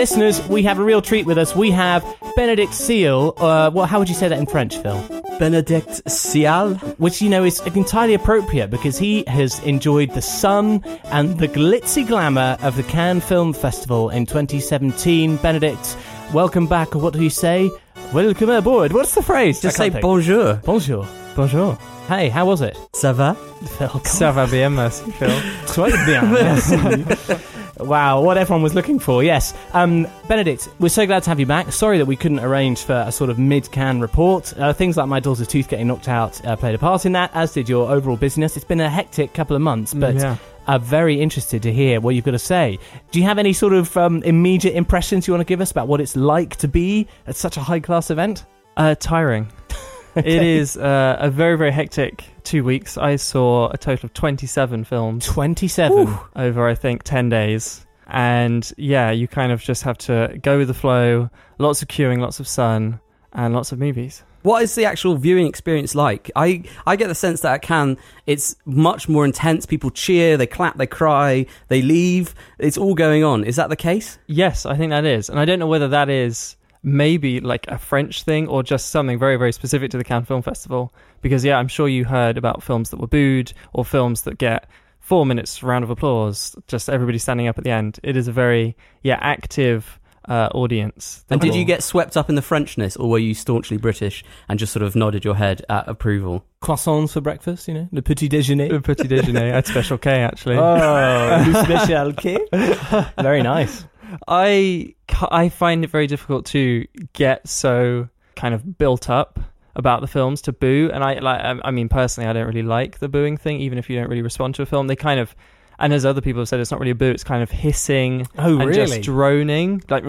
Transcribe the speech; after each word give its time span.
listeners, 0.00 0.40
we 0.48 0.62
have 0.62 0.78
a 0.78 0.82
real 0.82 1.02
treat 1.02 1.26
with 1.26 1.36
us. 1.36 1.54
We 1.54 1.70
have 1.72 2.02
Benedict 2.34 2.72
Seal. 2.72 3.34
Uh, 3.36 3.70
well, 3.74 3.84
how 3.84 3.98
would 3.98 4.08
you 4.08 4.14
say 4.14 4.28
that 4.28 4.38
in 4.38 4.46
French, 4.46 4.78
Phil? 4.78 4.98
Benedict 5.38 6.02
Cial. 6.06 6.78
Which, 6.96 7.20
you 7.20 7.28
know, 7.28 7.44
is 7.44 7.60
entirely 7.66 8.14
appropriate 8.14 8.70
because 8.70 8.96
he 8.96 9.24
has 9.26 9.62
enjoyed 9.64 10.14
the 10.14 10.22
sun 10.22 10.82
and 11.12 11.38
the 11.38 11.48
glitzy 11.48 12.08
glamour 12.08 12.56
of 12.62 12.76
the 12.76 12.82
Cannes 12.84 13.20
Film 13.20 13.52
Festival 13.52 14.08
in 14.08 14.24
2017. 14.24 15.36
Benedict, 15.36 15.98
welcome 16.32 16.66
back. 16.66 16.94
What 16.94 17.12
do 17.12 17.22
you 17.22 17.28
say? 17.28 17.70
Welcome 18.14 18.48
aboard. 18.48 18.94
What's 18.94 19.14
the 19.14 19.22
phrase? 19.22 19.60
Just 19.60 19.76
say 19.76 19.90
think. 19.90 20.00
bonjour. 20.00 20.62
Bonjour. 20.64 21.06
Bonjour. 21.36 21.74
Hey, 22.08 22.30
how 22.30 22.46
was 22.46 22.62
it? 22.62 22.74
Ça 22.94 23.12
va? 23.12 23.36
Phil, 23.76 23.88
come 23.88 24.00
Ça 24.00 24.32
va 24.32 24.46
bien, 24.46 24.70
merci, 24.70 25.04
Phil. 25.12 25.28
Très 25.66 25.92
bien, 26.06 26.22
merci. 26.22 27.44
Wow, 27.82 28.20
what 28.22 28.36
everyone 28.36 28.62
was 28.62 28.74
looking 28.74 28.98
for, 28.98 29.22
yes. 29.22 29.54
Um, 29.72 30.06
Benedict, 30.28 30.68
we're 30.78 30.88
so 30.88 31.06
glad 31.06 31.22
to 31.22 31.30
have 31.30 31.40
you 31.40 31.46
back. 31.46 31.72
Sorry 31.72 31.98
that 31.98 32.06
we 32.06 32.16
couldn't 32.16 32.40
arrange 32.40 32.82
for 32.82 33.04
a 33.06 33.12
sort 33.12 33.30
of 33.30 33.38
mid 33.38 33.70
Cannes 33.70 34.00
report. 34.00 34.56
Uh, 34.58 34.72
things 34.72 34.96
like 34.96 35.08
my 35.08 35.20
daughter's 35.20 35.48
tooth 35.48 35.68
getting 35.68 35.86
knocked 35.86 36.08
out 36.08 36.44
uh, 36.44 36.56
played 36.56 36.74
a 36.74 36.78
part 36.78 37.06
in 37.06 37.12
that, 37.12 37.30
as 37.34 37.52
did 37.52 37.68
your 37.68 37.90
overall 37.90 38.16
busyness. 38.16 38.56
It's 38.56 38.64
been 38.64 38.80
a 38.80 38.90
hectic 38.90 39.32
couple 39.32 39.56
of 39.56 39.62
months, 39.62 39.94
but 39.94 40.14
yeah. 40.14 40.36
I'm 40.66 40.82
very 40.82 41.20
interested 41.20 41.62
to 41.62 41.72
hear 41.72 42.00
what 42.00 42.14
you've 42.14 42.24
got 42.24 42.32
to 42.32 42.38
say. 42.38 42.78
Do 43.10 43.18
you 43.18 43.24
have 43.24 43.38
any 43.38 43.52
sort 43.52 43.72
of 43.72 43.96
um, 43.96 44.22
immediate 44.24 44.74
impressions 44.74 45.26
you 45.26 45.32
want 45.32 45.40
to 45.40 45.46
give 45.46 45.60
us 45.60 45.70
about 45.70 45.88
what 45.88 46.00
it's 46.00 46.16
like 46.16 46.56
to 46.56 46.68
be 46.68 47.08
at 47.26 47.36
such 47.36 47.56
a 47.56 47.60
high 47.60 47.80
class 47.80 48.10
event? 48.10 48.44
Uh, 48.76 48.94
tiring. 48.94 49.50
It 50.16 50.42
is 50.42 50.76
uh, 50.76 51.16
a 51.20 51.30
very, 51.30 51.56
very 51.56 51.70
hectic 51.70 52.24
two 52.42 52.64
weeks. 52.64 52.98
I 52.98 53.16
saw 53.16 53.70
a 53.70 53.78
total 53.78 54.06
of 54.06 54.14
27 54.14 54.84
films 54.84 55.26
27. 55.26 56.18
over, 56.36 56.68
I 56.68 56.74
think, 56.74 57.04
10 57.04 57.28
days. 57.28 57.86
And 58.08 58.70
yeah, 58.76 59.12
you 59.12 59.28
kind 59.28 59.52
of 59.52 59.62
just 59.62 59.84
have 59.84 59.96
to 59.98 60.36
go 60.42 60.58
with 60.58 60.68
the 60.68 60.74
flow. 60.74 61.30
Lots 61.58 61.82
of 61.82 61.88
queuing, 61.88 62.18
lots 62.18 62.40
of 62.40 62.48
sun, 62.48 62.98
and 63.32 63.54
lots 63.54 63.70
of 63.70 63.78
movies. 63.78 64.24
What 64.42 64.62
is 64.62 64.74
the 64.74 64.86
actual 64.86 65.16
viewing 65.16 65.46
experience 65.46 65.94
like? 65.94 66.30
I, 66.34 66.64
I 66.86 66.96
get 66.96 67.08
the 67.08 67.14
sense 67.14 67.42
that 67.42 67.54
at 67.54 67.62
Cannes, 67.62 67.98
it's 68.26 68.56
much 68.64 69.08
more 69.08 69.24
intense. 69.24 69.66
People 69.66 69.90
cheer, 69.90 70.36
they 70.36 70.46
clap, 70.46 70.78
they 70.78 70.86
cry, 70.86 71.46
they 71.68 71.82
leave. 71.82 72.34
It's 72.58 72.78
all 72.78 72.94
going 72.94 73.22
on. 73.22 73.44
Is 73.44 73.56
that 73.56 73.68
the 73.68 73.76
case? 73.76 74.18
Yes, 74.26 74.64
I 74.64 74.76
think 74.76 74.90
that 74.90 75.04
is. 75.04 75.28
And 75.28 75.38
I 75.38 75.44
don't 75.44 75.58
know 75.58 75.66
whether 75.66 75.88
that 75.88 76.08
is 76.08 76.56
maybe 76.82 77.40
like 77.40 77.66
a 77.68 77.78
French 77.78 78.22
thing 78.22 78.48
or 78.48 78.62
just 78.62 78.90
something 78.90 79.18
very, 79.18 79.36
very 79.36 79.52
specific 79.52 79.90
to 79.90 79.98
the 79.98 80.04
Cannes 80.04 80.24
Film 80.24 80.42
Festival. 80.42 80.92
Because, 81.20 81.44
yeah, 81.44 81.58
I'm 81.58 81.68
sure 81.68 81.88
you 81.88 82.04
heard 82.04 82.38
about 82.38 82.62
films 82.62 82.90
that 82.90 82.98
were 82.98 83.06
booed 83.06 83.52
or 83.72 83.84
films 83.84 84.22
that 84.22 84.38
get 84.38 84.68
four 85.00 85.26
minutes 85.26 85.62
round 85.62 85.84
of 85.84 85.90
applause, 85.90 86.54
just 86.66 86.88
everybody 86.88 87.18
standing 87.18 87.48
up 87.48 87.58
at 87.58 87.64
the 87.64 87.70
end. 87.70 87.98
It 88.02 88.16
is 88.16 88.28
a 88.28 88.32
very, 88.32 88.76
yeah, 89.02 89.18
active 89.20 89.98
uh, 90.28 90.48
audience. 90.54 91.24
And 91.30 91.40
that 91.40 91.46
did 91.46 91.54
you 91.54 91.64
get 91.64 91.82
swept 91.82 92.16
up 92.16 92.28
in 92.28 92.34
the 92.34 92.42
Frenchness, 92.42 92.98
or 92.98 93.10
were 93.10 93.18
you 93.18 93.34
staunchly 93.34 93.76
British 93.76 94.22
and 94.48 94.58
just 94.58 94.72
sort 94.72 94.82
of 94.82 94.94
nodded 94.94 95.24
your 95.24 95.34
head 95.34 95.64
at 95.68 95.88
approval? 95.88 96.44
Croissants 96.62 97.12
for 97.12 97.20
breakfast, 97.20 97.66
you 97.68 97.74
know, 97.74 97.88
le 97.90 98.02
petit 98.02 98.28
déjeuner. 98.28 98.72
a 98.72 98.80
petit 98.80 99.08
déjeuner 99.08 99.52
at 99.52 99.66
Special 99.66 99.98
K, 99.98 100.10
actually? 100.22 100.56
Oh, 100.56 101.44
du 101.44 101.54
special 101.64 102.12
K. 102.12 102.38
Very 103.20 103.42
nice. 103.42 103.84
I 104.28 104.94
I 105.30 105.48
find 105.48 105.84
it 105.84 105.90
very 105.90 106.06
difficult 106.06 106.46
to 106.46 106.86
get 107.12 107.46
so 107.48 108.08
kind 108.36 108.54
of 108.54 108.78
built 108.78 109.10
up 109.10 109.38
about 109.76 110.00
the 110.00 110.06
films 110.08 110.42
to 110.42 110.52
boo, 110.52 110.90
and 110.92 111.02
I 111.04 111.18
like. 111.20 111.60
I 111.64 111.70
mean, 111.70 111.88
personally, 111.88 112.28
I 112.28 112.32
don't 112.32 112.46
really 112.46 112.62
like 112.62 112.98
the 112.98 113.08
booing 113.08 113.36
thing. 113.36 113.60
Even 113.60 113.78
if 113.78 113.88
you 113.88 113.96
don't 113.98 114.08
really 114.08 114.22
respond 114.22 114.54
to 114.56 114.62
a 114.62 114.66
film, 114.66 114.88
they 114.88 114.96
kind 114.96 115.20
of, 115.20 115.34
and 115.78 115.92
as 115.92 116.04
other 116.04 116.20
people 116.20 116.40
have 116.40 116.48
said, 116.48 116.60
it's 116.60 116.70
not 116.70 116.80
really 116.80 116.90
a 116.92 116.94
boo. 116.96 117.10
It's 117.10 117.24
kind 117.24 117.42
of 117.42 117.50
hissing 117.50 118.26
Oh, 118.36 118.58
and 118.58 118.68
really? 118.68 118.86
just 118.86 119.02
droning, 119.02 119.82
like 119.88 120.02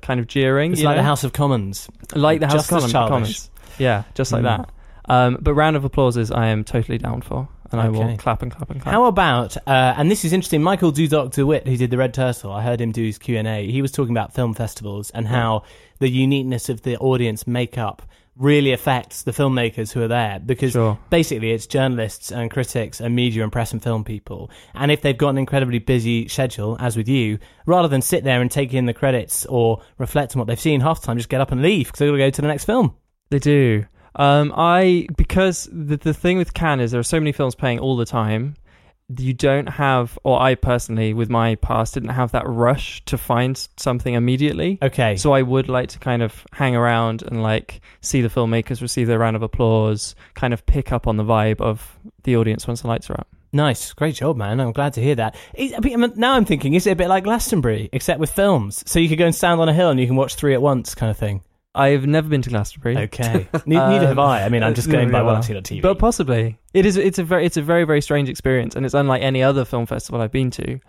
kind 0.00 0.18
of 0.20 0.26
jeering. 0.26 0.72
It's 0.72 0.82
like 0.82 0.96
know? 0.96 1.02
the 1.02 1.06
House 1.06 1.24
of 1.24 1.32
Commons. 1.32 1.88
like 2.14 2.40
the 2.40 2.46
House 2.46 2.68
just 2.68 2.72
of 2.72 2.90
Commons. 2.92 2.92
Commons. 2.92 3.50
Yeah, 3.78 4.04
just 4.14 4.32
like 4.32 4.42
Mm. 4.42 4.44
that. 4.66 4.70
Um, 5.08 5.38
but 5.40 5.54
round 5.54 5.76
of 5.76 5.84
applauses, 5.84 6.30
I 6.30 6.46
am 6.46 6.64
totally 6.64 6.98
down 6.98 7.20
for, 7.22 7.48
and 7.72 7.80
I 7.80 7.86
Okay. 7.88 7.98
will 7.98 8.16
clap 8.16 8.42
and 8.42 8.50
clap 8.50 8.70
and 8.70 8.80
clap. 8.80 8.92
How 8.94 9.04
about, 9.06 9.56
uh, 9.66 9.94
and 9.96 10.10
this 10.10 10.24
is 10.24 10.32
interesting, 10.32 10.62
Michael 10.62 10.92
Dudok 10.92 11.32
de 11.32 11.44
Wit, 11.46 11.66
who 11.66 11.76
did 11.76 11.90
the 11.90 11.96
Red 11.98 12.14
Turtle, 12.14 12.52
I 12.52 12.62
heard 12.62 12.80
him 12.80 12.92
do 12.92 13.04
his 13.04 13.18
Q&A, 13.18 13.70
he 13.70 13.82
was 13.82 13.92
talking 13.92 14.12
about 14.16 14.34
film 14.34 14.54
festivals 14.54 15.10
and 15.10 15.28
how 15.28 15.62
the 15.98 16.08
uniqueness 16.08 16.68
of 16.68 16.82
the 16.82 16.96
audience 16.98 17.46
makeup 17.46 18.02
really 18.36 18.72
affects 18.72 19.22
the 19.24 19.32
filmmakers 19.32 19.92
who 19.92 20.00
are 20.02 20.08
there 20.08 20.40
because 20.44 20.72
Sure. 20.72 20.96
basically 21.10 21.50
it's 21.50 21.66
journalists 21.66 22.32
and 22.32 22.50
critics 22.50 22.98
and 23.00 23.14
media 23.14 23.42
and 23.42 23.52
press 23.52 23.72
and 23.72 23.82
film 23.82 24.02
people 24.02 24.50
and 24.74 24.90
if 24.90 25.02
they've 25.02 25.18
got 25.18 25.30
an 25.30 25.36
incredibly 25.38 25.78
busy 25.78 26.26
schedule 26.26 26.74
as 26.80 26.96
with 26.96 27.06
you 27.06 27.38
rather 27.66 27.88
than 27.88 28.00
sit 28.00 28.24
there 28.24 28.40
and 28.40 28.50
take 28.50 28.72
in 28.72 28.86
the 28.86 28.94
credits 28.94 29.44
or 29.46 29.82
reflect 29.98 30.34
on 30.34 30.38
what 30.38 30.46
they've 30.48 30.60
seen 30.60 30.80
half 30.80 31.00
the 31.02 31.06
time 31.08 31.18
just 31.18 31.28
get 31.28 31.40
up 31.42 31.52
and 31.52 31.60
leave 31.60 31.86
because 31.88 31.98
they've 31.98 32.08
got 32.08 32.12
to 32.12 32.18
go 32.18 32.30
to 32.30 32.40
the 32.40 32.48
next 32.48 32.64
film 32.64 32.94
They 33.28 33.40
do. 33.40 33.84
Um, 34.16 34.52
I 34.56 35.06
because 35.16 35.68
the 35.72 35.96
the 35.96 36.14
thing 36.14 36.38
with 36.38 36.54
Cannes 36.54 36.80
is 36.80 36.90
there 36.90 37.00
are 37.00 37.04
so 37.04 37.20
many 37.20 37.32
films 37.32 37.54
playing 37.54 37.78
all 37.78 37.96
the 37.96 38.04
time. 38.04 38.56
You 39.18 39.32
don't 39.34 39.66
have, 39.66 40.16
or 40.22 40.40
I 40.40 40.54
personally, 40.54 41.12
with 41.14 41.28
my 41.28 41.56
past, 41.56 41.94
didn't 41.94 42.10
have 42.10 42.30
that 42.30 42.46
rush 42.46 43.04
to 43.06 43.18
find 43.18 43.58
something 43.76 44.14
immediately. 44.14 44.78
okay 44.80 45.16
So 45.16 45.32
I 45.32 45.42
would 45.42 45.68
like 45.68 45.88
to 45.90 45.98
kind 45.98 46.22
of 46.22 46.46
hang 46.52 46.76
around 46.76 47.22
and 47.22 47.42
like 47.42 47.80
see 48.02 48.20
the 48.20 48.28
filmmakers 48.28 48.80
receive 48.80 49.08
their 49.08 49.18
round 49.18 49.34
of 49.34 49.42
applause, 49.42 50.14
kind 50.34 50.54
of 50.54 50.64
pick 50.64 50.92
up 50.92 51.08
on 51.08 51.16
the 51.16 51.24
vibe 51.24 51.60
of 51.60 51.98
the 52.22 52.36
audience 52.36 52.68
once 52.68 52.82
the 52.82 52.86
lights 52.88 53.10
are 53.10 53.14
up. 53.14 53.26
Nice, 53.52 53.92
great 53.94 54.14
job, 54.14 54.36
man. 54.36 54.60
I'm 54.60 54.70
glad 54.70 54.92
to 54.92 55.00
hear 55.00 55.16
that. 55.16 55.36
Now 56.16 56.34
I'm 56.34 56.44
thinking, 56.44 56.74
is 56.74 56.86
it 56.86 56.92
a 56.92 56.96
bit 56.96 57.08
like 57.08 57.24
Glastonbury, 57.24 57.88
except 57.92 58.20
with 58.20 58.30
films? 58.30 58.84
So 58.86 59.00
you 59.00 59.08
could 59.08 59.18
go 59.18 59.26
and 59.26 59.34
stand 59.34 59.60
on 59.60 59.68
a 59.68 59.74
hill 59.74 59.90
and 59.90 59.98
you 59.98 60.06
can 60.06 60.14
watch 60.14 60.36
three 60.36 60.54
at 60.54 60.62
once, 60.62 60.94
kind 60.94 61.10
of 61.10 61.16
thing. 61.16 61.42
I've 61.74 62.06
never 62.06 62.28
been 62.28 62.42
to 62.42 62.50
Glastonbury. 62.50 62.96
Okay, 62.98 63.48
Ne- 63.64 63.76
neither 63.76 64.08
have 64.08 64.18
I. 64.18 64.44
I 64.44 64.48
mean, 64.48 64.62
I'm 64.62 64.74
just 64.74 64.90
going 64.92 65.10
by 65.10 65.22
what. 65.22 65.36
I've 65.36 65.44
seen 65.44 65.56
on 65.56 65.62
TV. 65.62 65.82
But 65.82 65.98
possibly 65.98 66.58
it 66.74 66.84
is. 66.86 66.96
It's 66.96 67.18
a 67.18 67.24
very, 67.24 67.46
it's 67.46 67.56
a 67.56 67.62
very, 67.62 67.84
very 67.84 68.00
strange 68.00 68.28
experience, 68.28 68.74
and 68.74 68.84
it's 68.84 68.94
unlike 68.94 69.22
any 69.22 69.42
other 69.42 69.64
film 69.64 69.86
festival 69.86 70.20
I've 70.20 70.32
been 70.32 70.50
to. 70.52 70.80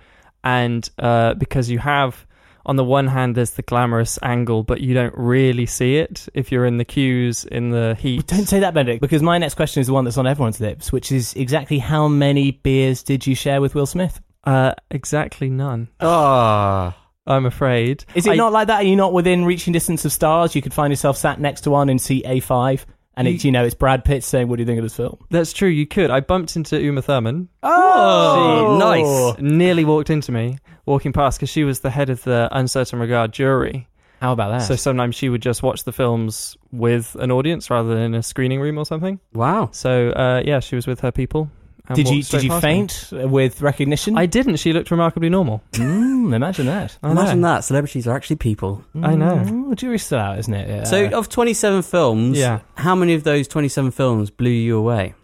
And 0.43 0.89
uh, 0.97 1.35
because 1.35 1.69
you 1.69 1.77
have, 1.77 2.25
on 2.65 2.75
the 2.77 2.83
one 2.83 3.05
hand, 3.05 3.35
there's 3.35 3.51
the 3.51 3.61
glamorous 3.61 4.17
angle, 4.23 4.63
but 4.63 4.81
you 4.81 4.95
don't 4.95 5.13
really 5.15 5.67
see 5.67 5.97
it 5.97 6.27
if 6.33 6.51
you're 6.51 6.65
in 6.65 6.77
the 6.77 6.85
queues 6.85 7.45
in 7.45 7.69
the 7.69 7.95
heat. 7.99 8.25
Don't 8.25 8.47
say 8.47 8.59
that, 8.61 8.73
Benedict, 8.73 9.01
because 9.01 9.21
my 9.21 9.37
next 9.37 9.53
question 9.53 9.81
is 9.81 9.87
the 9.87 9.93
one 9.93 10.03
that's 10.03 10.17
on 10.17 10.25
everyone's 10.25 10.59
lips, 10.59 10.91
which 10.91 11.11
is 11.11 11.35
exactly 11.35 11.77
how 11.77 12.07
many 12.07 12.51
beers 12.51 13.03
did 13.03 13.27
you 13.27 13.35
share 13.35 13.61
with 13.61 13.75
Will 13.75 13.85
Smith? 13.85 14.19
Uh, 14.43 14.73
exactly 14.89 15.47
none. 15.51 15.89
Ah. 15.99 16.97
I'm 17.27 17.45
afraid. 17.45 18.05
Is 18.15 18.25
it 18.27 18.31
I- 18.31 18.35
not 18.35 18.51
like 18.51 18.67
that? 18.67 18.81
Are 18.81 18.83
you 18.83 18.95
not 18.95 19.13
within 19.13 19.45
reaching 19.45 19.73
distance 19.73 20.05
of 20.05 20.11
stars? 20.11 20.55
You 20.55 20.61
could 20.61 20.73
find 20.73 20.91
yourself 20.91 21.17
sat 21.17 21.39
next 21.39 21.61
to 21.61 21.71
one 21.71 21.89
in 21.89 21.99
seat 21.99 22.25
A5, 22.25 22.85
and 23.15 23.27
it's, 23.27 23.43
you 23.45 23.51
know, 23.51 23.63
it's 23.63 23.75
Brad 23.75 24.03
Pitt 24.03 24.23
saying, 24.23 24.47
What 24.47 24.55
do 24.55 24.61
you 24.63 24.65
think 24.65 24.79
of 24.79 24.83
this 24.83 24.95
film? 24.95 25.17
That's 25.29 25.53
true. 25.53 25.69
You 25.69 25.85
could. 25.85 26.09
I 26.09 26.21
bumped 26.21 26.55
into 26.55 26.81
Uma 26.81 27.01
Thurman. 27.01 27.49
Oh, 27.61 28.77
nice. 28.79 29.39
Nearly 29.41 29.85
walked 29.85 30.09
into 30.09 30.31
me 30.31 30.57
walking 30.85 31.13
past 31.13 31.37
because 31.37 31.49
she 31.49 31.63
was 31.63 31.81
the 31.81 31.89
head 31.89 32.09
of 32.09 32.23
the 32.23 32.47
Un 32.51 32.67
Certain 32.67 32.99
Regard 32.99 33.31
jury. 33.33 33.87
How 34.19 34.33
about 34.33 34.49
that? 34.49 34.59
So 34.67 34.75
sometimes 34.75 35.15
she 35.15 35.29
would 35.29 35.41
just 35.41 35.63
watch 35.63 35.83
the 35.83 35.91
films 35.91 36.55
with 36.71 37.15
an 37.19 37.31
audience 37.31 37.69
rather 37.71 37.89
than 37.89 37.99
in 38.03 38.13
a 38.15 38.21
screening 38.23 38.59
room 38.59 38.77
or 38.77 38.85
something. 38.85 39.19
Wow. 39.33 39.69
So 39.71 40.09
uh, 40.11 40.43
yeah, 40.45 40.59
she 40.59 40.75
was 40.75 40.85
with 40.85 40.99
her 41.01 41.11
people. 41.11 41.49
And 41.87 41.95
did 41.95 42.07
you 42.09 42.23
did 42.23 42.43
you 42.43 42.49
past 42.49 42.63
me. 42.63 42.69
faint 42.69 43.07
with 43.31 43.61
recognition? 43.61 44.17
I 44.17 44.25
didn't. 44.25 44.57
She 44.57 44.71
looked 44.73 44.91
remarkably 44.91 45.29
normal. 45.29 45.61
Mm, 45.73 46.33
imagine 46.33 46.65
that. 46.67 46.97
I 47.03 47.11
Imagine 47.11 47.41
know. 47.41 47.47
that. 47.55 47.63
Celebrities 47.63 48.07
are 48.07 48.15
actually 48.15 48.35
people. 48.37 48.83
I 49.01 49.15
know. 49.15 49.37
Mm, 49.37 49.75
jury's 49.75 50.03
still 50.03 50.19
out, 50.19 50.39
isn't 50.39 50.53
it? 50.53 50.69
Yeah. 50.69 50.83
So, 50.83 51.07
of 51.09 51.29
27 51.29 51.81
films, 51.81 52.37
Yeah. 52.37 52.59
how 52.75 52.95
many 52.95 53.13
of 53.13 53.23
those 53.23 53.47
27 53.47 53.91
films 53.91 54.29
blew 54.29 54.49
you 54.51 54.77
away? 54.77 55.15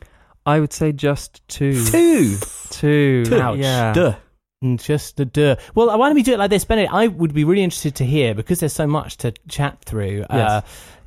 I 0.46 0.60
would 0.60 0.74
say 0.74 0.92
just 0.92 1.48
two. 1.48 1.86
Two. 1.86 2.38
Two. 2.70 3.24
Ouch. 3.34 3.58
Yeah. 3.60 3.94
Duh. 3.94 4.16
Mm, 4.64 4.82
Just 4.84 5.18
the 5.18 5.26
duh. 5.26 5.56
Well, 5.76 5.96
why 6.00 6.08
don't 6.08 6.16
we 6.16 6.24
do 6.24 6.34
it 6.34 6.40
like 6.40 6.50
this, 6.50 6.66
Bennett? 6.66 6.90
I 6.92 7.08
would 7.08 7.32
be 7.34 7.44
really 7.44 7.62
interested 7.64 7.94
to 7.98 8.06
hear 8.06 8.34
because 8.34 8.60
there's 8.60 8.74
so 8.74 8.88
much 8.88 9.18
to 9.18 9.32
chat 9.48 9.80
through. 9.86 10.24
Uh, 10.24 10.62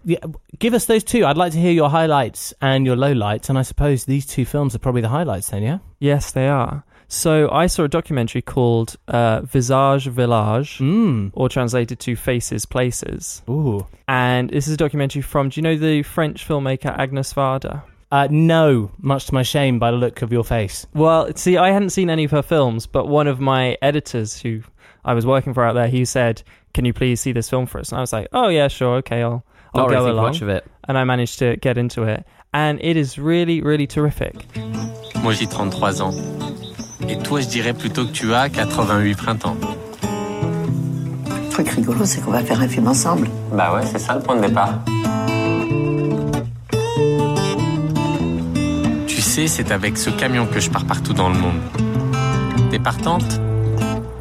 yeah, 0.05 0.19
give 0.59 0.75
us 0.75 0.87
those 0.87 1.05
two. 1.05 1.25
I'd 1.27 1.37
like 1.37 1.53
to 1.53 1.59
hear 1.59 1.73
your 1.73 1.91
highlights 1.91 2.53
and 2.61 2.87
your 2.87 2.97
lowlights, 2.97 3.49
and 3.49 3.59
I 3.59 3.63
suppose 3.63 4.05
these 4.05 4.27
two 4.27 4.45
films 4.45 4.75
are 4.75 4.79
probably 4.79 5.01
the 5.03 5.09
highlights. 5.09 5.51
Then, 5.51 5.63
yeah. 5.63 5.79
Yes, 5.99 6.33
they 6.33 6.49
are. 6.49 6.85
So 7.09 7.51
I 7.51 7.67
saw 7.67 7.85
a 7.85 7.89
documentary 7.89 8.41
called 8.41 8.97
uh, 9.09 9.41
Visage 9.41 10.07
Village, 10.07 10.79
Mm. 10.79 11.31
or 11.35 11.49
translated 11.49 11.99
to 12.01 12.15
Faces 12.15 12.67
Places. 12.67 13.43
Ooh. 13.51 13.85
And 14.07 14.49
this 14.51 14.69
is 14.69 14.75
a 14.75 14.77
documentary 14.77 15.23
from, 15.23 15.49
do 15.49 15.59
you 15.59 15.63
know 15.63 15.77
the 15.77 16.03
French 16.05 16.47
filmmaker 16.47 16.97
Agnes 16.97 17.33
Varda? 17.35 17.83
Uh, 18.13 18.29
no, 18.31 18.91
much 18.99 19.27
to 19.27 19.35
my 19.35 19.43
shame, 19.43 19.79
by 19.81 19.91
the 19.91 19.97
look 19.97 20.23
of 20.23 20.33
your 20.33 20.45
face. 20.45 20.87
Well, 20.95 21.33
see, 21.37 21.57
I 21.57 21.71
hadn't 21.73 21.91
seen 21.91 22.11
any 22.11 22.25
of 22.25 22.31
her 22.33 22.43
films, 22.43 22.87
but 22.87 23.07
one 23.09 23.27
of 23.27 23.41
my 23.41 23.77
editors 23.83 24.41
who 24.41 24.63
I 25.05 25.15
was 25.15 25.25
working 25.27 25.53
for 25.55 25.65
out 25.65 25.75
there, 25.75 25.87
he 25.89 26.05
said, 26.05 26.43
"Can 26.75 26.85
you 26.85 26.93
please 26.93 27.21
see 27.21 27.31
this 27.33 27.49
film 27.49 27.67
for 27.67 27.79
us?" 27.81 27.91
And 27.91 27.99
I 27.99 28.01
was 28.03 28.13
like, 28.13 28.27
"Oh 28.33 28.49
yeah, 28.49 28.67
sure, 28.69 28.97
okay, 28.97 29.23
I'll 29.23 29.45
I'll 29.75 29.83
Not 29.83 29.91
really 29.91 29.97
go 30.01 30.05
think 30.07 30.13
along." 30.19 30.27
much 30.33 30.43
of 30.43 30.49
it. 30.49 30.65
And 30.89 30.97
I 30.97 31.05
managed 31.05 31.39
to 31.39 31.57
get 31.61 31.77
into 31.79 32.03
it, 32.05 32.25
and 32.53 32.79
it 32.81 32.97
is 32.97 33.19
really, 33.19 33.61
really 33.63 33.87
terrific. 33.87 34.35
Moi 35.23 35.33
j'ai 35.35 35.47
33 35.47 36.01
ans. 36.03 36.15
Et 37.09 37.17
toi 37.19 37.41
je 37.41 37.49
dirais 37.49 37.75
plutôt 37.75 38.05
que 38.05 38.13
tu 38.13 38.33
as 38.35 38.49
88 38.49 39.15
printemps. 39.17 39.57
truc 41.51 41.69
rigolo, 41.71 42.05
c'est 42.07 42.21
qu'on 42.23 42.31
va 42.31 42.43
faire 42.43 42.61
un 42.61 42.69
film 42.69 42.89
ensemble. 42.89 43.29
Bah 43.53 43.75
ouais, 43.75 43.83
c'est 43.85 43.99
ça 43.99 44.15
le 44.15 44.21
point 44.21 44.37
de 44.37 44.47
départ. 44.47 44.79
Tu 49.07 49.21
sais, 49.21 49.47
c'est 49.47 49.71
avec 49.71 49.97
ce 49.99 50.11
camion 50.11 50.47
que 50.47 50.61
je 50.61 50.71
pars 50.71 50.85
partout 50.85 51.13
dans 51.13 51.29
le 51.29 51.37
monde. 51.39 51.61
T'es 52.71 52.79
partante? 52.79 53.41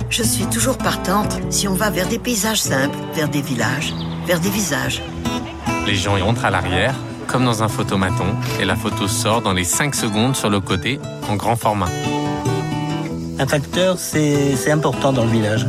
Je 0.10 0.24
suis 0.24 0.46
toujours 0.48 0.78
partante 0.78 1.40
si 1.50 1.68
on 1.68 1.76
va 1.76 1.90
vers 1.92 2.08
des 2.08 2.20
paysages 2.20 2.62
simples, 2.62 2.98
vers 3.14 3.30
des 3.30 3.42
villages, 3.42 3.94
vers 4.26 4.40
des 4.40 4.50
visages. 4.50 5.02
Les 5.90 5.96
gens 5.96 6.16
y 6.18 6.22
rentrent 6.22 6.46
à 6.46 6.52
l'arrière, 6.52 6.94
comme 7.26 7.46
dans 7.46 7.64
un 7.64 7.68
photomaton, 7.68 8.36
et 8.62 8.66
la 8.66 8.76
photo 8.76 9.08
sort 9.08 9.42
dans 9.42 9.54
les 9.54 9.64
5 9.64 9.96
secondes 9.96 10.36
sur 10.36 10.52
le 10.52 10.60
côté, 10.60 11.00
en 11.28 11.36
grand 11.36 11.56
format. 11.56 11.88
Un 13.40 13.46
tracteur, 13.48 13.98
c'est 13.98 14.56
c'est 14.56 14.70
important 14.70 15.12
dans 15.12 15.24
le 15.24 15.32
village. 15.32 15.66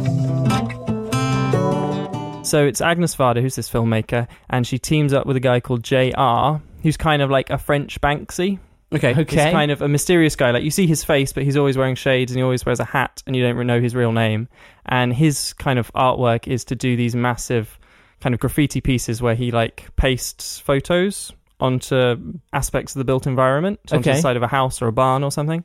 So 2.43 2.67
it's 2.67 2.83
Agnes 2.83 3.17
Varda, 3.19 3.41
who's 3.41 3.55
this 3.55 3.71
filmmaker, 3.71 4.27
and 4.51 4.67
she 4.67 4.79
teams 4.79 5.15
up 5.15 5.25
with 5.25 5.39
a 5.39 5.41
guy 5.41 5.59
called 5.59 5.83
JR, 5.83 6.61
who's 6.83 6.99
kind 6.99 7.23
of 7.23 7.31
like 7.31 7.49
a 7.49 7.57
French 7.57 7.99
Banksy. 8.03 8.59
Okay. 8.93 9.15
Okay. 9.19 9.45
He's 9.45 9.53
kind 9.53 9.71
of 9.71 9.81
a 9.81 9.89
mysterious 9.89 10.37
guy. 10.37 10.51
Like 10.51 10.65
you 10.65 10.71
see 10.71 10.87
his 10.87 11.03
face, 11.03 11.33
but 11.33 11.45
he's 11.45 11.57
always 11.57 11.79
wearing 11.79 11.95
shades 11.95 12.31
and 12.31 12.37
he 12.37 12.43
always 12.43 12.67
wears 12.67 12.79
a 12.79 12.85
hat, 12.85 13.23
and 13.27 13.35
you 13.35 13.43
don't 13.43 13.67
know 13.67 13.81
his 13.81 13.95
real 13.95 14.13
name. 14.13 14.49
And 14.85 15.15
his 15.15 15.55
kind 15.55 15.79
of 15.79 15.91
artwork 15.95 16.47
is 16.47 16.63
to 16.67 16.77
do 16.77 16.95
these 16.95 17.15
massive 17.15 17.79
kind 18.21 18.35
of 18.35 18.41
graffiti 18.41 18.81
pieces 18.81 19.21
where 19.23 19.35
he 19.35 19.51
like 19.51 19.87
pastes 19.97 20.59
photos 20.59 21.33
onto 21.59 22.17
aspects 22.53 22.95
of 22.95 23.01
the 23.01 23.05
built 23.05 23.27
environment, 23.27 23.79
onto 23.93 24.09
Okay. 24.09 24.17
the 24.17 24.23
side 24.23 24.37
of 24.37 24.43
a 24.43 24.47
house 24.49 24.81
or 24.81 24.87
a 24.89 24.93
barn 24.93 25.23
or 25.23 25.31
something. 25.31 25.65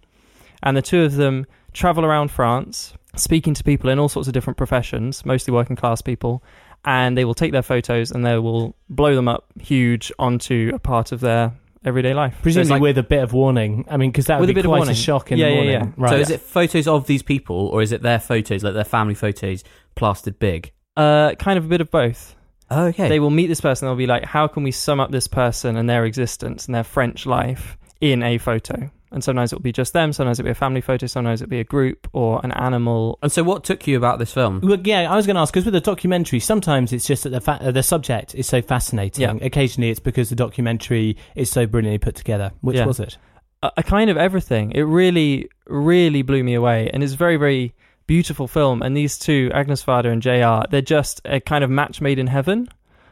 And 0.63 0.75
the 0.75 0.81
two 0.81 1.04
of 1.04 1.16
them 1.16 1.46
travel 1.74 2.04
around 2.06 2.31
France, 2.31 2.94
speaking 3.16 3.54
to 3.54 3.63
people 3.63 3.90
in 3.90 4.00
all 4.00 4.10
sorts 4.10 4.28
of 4.28 4.34
different 4.34 4.57
professions, 4.57 5.25
mostly 5.25 5.54
working 5.54 5.75
class 5.75 6.02
people. 6.02 6.44
And 6.84 7.18
they 7.18 7.25
will 7.25 7.34
take 7.34 7.52
their 7.52 7.62
photos 7.63 8.12
and 8.12 8.25
they 8.25 8.38
will 8.38 8.75
blow 8.90 9.16
them 9.16 9.28
up 9.28 9.46
huge 9.60 10.12
onto 10.19 10.72
a 10.74 10.80
part 10.80 11.12
of 11.12 11.19
their 11.19 11.54
everyday 11.84 12.13
life. 12.13 12.34
So 12.38 12.42
Presumably 12.44 12.72
like- 12.72 12.81
with 12.81 12.98
a 12.98 13.04
bit 13.04 13.24
of 13.24 13.34
warning. 13.34 13.86
I 13.90 13.98
mean, 13.98 14.12
because 14.12 14.25
that 14.28 14.40
would 14.40 14.50
a 14.50 14.54
be 14.54 14.56
bit 14.56 14.66
of 14.66 14.69
quite 14.69 14.88
a 14.90 14.94
shock 14.94 15.31
in 15.31 15.38
Yeah, 15.38 15.46
the 15.46 15.52
yeah, 15.52 15.56
morning. 15.56 15.74
yeah. 15.74 16.04
Right. 16.04 16.10
So 16.12 16.18
is 16.18 16.30
it 16.30 16.42
photos 16.42 16.88
of 16.88 17.07
these 17.07 17.24
people, 17.24 17.56
or 17.69 17.81
is 17.81 17.92
it 17.92 18.02
their 18.02 18.19
photos, 18.19 18.63
like 18.63 18.74
their 18.74 18.84
family 18.84 19.13
photos, 19.16 19.63
plastered 19.96 20.38
big? 20.40 20.72
Uh, 20.98 21.34
kind 21.36 21.57
of 21.57 21.66
a 21.66 21.68
bit 21.68 21.81
of 21.81 21.90
both. 21.92 22.36
Oh, 22.71 22.85
okay. 22.88 23.09
They 23.09 23.19
will 23.19 23.29
meet 23.29 23.47
this 23.47 23.62
person. 23.62 23.88
They'll 23.88 23.95
be 23.95 24.07
like, 24.07 24.25
"How 24.25 24.47
can 24.47 24.63
we 24.63 24.71
sum 24.71 25.00
up 25.00 25.12
this 25.12 25.27
person 25.27 25.75
and 25.77 25.89
their 25.89 26.06
existence 26.06 26.65
and 26.65 26.73
their 26.75 26.83
French 26.83 27.25
life 27.25 27.77
in 28.01 28.23
a 28.23 28.38
photo?" 28.38 28.89
And 29.12 29.23
sometimes 29.23 29.53
it'll 29.53 29.62
be 29.62 29.71
just 29.71 29.94
them. 29.94 30.12
Sometimes 30.12 30.39
it'll 30.39 30.47
be 30.47 30.51
a 30.51 30.56
family 30.56 30.81
photo. 30.81 31.06
Sometimes 31.07 31.41
it'll 31.41 31.50
be 31.50 31.59
a 31.62 31.63
group 31.63 32.07
or 32.12 32.41
an 32.44 32.51
animal. 32.51 33.17
and 33.21 33.31
so, 33.31 33.44
what 33.44 33.63
took 33.63 33.88
you 33.88 33.95
about 33.95 34.19
this 34.19 34.33
film? 34.33 34.59
Well, 34.62 34.77
yeah, 34.83 35.09
I 35.12 35.15
was 35.15 35.25
going 35.25 35.35
to 35.35 35.41
ask 35.41 35.53
because 35.53 35.65
with 35.65 35.75
a 35.75 35.79
documentary, 35.79 36.39
sometimes 36.39 36.91
it's 36.91 37.06
just 37.07 37.23
that 37.23 37.29
the 37.29 37.39
fa- 37.39 37.59
uh, 37.62 37.71
the 37.71 37.83
subject 37.83 38.35
is 38.35 38.47
so 38.47 38.62
fascinating. 38.62 39.21
Yeah. 39.21 39.45
Occasionally, 39.45 39.89
it's 39.91 40.00
because 40.01 40.29
the 40.29 40.35
documentary 40.35 41.15
is 41.35 41.50
so 41.50 41.65
brilliantly 41.68 42.00
put 42.00 42.15
together. 42.15 42.51
Which 42.61 42.77
Yeah. 42.77 42.85
was 42.85 43.00
it? 43.00 43.18
A, 43.63 43.71
a 43.77 43.83
kind 43.83 44.09
of 44.09 44.18
everything. 44.18 44.71
It 44.71 44.81
really, 44.81 45.47
really 45.68 46.23
blew 46.23 46.44
me 46.44 46.56
away, 46.56 46.89
and 46.91 47.01
it's 47.03 47.13
very, 47.13 47.38
very 47.38 47.73
beautiful 48.07 48.48
film. 48.48 48.81
And 48.81 48.96
these 48.96 49.18
two, 49.18 49.52
Agnes 49.54 49.84
Varda 49.84 50.12
and 50.12 50.22
JR, 50.22 50.69
they're 50.69 50.81
just 50.81 51.22
a 51.25 51.40
kind 51.40 51.63
of 51.63 51.69
match 51.69 52.02
made 52.02 52.19
in 52.19 52.28
heaven. 52.28 52.68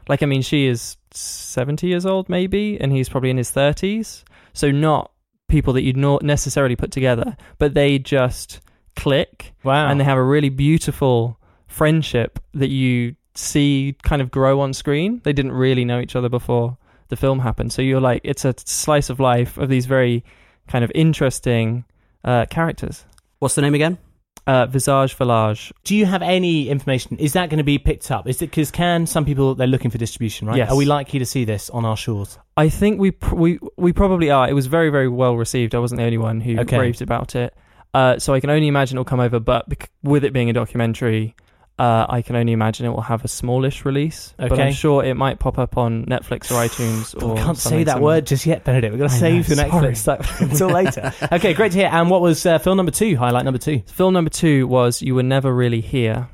Like, 0.07 0.21
I 0.23 0.25
mean, 0.25 0.41
she 0.41 0.65
is 0.67 0.97
seventy 1.11 1.87
years 1.87 2.05
old, 2.05 2.27
maybe, 2.29 2.77
and 2.79 2.91
he's 2.91 3.09
probably 3.09 3.29
in 3.29 3.37
his 3.37 3.51
thirties. 3.51 4.25
So 4.53 4.71
not 4.71 5.11
people 5.47 5.73
that 5.73 5.83
you'd 5.83 5.97
not 5.97 6.23
necessarily 6.23 6.75
put 6.75 6.91
together, 6.91 7.37
but 7.57 7.73
they 7.73 7.99
just 7.99 8.59
click 8.95 9.53
Wow. 9.63 9.87
and 9.87 9.99
they 9.99 10.03
have 10.03 10.17
a 10.17 10.23
really 10.23 10.49
beautiful 10.49 11.39
friendship 11.67 12.39
that 12.53 12.69
you 12.69 13.15
see 13.35 13.95
kind 14.03 14.21
of 14.21 14.29
grow 14.29 14.59
on 14.59 14.73
screen. 14.73 15.21
They 15.23 15.33
didn't 15.33 15.53
really 15.53 15.85
know 15.85 15.99
each 15.99 16.15
other 16.15 16.29
before 16.29 16.77
the 17.07 17.15
film 17.15 17.39
happened. 17.39 17.73
So 17.73 17.81
you're 17.81 18.01
like, 18.01 18.21
it's 18.23 18.45
a 18.45 18.53
slice 18.57 19.09
of 19.09 19.19
life 19.19 19.57
of 19.57 19.69
these 19.69 19.85
very 19.85 20.23
kind 20.67 20.83
of 20.83 20.91
interesting 20.95 21.85
uh, 22.23 22.45
characters. 22.47 23.05
What's 23.39 23.55
the 23.55 23.61
name 23.61 23.73
again? 23.73 23.97
Uh, 24.45 24.65
Visage 24.65 25.13
Village. 25.15 25.71
Do 25.85 25.95
you 25.95 26.05
have 26.05 26.21
any 26.21 26.67
information? 26.69 27.17
Is 27.17 27.31
that 27.33 27.49
going 27.49 27.59
to 27.59 27.63
be 27.63 27.77
picked 27.77 28.11
up? 28.11 28.27
Is 28.27 28.41
it 28.41 28.49
because 28.49 28.71
can 28.71 29.05
some 29.05 29.23
people 29.23 29.55
they're 29.55 29.67
looking 29.67 29.89
for 29.89 29.97
distribution, 29.97 30.47
right? 30.47 30.57
Yes. 30.57 30.69
Are 30.69 30.75
we 30.75 30.83
likely 30.85 31.19
to 31.19 31.25
see 31.25 31.45
this 31.45 31.69
on 31.69 31.85
our 31.85 31.95
shores? 31.95 32.37
I 32.57 32.67
think 32.67 32.99
we 32.99 33.11
pr- 33.11 33.35
we 33.35 33.59
we 33.77 33.93
probably 33.93 34.29
are. 34.31 34.49
It 34.49 34.53
was 34.53 34.67
very 34.67 34.89
very 34.89 35.07
well 35.07 35.37
received. 35.37 35.73
I 35.75 35.79
wasn't 35.79 35.99
the 35.99 36.05
only 36.05 36.17
one 36.17 36.41
who 36.41 36.59
Okay. 36.59 36.77
raved 36.77 37.01
about 37.01 37.35
it. 37.35 37.55
Uh, 37.93 38.19
so 38.19 38.33
I 38.33 38.39
can 38.41 38.49
only 38.49 38.67
imagine 38.67 38.97
it'll 38.97 39.05
come 39.05 39.21
over. 39.21 39.39
But 39.39 39.69
bec- 39.69 39.91
with 40.03 40.25
it 40.25 40.33
being 40.33 40.49
a 40.49 40.53
documentary, 40.53 41.35
uh, 41.79 42.05
I 42.07 42.21
can 42.21 42.35
only 42.35 42.53
imagine 42.53 42.85
it 42.85 42.89
will 42.89 43.01
have 43.01 43.25
a 43.25 43.27
smallish 43.27 43.83
release. 43.83 44.33
But 44.37 44.51
Okay. 44.53 44.63
I'm 44.67 44.73
sure 44.73 45.03
it 45.03 45.15
might 45.15 45.39
pop 45.39 45.57
up 45.57 45.75
on 45.77 46.05
Netflix 46.05 46.51
or 46.51 46.55
iTunes. 46.67 47.13
But 47.15 47.23
Or 47.23 47.33
we 47.33 47.39
can't 47.41 47.57
say 47.57 47.63
something 47.69 47.85
that 47.85 47.93
similar. 47.93 48.05
word 48.13 48.27
just 48.27 48.45
yet, 48.45 48.63
Benedict. 48.63 48.93
We've 48.93 49.01
got 49.01 49.09
to 49.09 49.15
I 49.15 49.19
save 49.19 49.49
know, 49.49 49.55
the 49.55 49.61
Netflix 49.63 49.97
stuff 49.97 50.41
until 50.41 50.69
later. 50.69 51.11
Okay, 51.31 51.53
great 51.53 51.71
to 51.71 51.77
hear. 51.79 51.89
And 51.91 52.09
what 52.09 52.21
was 52.21 52.45
uh, 52.45 52.59
film 52.59 52.77
number 52.77 52.91
two? 52.91 53.17
Highlight 53.17 53.45
number 53.45 53.57
two. 53.57 53.81
Film 53.87 54.13
number 54.13 54.29
two 54.29 54.67
was 54.67 55.01
You 55.01 55.15
Were 55.15 55.23
Never 55.23 55.53
Really 55.53 55.81
Here, 55.81 56.29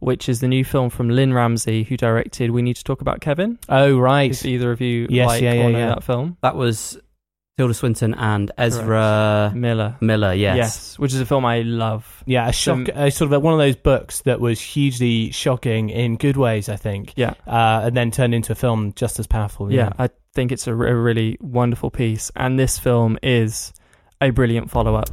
which 0.00 0.28
is 0.28 0.40
the 0.40 0.48
new 0.48 0.64
film 0.64 0.88
from 0.90 1.10
Lynne 1.10 1.34
Ramsay, 1.34 1.82
who 1.84 1.96
directed 1.96 2.50
We 2.50 2.62
Need 2.62 2.76
to 2.76 2.84
Talk 2.84 3.00
About 3.02 3.20
Kevin. 3.20 3.58
Oh, 3.68 3.98
right. 3.98 4.30
If 4.30 4.46
either 4.46 4.72
of 4.72 4.80
you 4.80 5.06
Yes, 5.10 5.26
like 5.26 5.42
yeah, 5.42 5.52
yeah, 5.52 5.64
or 5.66 5.70
know 5.72 5.78
yeah. 5.78 5.88
that 5.88 6.02
film, 6.04 6.36
That 6.40 6.56
was 6.56 6.98
Tilda 7.58 7.74
Swinton 7.74 8.14
and 8.14 8.52
Ezra 8.56 9.50
Miller. 9.52 9.96
Miller. 10.00 10.32
Yes. 10.32 10.56
Yes, 10.56 10.98
which 11.00 11.12
is 11.12 11.20
a 11.20 11.26
film 11.26 11.44
I 11.44 11.62
love. 11.62 12.22
Yeah, 12.24 12.48
a 12.48 12.52
shock, 12.52 12.86
So- 12.86 12.92
uh, 12.92 13.10
sort 13.10 13.32
of 13.32 13.42
one 13.42 13.52
of 13.52 13.58
those 13.58 13.74
books 13.74 14.20
that 14.22 14.40
was 14.40 14.60
hugely 14.60 15.32
shocking 15.32 15.90
in 15.90 16.16
good 16.18 16.36
ways, 16.36 16.68
I 16.68 16.76
think, 16.76 17.14
Yeah, 17.16 17.34
uh, 17.48 17.80
and 17.86 17.96
then 17.96 18.12
turned 18.12 18.32
into 18.32 18.52
a 18.52 18.54
film 18.54 18.92
just 18.94 19.18
as 19.18 19.26
powerful. 19.26 19.72
yeah, 19.72 19.90
I 19.98 20.08
think 20.34 20.52
it's 20.52 20.68
a, 20.68 20.70
r- 20.72 20.86
a 20.86 20.94
really 20.94 21.36
wonderful 21.40 21.90
piece, 21.90 22.30
and 22.36 22.60
this 22.60 22.78
film 22.78 23.18
is 23.24 23.72
a 24.20 24.30
brilliant 24.30 24.70
follow 24.70 24.94
up. 24.94 25.08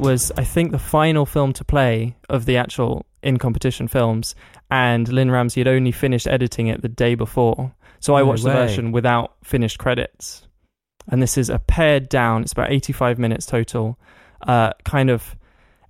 It 0.00 0.04
was, 0.04 0.32
I 0.38 0.44
think, 0.44 0.72
the 0.72 0.78
final 0.78 1.26
film 1.26 1.52
to 1.52 1.62
play 1.62 2.16
of 2.30 2.46
the 2.46 2.56
actual 2.56 3.04
in 3.22 3.36
competition 3.36 3.86
films, 3.86 4.34
and 4.70 5.06
Lynne 5.06 5.30
Ramsay 5.30 5.60
had 5.60 5.68
only 5.68 5.92
finished 5.92 6.26
editing 6.26 6.68
it 6.68 6.80
the 6.80 6.88
day 6.88 7.14
before. 7.14 7.74
So 7.98 8.14
I 8.14 8.20
No 8.20 8.28
watched 8.28 8.44
the 8.44 8.50
version 8.50 8.92
without 8.92 9.34
finished 9.44 9.78
credits. 9.78 10.48
And 11.08 11.20
this 11.20 11.36
is 11.36 11.50
a 11.50 11.58
pared 11.58 12.08
down, 12.08 12.40
it's 12.40 12.52
about 12.52 12.72
85 12.72 13.18
minutes 13.18 13.44
total, 13.44 13.98
uh, 14.40 14.72
kind 14.86 15.10
of 15.10 15.36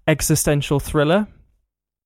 existential 0.08 0.80
thriller. 0.80 1.28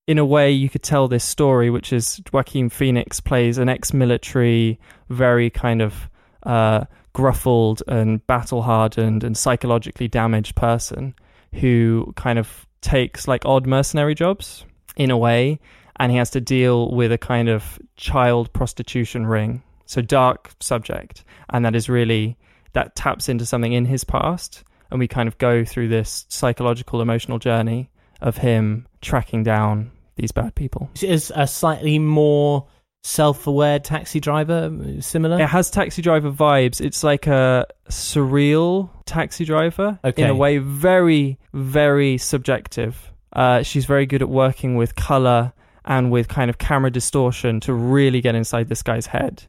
In 0.05 0.19
a 0.19 0.25
way, 0.25 0.51
you 0.51 0.69
could 0.69 0.83
tell 0.83 1.07
this 1.07 1.23
story, 1.23 1.71
which 1.71 1.91
is 1.91 2.21
Joaquin 2.31 2.69
Phoenix 2.69 3.19
plays 3.19 3.57
an 3.57 3.67
ex 3.67 3.93
military, 3.93 4.79
very 5.09 5.49
kind 5.49 5.81
of 5.81 6.07
uh, 6.43 6.85
gruffled 7.15 7.81
and 7.87 8.25
battle 8.27 8.61
hardened 8.61 9.23
and 9.23 9.35
psychologically 9.35 10.07
damaged 10.07 10.55
person 10.55 11.15
who 11.55 12.13
kind 12.15 12.39
of 12.39 12.67
takes 12.81 13.27
like 13.27 13.45
odd 13.45 13.65
mercenary 13.65 14.15
jobs 14.15 14.65
in 14.95 15.11
a 15.11 15.17
way 15.17 15.59
and 15.97 16.11
he 16.11 16.17
has 16.17 16.29
to 16.31 16.41
deal 16.41 16.91
with 16.91 17.11
a 17.11 17.17
kind 17.17 17.49
of 17.49 17.79
child 17.95 18.51
prostitution 18.53 19.25
ring. 19.25 19.63
So 19.85 20.01
dark 20.01 20.51
subject. 20.59 21.23
And 21.49 21.65
that 21.65 21.75
is 21.75 21.89
really 21.89 22.37
that 22.73 22.95
taps 22.95 23.29
into 23.29 23.45
something 23.45 23.73
in 23.73 23.85
his 23.85 24.03
past. 24.03 24.63
And 24.91 24.99
we 24.99 25.07
kind 25.07 25.27
of 25.27 25.37
go 25.37 25.63
through 25.63 25.87
this 25.87 26.25
psychological 26.29 27.01
emotional 27.01 27.39
journey 27.39 27.89
of 28.21 28.37
him 28.37 28.87
tracking 29.01 29.43
down 29.43 29.91
these 30.15 30.31
bad 30.31 30.55
people. 30.55 30.89
It 30.95 31.03
is 31.03 31.31
a 31.35 31.47
slightly 31.47 31.99
more 31.99 32.67
self-aware 33.05 33.77
taxi 33.77 34.19
driver 34.19 34.71
similar? 34.99 35.39
It 35.39 35.47
has 35.47 35.69
taxi 35.69 36.01
driver 36.01 36.31
vibes. 36.31 36.81
It's 36.81 37.03
like 37.03 37.27
a 37.27 37.67
surreal 37.87 38.89
taxi 39.05 39.45
driver 39.45 39.99
Okay. 40.03 40.23
in 40.23 40.29
a 40.31 40.35
way, 40.35 40.57
very, 40.57 41.37
very 41.53 42.17
subjective. 42.17 43.11
Uh, 43.31 43.61
she's 43.61 43.85
very 43.85 44.07
good 44.07 44.23
at 44.23 44.29
working 44.29 44.75
with 44.75 44.95
color 44.95 45.53
and 45.85 46.11
with 46.11 46.27
kind 46.27 46.49
of 46.49 46.57
camera 46.57 46.89
distortion 46.89 47.59
to 47.59 47.73
really 47.73 48.21
get 48.21 48.33
inside 48.33 48.69
this 48.69 48.81
guy's 48.81 49.05
head 49.05 49.43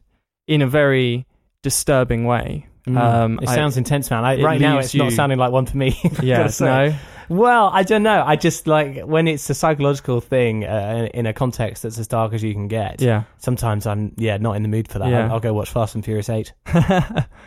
in 0.47 0.61
a 0.61 0.67
very 0.67 1.25
disturbing 1.63 2.25
way. 2.25 2.67
Mm. 2.87 2.97
Um, 2.97 3.39
it 3.41 3.49
I- 3.49 3.55
sounds 3.55 3.75
intense, 3.75 4.11
man. 4.11 4.23
I, 4.23 4.39
right 4.41 4.61
now, 4.61 4.77
it's 4.77 4.93
not 4.93 5.11
sounding 5.13 5.39
like 5.39 5.51
one 5.51 5.65
for 5.65 5.77
me. 5.77 5.97
Yeah, 6.21 6.49
no. 6.59 6.93
Well, 7.29 7.69
I 7.73 7.83
don't 7.83 8.03
know. 8.03 8.23
I 8.25 8.35
just 8.35 8.67
like 8.67 9.01
when 9.01 9.27
it's 9.27 9.49
a 9.49 9.53
psychological 9.53 10.21
thing 10.21 10.65
uh, 10.65 11.09
in 11.13 11.25
a 11.25 11.33
context 11.33 11.83
that's 11.83 11.97
as 11.99 12.07
dark 12.07 12.33
as 12.33 12.43
you 12.43 12.53
can 12.53 12.67
get. 12.67 13.01
Yeah. 13.01 13.23
Sometimes 13.37 13.85
I'm 13.85 14.13
yeah 14.17 14.37
not 14.37 14.55
in 14.55 14.61
the 14.63 14.69
mood 14.69 14.87
for 14.87 14.99
that. 14.99 15.09
Yeah. 15.09 15.25
I'll, 15.25 15.33
I'll 15.33 15.39
go 15.39 15.53
watch 15.53 15.69
Fast 15.69 15.95
and 15.95 16.03
Furious 16.05 16.29
Eight. 16.29 16.53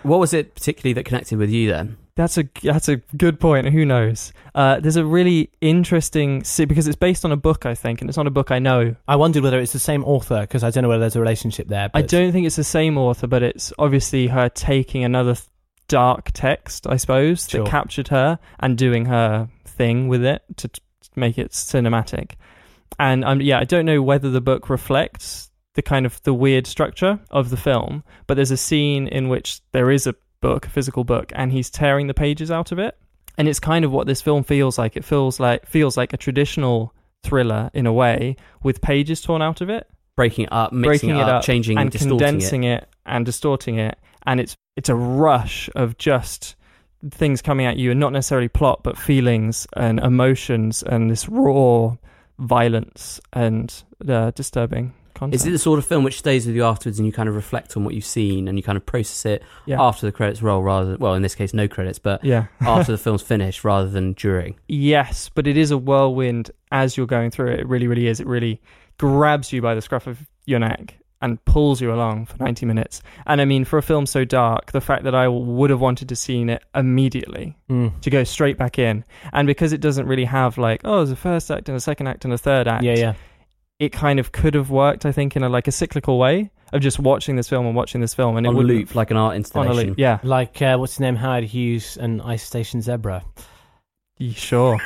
What 0.02 0.18
was 0.18 0.32
it 0.32 0.54
particularly 0.54 0.94
that 0.94 1.04
connected 1.04 1.38
with 1.38 1.50
you 1.50 1.68
then? 1.70 1.98
That's 2.16 2.38
a 2.38 2.44
that's 2.62 2.88
a 2.88 2.96
good 3.16 3.38
point. 3.38 3.68
Who 3.68 3.84
knows? 3.84 4.32
Uh, 4.54 4.80
there's 4.80 4.96
a 4.96 5.04
really 5.04 5.50
interesting 5.60 6.42
see 6.44 6.64
because 6.64 6.86
it's 6.86 6.96
based 6.96 7.24
on 7.24 7.32
a 7.32 7.36
book, 7.36 7.66
I 7.66 7.74
think, 7.74 8.00
and 8.00 8.08
it's 8.10 8.16
not 8.16 8.26
a 8.26 8.30
book 8.30 8.50
I 8.50 8.58
know. 8.58 8.96
I 9.06 9.16
wondered 9.16 9.42
whether 9.42 9.58
it's 9.60 9.72
the 9.72 9.78
same 9.78 10.04
author 10.04 10.40
because 10.42 10.64
I 10.64 10.70
don't 10.70 10.82
know 10.82 10.88
whether 10.88 11.00
there's 11.00 11.16
a 11.16 11.20
relationship 11.20 11.68
there. 11.68 11.90
I 11.94 12.02
don't 12.02 12.32
think 12.32 12.46
it's 12.46 12.56
the 12.56 12.64
same 12.64 12.96
author, 12.98 13.26
but 13.26 13.42
it's 13.42 13.72
obviously 13.78 14.26
her 14.28 14.48
taking 14.48 15.04
another 15.04 15.34
th- 15.34 15.46
dark 15.88 16.30
text, 16.32 16.86
I 16.86 16.96
suppose, 16.96 17.48
Sure. 17.48 17.64
that 17.64 17.70
captured 17.70 18.08
her 18.08 18.38
and 18.58 18.76
doing 18.78 19.06
her 19.06 19.48
thing 19.80 20.08
with 20.08 20.24
it 20.24 20.42
to 20.58 20.68
t- 20.68 20.82
make 21.16 21.38
it 21.38 21.52
cinematic. 21.52 22.32
And 22.98 23.24
um, 23.24 23.40
yeah, 23.40 23.58
I 23.58 23.64
don't 23.64 23.86
know 23.86 24.02
whether 24.02 24.30
the 24.30 24.40
book 24.40 24.68
reflects 24.68 25.50
the 25.74 25.82
kind 25.82 26.04
of 26.04 26.20
the 26.22 26.34
weird 26.34 26.66
structure 26.66 27.18
of 27.30 27.48
the 27.48 27.56
film, 27.56 28.04
but 28.26 28.34
there's 28.34 28.50
a 28.50 28.56
scene 28.56 29.08
in 29.08 29.28
which 29.28 29.60
there 29.72 29.90
is 29.90 30.06
a 30.06 30.14
book, 30.40 30.66
a 30.66 30.70
physical 30.70 31.04
book, 31.04 31.32
and 31.34 31.52
he's 31.52 31.70
tearing 31.70 32.06
the 32.08 32.14
pages 32.14 32.50
out 32.50 32.72
of 32.72 32.78
it. 32.78 32.98
And 33.38 33.48
it's 33.48 33.60
kind 33.60 33.84
of 33.84 33.90
what 33.92 34.06
this 34.06 34.20
film 34.20 34.44
feels 34.44 34.76
like. 34.78 34.96
It 34.96 35.04
feels 35.04 35.40
like 35.40 35.66
feels 35.66 35.96
like 35.96 36.12
a 36.12 36.18
traditional 36.18 36.92
thriller 37.22 37.70
in 37.72 37.86
a 37.86 37.92
way, 37.92 38.36
with 38.62 38.80
pages 38.82 39.20
torn 39.22 39.40
out 39.42 39.60
of 39.60 39.70
it 39.70 39.86
Breaking 40.16 40.44
it 40.44 40.52
up, 40.52 40.72
mixing 40.72 41.10
breaking 41.10 41.16
it 41.16 41.28
up, 41.28 41.42
changing, 41.42 41.78
and 41.78 41.90
distorting 41.90 42.18
condensing 42.18 42.64
it. 42.64 42.88
and 43.06 43.24
distorting 43.24 43.78
it 43.78 43.98
and 44.26 44.40
it's 44.40 44.56
it's 44.76 44.88
a 44.88 44.94
rush 44.94 45.70
of 45.74 45.96
just 45.98 46.56
things 47.10 47.40
coming 47.40 47.66
at 47.66 47.76
you 47.76 47.90
and 47.90 48.00
not 48.00 48.12
necessarily 48.12 48.48
plot 48.48 48.82
but 48.82 48.98
feelings 48.98 49.66
and 49.74 49.98
emotions 50.00 50.82
and 50.82 51.10
this 51.10 51.28
raw 51.28 51.94
violence 52.38 53.20
and 53.32 53.82
uh, 54.08 54.30
disturbing 54.32 54.92
content. 55.14 55.34
Is 55.34 55.46
it 55.46 55.50
the 55.50 55.58
sort 55.58 55.78
of 55.78 55.86
film 55.86 56.04
which 56.04 56.18
stays 56.18 56.46
with 56.46 56.56
you 56.56 56.64
afterwards 56.64 56.98
and 56.98 57.06
you 57.06 57.12
kind 57.12 57.28
of 57.28 57.34
reflect 57.34 57.76
on 57.76 57.84
what 57.84 57.94
you've 57.94 58.04
seen 58.04 58.48
and 58.48 58.58
you 58.58 58.62
kind 58.62 58.76
of 58.76 58.84
process 58.84 59.24
it 59.26 59.42
yeah. 59.66 59.80
after 59.80 60.06
the 60.06 60.12
credits 60.12 60.42
roll 60.42 60.62
rather 60.62 60.96
well 60.98 61.14
in 61.14 61.22
this 61.22 61.34
case 61.34 61.54
no 61.54 61.68
credits 61.68 61.98
but 61.98 62.24
yeah. 62.24 62.46
after 62.60 62.92
the 62.92 62.98
film's 62.98 63.22
finished 63.22 63.64
rather 63.64 63.88
than 63.88 64.12
during 64.14 64.56
Yes, 64.68 65.30
but 65.34 65.46
it 65.46 65.56
is 65.56 65.70
a 65.70 65.78
whirlwind 65.78 66.50
as 66.72 66.96
you're 66.96 67.06
going 67.06 67.30
through 67.30 67.52
it. 67.52 67.60
It 67.60 67.68
really, 67.68 67.86
really 67.86 68.06
is. 68.06 68.20
It 68.20 68.26
really 68.26 68.60
grabs 68.98 69.52
you 69.52 69.62
by 69.62 69.74
the 69.74 69.82
scruff 69.82 70.06
of 70.06 70.18
your 70.46 70.58
neck 70.58 70.99
and 71.22 71.44
pulls 71.44 71.80
you 71.80 71.92
along 71.92 72.26
for 72.26 72.36
90 72.38 72.64
minutes. 72.66 73.02
And 73.26 73.40
I 73.40 73.44
mean, 73.44 73.64
for 73.64 73.78
a 73.78 73.82
film 73.82 74.06
so 74.06 74.24
dark, 74.24 74.72
the 74.72 74.80
fact 74.80 75.04
that 75.04 75.14
I 75.14 75.28
would 75.28 75.70
have 75.70 75.80
wanted 75.80 76.08
to 76.08 76.16
seen 76.16 76.48
it 76.48 76.62
immediately 76.74 77.56
Mm. 77.68 78.00
to 78.00 78.10
go 78.10 78.24
straight 78.24 78.56
back 78.56 78.78
in, 78.78 79.04
and 79.32 79.46
because 79.46 79.72
it 79.72 79.80
doesn't 79.80 80.06
really 80.06 80.24
have 80.24 80.56
like, 80.58 80.80
oh, 80.84 80.96
there's 80.98 81.10
a 81.10 81.16
first 81.16 81.50
act 81.50 81.68
and 81.68 81.76
a 81.76 81.80
second 81.80 82.06
act 82.06 82.24
and 82.24 82.32
a 82.34 82.38
third 82.38 82.66
act. 82.68 82.82
Yeah, 82.84 82.94
yeah. 82.96 83.14
It 83.78 83.92
kind 83.92 84.18
of 84.20 84.32
could 84.32 84.54
have 84.54 84.70
worked, 84.70 85.06
I 85.06 85.12
think, 85.12 85.36
in 85.36 85.42
a 85.42 85.48
like 85.48 85.66
a 85.66 85.72
cyclical 85.72 86.18
way 86.18 86.50
of 86.72 86.80
just 86.82 86.98
watching 86.98 87.36
this 87.36 87.48
film 87.48 87.66
and 87.66 87.74
watching 87.74 88.00
this 88.00 88.14
film, 88.14 88.36
and 88.36 88.46
it 88.46 88.50
on 88.50 88.56
would 88.56 88.66
loop 88.66 88.94
like 88.94 89.10
an 89.10 89.16
art 89.16 89.30
on 89.32 89.36
installation 89.36 89.72
a 89.72 89.86
loop. 89.88 89.98
Yeah, 89.98 90.18
Like 90.22 90.60
uh, 90.62 90.76
what's 90.76 90.92
his 90.94 91.00
name? 91.00 91.16
Howard 91.16 91.44
Hughes 91.44 91.96
and 91.96 92.20
Ice 92.22 92.42
Station 92.42 92.80
Zebra. 92.82 93.24
Y- 94.18 94.32
sure. 94.34 94.78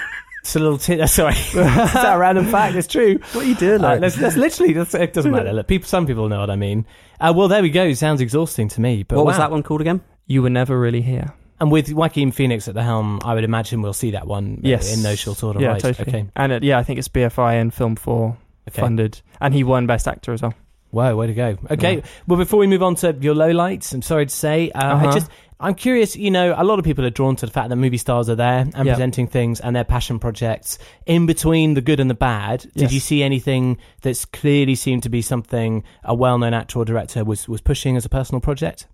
It's 0.45 0.57
a 0.57 0.59
little. 0.59 0.77
T- 0.77 1.07
sorry, 1.07 1.33
is 1.37 1.53
that 1.55 2.15
a 2.17 2.19
random 2.19 2.45
fact? 2.47 2.77
It's 2.77 2.87
true. 2.87 3.19
what 3.33 3.45
are 3.47 3.49
you 3.49 3.55
doing 3.55 3.83
Uh, 3.83 3.97
that's, 3.97 4.15
that's 4.17 4.37
literally. 4.37 4.75
That's, 4.75 4.95
it 4.95 5.15
doesn't 5.15 5.31
matter. 5.33 5.53
Look, 5.55 5.67
people. 5.69 5.89
Some 5.89 6.07
people 6.07 6.29
know 6.29 6.41
what 6.41 6.51
I 6.51 6.57
mean. 6.57 6.85
Uh, 7.19 7.33
well, 7.35 7.49
there 7.49 7.63
we 7.63 7.71
go. 7.71 7.93
Sounds 7.95 8.21
exhausting 8.21 8.69
to 8.69 8.81
me. 8.83 9.05
But 9.05 9.17
what 9.17 9.25
was 9.27 9.39
that 9.39 9.51
one 9.51 9.63
called 9.63 9.81
again 9.81 10.03
You 10.27 10.43
were 10.43 10.51
never 10.51 10.79
really 10.79 11.01
here. 11.01 11.33
And 11.61 11.71
with 11.73 11.91
Joaquin 11.91 12.31
Phoenix 12.31 12.69
at 12.69 12.75
the 12.75 12.83
helm, 12.83 13.21
I 13.25 13.33
would 13.33 13.45
imagine 13.45 13.81
we'll 13.81 13.93
see 13.95 14.11
that 14.11 14.27
one. 14.27 14.57
uh, 14.63 14.69
Yes. 14.69 14.95
in 14.95 15.03
no 15.03 15.15
short 15.15 15.43
order. 15.43 15.61
yeah, 15.61 15.69
right. 15.69 15.81
totally. 15.81 16.09
Okay. 16.09 16.27
And 16.37 16.53
it, 16.53 16.63
yeah, 16.63 16.79
I 16.79 16.83
think 16.83 16.99
it's 16.99 17.09
BFI 17.09 17.61
and 17.61 17.73
Film 17.73 17.97
Four 17.97 18.37
Okay. 18.69 18.81
funded, 18.83 19.21
and 19.41 19.55
he 19.55 19.63
won 19.65 19.87
Best 19.87 20.07
Actor 20.09 20.33
as 20.33 20.43
well. 20.43 20.53
Wow, 20.91 21.17
way 21.17 21.27
to 21.27 21.35
go. 21.35 21.57
Okay, 21.71 21.97
Yeah. 21.97 22.03
well, 22.27 22.39
before 22.39 22.59
we 22.61 22.67
move 22.67 22.83
on 22.83 22.95
to 22.97 23.17
your 23.21 23.35
lowlights, 23.35 23.93
I'm 23.93 24.01
sorry 24.03 24.27
to 24.27 24.35
say, 24.35 24.71
uh, 24.71 24.79
I 24.79 24.91
Uh-huh. 24.93 25.13
just, 25.13 25.31
I'm 25.61 25.75
curious. 25.75 26.17
You 26.17 26.31
know, 26.31 26.55
a 26.57 26.65
lot 26.65 26.79
of 26.79 26.85
people 26.85 27.05
are 27.07 27.11
drawn 27.11 27.37
to 27.37 27.47
the 27.47 27.53
fact 27.53 27.69
that 27.71 27.77
movie 27.77 27.97
stars 27.97 28.29
are 28.29 28.35
there 28.35 28.61
and 28.75 28.75
Yeah. 28.87 28.95
presenting 28.95 29.27
things 29.29 29.61
and 29.61 29.75
their 29.75 29.85
passion 29.85 30.19
projects. 30.19 30.79
In 31.07 31.27
between 31.27 31.75
the 31.75 31.81
good 31.81 32.01
and 32.01 32.11
the 32.11 32.15
bad, 32.15 32.61
did 32.75 32.83
Yes. 32.83 32.93
you 32.93 33.01
see 33.01 33.23
anything 33.23 33.79
that's 34.03 34.25
clearly 34.25 34.75
seemed 34.75 35.03
to 35.05 35.09
be 35.09 35.23
something 35.23 35.85
a 36.05 36.15
well-known 36.15 36.55
actor 36.55 36.79
or 36.81 36.85
director 36.85 37.25
was 37.25 37.49
was 37.49 37.61
pushing 37.61 37.97
as 37.97 38.05
a 38.05 38.09
personal 38.09 38.41
project? 38.41 38.87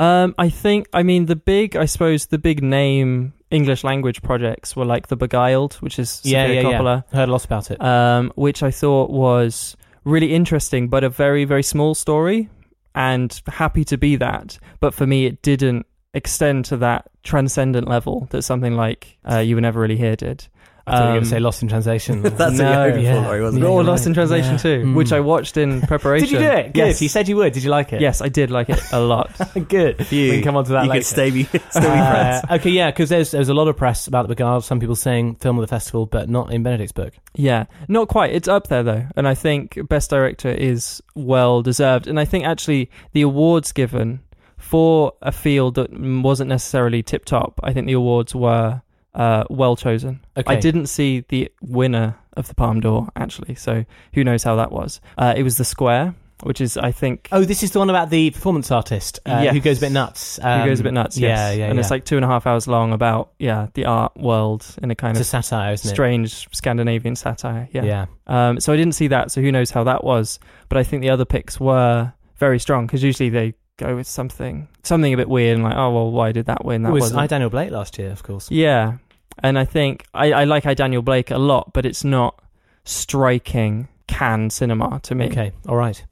Um, 0.00 0.34
I 0.38 0.48
think, 0.48 0.88
I 0.92 1.02
mean, 1.04 1.26
the 1.26 1.36
big, 1.36 1.76
I 1.76 1.84
suppose, 1.84 2.26
the 2.26 2.38
big 2.38 2.62
name 2.62 3.34
English 3.50 3.84
language 3.84 4.22
projects 4.22 4.74
were 4.74 4.86
like 4.86 5.08
The 5.08 5.16
Beguiled, 5.16 5.74
which 5.74 5.98
is 5.98 6.20
yeah, 6.24 6.46
Sofia 6.46 6.62
yeah, 6.62 6.68
Coppola, 6.68 7.04
yeah. 7.12 7.18
Heard 7.18 7.28
a 7.28 7.32
lot 7.32 7.44
about 7.44 7.70
it. 7.70 7.80
um, 7.80 8.32
which 8.34 8.62
I 8.64 8.70
thought 8.72 9.10
was 9.10 9.76
really 10.04 10.34
interesting, 10.34 10.88
but 10.88 11.04
a 11.04 11.08
very, 11.10 11.44
very 11.44 11.62
small 11.62 11.94
story, 11.94 12.48
and 12.94 13.40
happy 13.46 13.84
to 13.86 13.96
be 13.96 14.16
that. 14.16 14.58
But 14.80 14.94
for 14.94 15.06
me, 15.06 15.26
it 15.26 15.42
didn't 15.42 15.86
extend 16.14 16.64
to 16.66 16.76
that 16.78 17.10
transcendent 17.22 17.88
level 17.88 18.26
that 18.30 18.42
something 18.42 18.74
like 18.74 19.18
uh, 19.28 19.38
You 19.38 19.54
Were 19.54 19.60
Never 19.60 19.80
Really 19.80 19.96
Here 19.96 20.16
did. 20.16 20.46
I 20.86 20.90
thought 20.90 20.98
you 20.98 21.04
were 21.04 21.08
going 21.10 21.16
Um, 21.18 21.22
to 21.24 21.28
say 21.30 21.38
Lost 21.40 21.62
in 21.62 21.68
Translation. 21.68 22.22
That's 22.22 22.38
what 22.40 22.54
you're 22.58 22.66
hoping 22.74 23.04
yeah. 23.04 23.22
for, 23.28 23.42
wasn't 23.42 23.64
or 23.64 23.84
Lost 23.84 24.06
in 24.06 24.14
Translation 24.14 24.52
Yeah. 24.52 24.58
too, 24.58 24.82
Mm. 24.84 24.94
which 24.94 25.12
I 25.12 25.20
watched 25.20 25.56
in 25.56 25.80
preparation. 25.82 26.28
Did 26.28 26.32
you 26.32 26.38
do 26.40 26.52
it? 26.52 26.72
Good. 26.74 26.76
Yes. 26.76 27.02
You 27.02 27.08
said 27.08 27.28
you 27.28 27.36
would. 27.36 27.52
Did 27.52 27.62
you 27.62 27.70
like 27.70 27.92
it? 27.92 28.00
Yes, 28.00 28.20
I 28.20 28.28
did 28.28 28.50
like 28.50 28.68
it 28.68 28.80
a 28.92 29.00
lot. 29.00 29.30
Good. 29.68 30.06
you, 30.10 30.30
We 30.30 30.30
can 30.36 30.42
come 30.42 30.56
on 30.56 30.64
to 30.64 30.72
that 30.72 30.84
you 30.84 30.90
later. 30.90 31.00
could 31.00 31.06
stay 31.06 31.30
be, 31.30 31.44
stay 31.44 31.60
be 31.80 31.86
Uh, 31.86 32.40
okay, 32.52 32.70
yeah, 32.70 32.90
because 32.90 33.08
there's 33.10 33.30
there's 33.30 33.48
a 33.48 33.54
lot 33.54 33.68
of 33.68 33.76
press 33.76 34.06
about 34.08 34.22
the 34.28 34.34
Beguiled. 34.34 34.64
Some 34.64 34.80
people 34.80 34.96
saying 34.96 35.36
film 35.36 35.56
of 35.58 35.62
the 35.62 35.68
festival, 35.68 36.06
but 36.06 36.28
not 36.28 36.52
in 36.52 36.62
Benedict's 36.62 36.92
book. 36.92 37.12
Yeah, 37.34 37.66
not 37.88 38.08
quite. 38.08 38.32
It's 38.34 38.48
up 38.48 38.66
there 38.68 38.82
though, 38.82 39.06
and 39.16 39.28
I 39.28 39.34
think 39.34 39.78
Best 39.88 40.10
Director 40.10 40.48
is 40.50 41.00
well 41.14 41.62
deserved. 41.62 42.06
And 42.08 42.18
I 42.18 42.24
think 42.24 42.44
actually 42.44 42.90
the 43.12 43.22
awards 43.22 43.70
given 43.72 44.20
for 44.58 45.12
a 45.22 45.32
field 45.32 45.74
that 45.74 45.90
wasn't 45.92 46.48
necessarily 46.48 47.02
tip 47.02 47.24
top, 47.24 47.60
I 47.62 47.72
think 47.72 47.86
the 47.86 47.92
awards 47.94 48.34
were 48.34 48.82
uh, 49.14 49.44
well 49.50 49.76
chosen. 49.76 50.20
Okay, 50.36 50.54
I 50.56 50.58
didn't 50.60 50.86
see 50.86 51.24
the 51.28 51.50
winner 51.60 52.16
of 52.36 52.48
the 52.48 52.54
Palme 52.54 52.80
d'Or 52.80 53.08
actually, 53.16 53.54
so 53.54 53.84
who 54.14 54.24
knows 54.24 54.42
how 54.42 54.56
that 54.56 54.72
was. 54.72 55.00
Uh, 55.18 55.34
it 55.36 55.42
was 55.42 55.58
The 55.58 55.64
Square, 55.64 56.14
which 56.44 56.60
is 56.60 56.76
I 56.78 56.92
think 56.92 57.28
Oh, 57.30 57.44
this 57.44 57.62
is 57.62 57.70
the 57.72 57.78
one 57.78 57.90
about 57.90 58.08
the 58.10 58.30
performance 58.30 58.70
artist 58.70 59.20
uh, 59.26 59.46
who 59.48 59.60
goes 59.60 59.78
a 59.78 59.80
bit 59.82 59.92
nuts. 59.92 60.36
who 60.36 60.42
goes 60.42 60.80
a 60.80 60.82
Um, 60.82 60.84
bit 60.84 60.92
nuts. 60.94 61.18
Yeah, 61.18 61.28
yes. 61.50 61.58
yeah, 61.58 61.66
and 61.66 61.74
yeah. 61.74 61.80
it's 61.80 61.90
like 61.90 62.04
two 62.04 62.16
and 62.16 62.24
a 62.24 62.28
half 62.28 62.46
hours 62.46 62.66
long 62.66 62.92
about 62.92 63.32
yeah 63.38 63.68
the 63.74 63.84
art 63.84 64.16
world 64.16 64.64
in 64.82 64.90
a 64.90 64.94
kind 64.94 65.16
it's 65.16 65.32
a 65.32 65.36
of 65.38 65.44
satire, 65.44 65.72
isn't 65.74 65.90
it? 65.90 65.94
strange 65.94 66.48
Scandinavian 66.52 67.14
satire. 67.16 67.68
Yeah. 67.72 67.84
Yeah. 67.84 68.06
Um, 68.26 68.60
so 68.60 68.72
I 68.72 68.76
didn't 68.76 68.94
see 68.94 69.08
that, 69.08 69.30
so 69.30 69.40
who 69.42 69.52
knows 69.52 69.70
how 69.70 69.84
that 69.84 70.02
was. 70.04 70.40
But 70.70 70.78
I 70.78 70.84
think 70.84 71.02
the 71.02 71.10
other 71.10 71.24
picks 71.26 71.60
were 71.60 72.12
very 72.38 72.58
strong 72.58 72.86
because 72.86 73.02
usually 73.04 73.28
they 73.28 73.54
go 73.82 73.96
with 73.96 74.06
something 74.06 74.68
something 74.82 75.12
a 75.12 75.16
bit 75.16 75.28
weird 75.28 75.54
and 75.56 75.64
like, 75.64 75.76
oh 75.76 75.90
well, 75.92 76.10
why 76.10 76.32
did 76.32 76.46
that 76.46 76.64
win? 76.64 76.82
That 76.82 76.90
it 76.90 76.92
was 76.92 77.00
wasn't. 77.02 77.20
I 77.20 77.26
Daniel 77.26 77.50
Blake 77.50 77.70
last 77.70 77.98
year, 77.98 78.10
of 78.10 78.22
course. 78.22 78.50
yeah, 78.50 78.98
and 79.42 79.58
I 79.58 79.64
think 79.64 80.06
I, 80.14 80.32
I 80.32 80.44
like 80.44 80.66
I 80.66 80.74
Daniel 80.74 81.02
Blake 81.02 81.30
a 81.30 81.38
lot, 81.38 81.72
but 81.72 81.84
it's 81.86 82.04
not 82.04 82.40
striking 82.84 83.88
Cannes 84.08 84.50
cinema 84.50 85.00
to 85.04 85.14
me. 85.14 85.26
Okay, 85.26 85.52
all 85.68 85.76
right. 85.76 86.04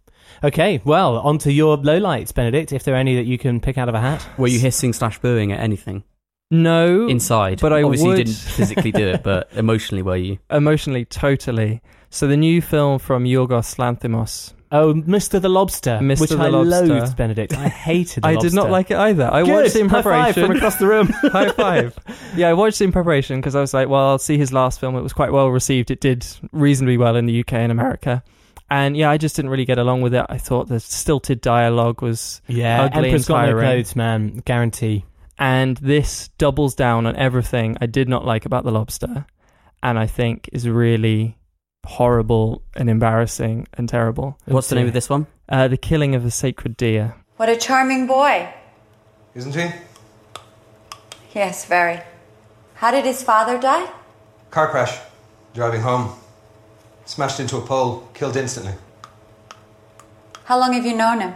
Okay, 0.42 0.80
well, 0.84 1.18
on 1.18 1.36
to 1.38 1.52
your 1.52 1.76
lowlights, 1.76 2.32
Benedict, 2.32 2.72
if 2.72 2.84
there 2.84 2.94
are 2.94 2.98
any 2.98 3.16
that 3.16 3.26
you 3.26 3.36
can 3.36 3.60
pick 3.60 3.76
out 3.76 3.88
of 3.88 3.94
a 3.94 4.00
hat. 4.00 4.26
were 4.38 4.48
you 4.48 4.58
hissing 4.58 4.92
slash 4.92 5.18
booing 5.18 5.52
at 5.52 5.60
anything 5.60 6.02
No, 6.50 7.08
inside 7.08 7.60
but 7.60 7.72
I 7.74 7.82
obviously 7.82 8.08
would- 8.08 8.18
you 8.18 8.24
didn't 8.24 8.36
physically 8.38 8.90
do 8.92 9.06
it 9.08 9.22
but 9.22 9.50
emotionally 9.54 10.02
were 10.02 10.16
you 10.16 10.38
emotionally, 10.50 11.04
totally. 11.04 11.82
So 12.08 12.26
the 12.26 12.36
new 12.38 12.62
film 12.62 12.98
from 12.98 13.24
Yorgos 13.24 13.76
Lanthimos. 13.76 14.54
Oh, 14.72 14.94
Mr. 14.94 15.40
the 15.42 15.48
Lobster, 15.48 15.98
Mr. 16.00 16.20
which 16.20 16.30
the 16.30 16.38
I 16.38 16.48
Lobster. 16.48 16.86
loathed, 16.86 17.16
Benedict. 17.16 17.52
I 17.56 17.68
hated 17.68 18.22
the 18.22 18.28
I 18.28 18.32
lobster. 18.34 18.48
did 18.50 18.54
not 18.54 18.70
like 18.70 18.90
it 18.92 18.96
either. 18.98 19.28
I 19.32 19.42
Good. 19.42 19.52
watched 19.52 19.74
it 19.76 19.80
in 19.80 19.88
High 19.88 20.02
five 20.02 20.34
preparation. 20.34 20.46
from 20.46 20.56
across 20.56 20.76
the 20.76 20.86
room. 20.86 21.06
High 21.32 21.50
five. 21.50 21.98
Yeah, 22.36 22.48
I 22.50 22.52
watched 22.52 22.80
it 22.80 22.84
in 22.84 22.92
preparation 22.92 23.40
because 23.40 23.56
I 23.56 23.60
was 23.60 23.74
like, 23.74 23.88
well, 23.88 24.08
I'll 24.10 24.18
see 24.20 24.38
his 24.38 24.52
last 24.52 24.78
film. 24.78 24.94
It 24.94 25.00
was 25.02 25.12
quite 25.12 25.32
well 25.32 25.48
received. 25.48 25.90
It 25.90 26.00
did 26.00 26.24
reasonably 26.52 26.96
well 26.98 27.16
in 27.16 27.26
the 27.26 27.40
UK 27.40 27.54
and 27.54 27.72
America. 27.72 28.22
And 28.70 28.96
yeah, 28.96 29.10
I 29.10 29.16
just 29.16 29.34
didn't 29.34 29.50
really 29.50 29.64
get 29.64 29.78
along 29.78 30.02
with 30.02 30.14
it. 30.14 30.24
I 30.28 30.38
thought 30.38 30.68
the 30.68 30.78
stilted 30.78 31.40
dialogue 31.40 32.00
was. 32.02 32.40
Yeah, 32.46 32.84
Ugly 32.84 32.96
Emperor's 33.08 33.22
and 33.22 33.26
got 33.28 33.40
no 33.40 33.46
tiring. 33.52 33.64
clothes, 33.66 33.96
man. 33.96 34.42
Guarantee. 34.44 35.04
And 35.36 35.76
this 35.78 36.28
doubles 36.38 36.76
down 36.76 37.06
on 37.06 37.16
everything 37.16 37.76
I 37.80 37.86
did 37.86 38.08
not 38.08 38.24
like 38.24 38.46
about 38.46 38.62
The 38.62 38.70
Lobster. 38.70 39.26
And 39.82 39.98
I 39.98 40.06
think 40.06 40.48
is 40.52 40.68
really 40.68 41.38
horrible 41.86 42.62
and 42.74 42.88
embarrassing 42.88 43.66
and 43.74 43.88
terrible. 43.88 44.38
what's 44.46 44.68
the 44.68 44.74
name 44.74 44.86
of 44.86 44.92
this 44.92 45.08
one 45.08 45.26
Uh, 45.48 45.66
the 45.68 45.76
Killing 45.76 46.14
of 46.14 46.24
a 46.24 46.30
Sacred 46.30 46.76
Deer. 46.76 47.14
What 47.36 47.48
a 47.48 47.56
charming 47.56 48.06
boy. 48.06 48.48
Isn't 49.34 49.54
he? 49.54 49.70
Yes, 51.34 51.64
very. 51.64 52.00
How 52.74 52.90
did 52.90 53.04
his 53.04 53.22
father 53.22 53.58
die? 53.58 53.90
Car 54.50 54.68
crash. 54.68 54.98
Driving 55.54 55.80
home. 55.80 56.14
Smashed 57.04 57.40
into 57.40 57.56
a 57.56 57.60
pole. 57.60 58.08
Killed 58.14 58.36
instantly. 58.36 58.74
How 60.44 60.58
long 60.58 60.72
have 60.72 60.84
you 60.86 60.96
known 60.96 61.20
him? 61.20 61.34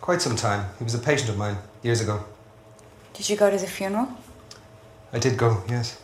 Quite 0.00 0.22
some 0.22 0.36
time. 0.36 0.66
He 0.78 0.84
was 0.84 0.94
a 0.94 0.98
patient 0.98 1.28
of 1.30 1.36
mine 1.36 1.56
years 1.82 2.00
ago. 2.00 2.24
Did 3.14 3.28
you 3.28 3.36
go 3.36 3.50
to 3.50 3.56
the 3.56 3.66
funeral? 3.66 4.08
I 5.12 5.18
did 5.18 5.36
go, 5.38 5.62
yes. 5.68 6.00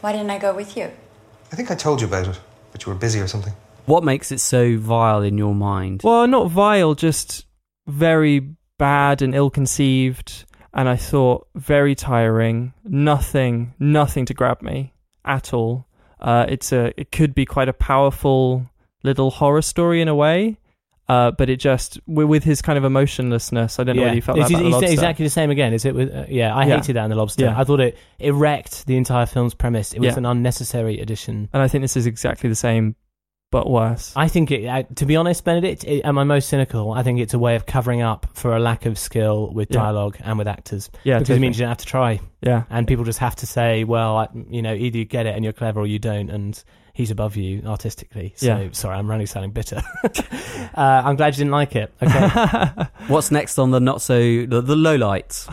Why 0.00 0.12
didn't 0.12 0.30
I 0.30 0.38
go 0.38 0.54
with 0.54 0.76
you? 0.76 0.90
I 1.52 1.56
think 1.56 1.70
I 1.70 1.74
told 1.74 2.00
you 2.00 2.06
about 2.06 2.28
it, 2.28 2.40
but 2.72 2.84
you 2.84 2.92
were 2.92 2.98
busy 2.98 3.20
or 3.20 3.26
something. 3.26 3.52
What 3.86 4.04
makes 4.04 4.30
it 4.32 4.40
so 4.40 4.76
vile 4.76 5.22
in 5.22 5.38
your 5.38 5.54
mind? 5.54 6.02
Well, 6.04 6.26
not 6.26 6.50
vile, 6.50 6.94
just 6.94 7.46
very 7.86 8.54
bad 8.78 9.22
and 9.22 9.34
ill-conceived, 9.34 10.44
and 10.74 10.88
I 10.88 10.96
thought 10.96 11.48
very 11.54 11.94
tiring. 11.94 12.74
Nothing, 12.84 13.74
nothing 13.78 14.26
to 14.26 14.34
grab 14.34 14.62
me 14.62 14.92
at 15.24 15.54
all. 15.54 15.86
Uh, 16.20 16.46
it's 16.48 16.72
a, 16.72 16.92
it 17.00 17.12
could 17.12 17.34
be 17.34 17.46
quite 17.46 17.68
a 17.68 17.72
powerful 17.72 18.68
little 19.02 19.30
horror 19.30 19.62
story 19.62 20.02
in 20.02 20.08
a 20.08 20.14
way, 20.14 20.58
uh, 21.08 21.30
but 21.30 21.48
it 21.48 21.56
just 21.56 21.98
with 22.06 22.44
his 22.44 22.60
kind 22.62 22.76
of 22.78 22.84
emotionlessness. 22.84 23.78
I 23.78 23.84
don't 23.84 23.96
know 23.96 24.02
whether 24.02 24.14
you 24.14 24.22
felt 24.22 24.38
it's, 24.38 24.50
that 24.50 24.58
the 24.58 24.64
it's 24.66 24.72
lobster. 24.74 24.92
exactly 24.92 25.24
the 25.24 25.30
same 25.30 25.50
again. 25.50 25.72
Is 25.72 25.84
it? 25.84 25.94
With, 25.94 26.14
uh, 26.14 26.24
yeah, 26.28 26.54
I 26.54 26.66
Yeah. 26.66 26.76
hated 26.76 26.94
that 26.96 27.04
in 27.04 27.10
the 27.10 27.16
lobster. 27.16 27.44
Yeah. 27.44 27.58
I 27.58 27.64
thought 27.64 27.80
it 27.80 27.96
it 28.18 28.32
wrecked 28.32 28.86
the 28.86 28.96
entire 28.96 29.26
film's 29.26 29.54
premise. 29.54 29.92
It 29.94 30.00
was 30.00 30.12
Yeah. 30.14 30.18
an 30.18 30.26
unnecessary 30.26 31.00
addition. 31.00 31.48
and 31.52 31.62
I 31.62 31.68
think 31.68 31.82
this 31.82 31.96
is 31.96 32.06
exactly 32.06 32.48
the 32.48 32.54
same, 32.56 32.94
but 33.50 33.68
worse. 33.70 34.12
I 34.14 34.28
think 34.28 34.50
it. 34.50 34.68
I, 34.68 34.82
to 34.82 35.06
be 35.06 35.16
honest, 35.16 35.44
Benedict, 35.44 35.84
it, 35.84 36.02
am 36.04 36.18
I 36.18 36.24
most 36.24 36.48
cynical? 36.48 36.92
I 36.92 37.02
think 37.02 37.18
it's 37.20 37.34
a 37.34 37.38
way 37.38 37.56
of 37.56 37.64
covering 37.66 38.02
up 38.02 38.26
for 38.34 38.54
a 38.54 38.60
lack 38.60 38.84
of 38.86 38.98
skill 38.98 39.50
with 39.52 39.68
Yeah. 39.70 39.80
dialogue 39.80 40.16
and 40.20 40.38
with 40.38 40.46
actors. 40.48 40.90
yeah, 41.04 41.18
because 41.18 41.36
it 41.36 41.40
means 41.40 41.58
you 41.58 41.62
don't 41.62 41.70
have 41.70 41.78
to 41.78 41.86
try, 41.86 42.20
yeah, 42.42 42.64
and 42.70 42.86
people 42.86 43.04
just 43.04 43.18
have 43.20 43.36
to 43.36 43.46
say, 43.46 43.84
"Well, 43.84 44.16
I, 44.18 44.28
you 44.50 44.60
know, 44.62 44.74
either 44.74 44.98
you 44.98 45.04
get 45.04 45.26
it 45.26 45.34
and 45.34 45.44
you're 45.44 45.52
clever, 45.54 45.80
or 45.80 45.86
you 45.86 45.98
don't." 45.98 46.28
And 46.30 46.62
he's 46.92 47.10
above 47.10 47.36
you 47.36 47.62
artistically. 47.64 48.32
So 48.36 48.46
Yeah. 48.46 48.68
sorry, 48.72 48.96
I'm 48.96 49.08
really 49.08 49.26
sounding 49.26 49.52
bitter. 49.52 49.80
uh, 50.04 51.02
I'm 51.04 51.16
glad 51.16 51.34
you 51.34 51.44
didn't 51.44 51.52
like 51.52 51.76
it. 51.76 51.92
Okay. 52.02 52.84
What's 53.08 53.30
next 53.30 53.58
on 53.58 53.70
the 53.70 53.80
not 53.80 54.02
so 54.02 54.18
the, 54.46 54.60
the 54.60 54.76
low 54.76 54.96
lights? 54.96 55.48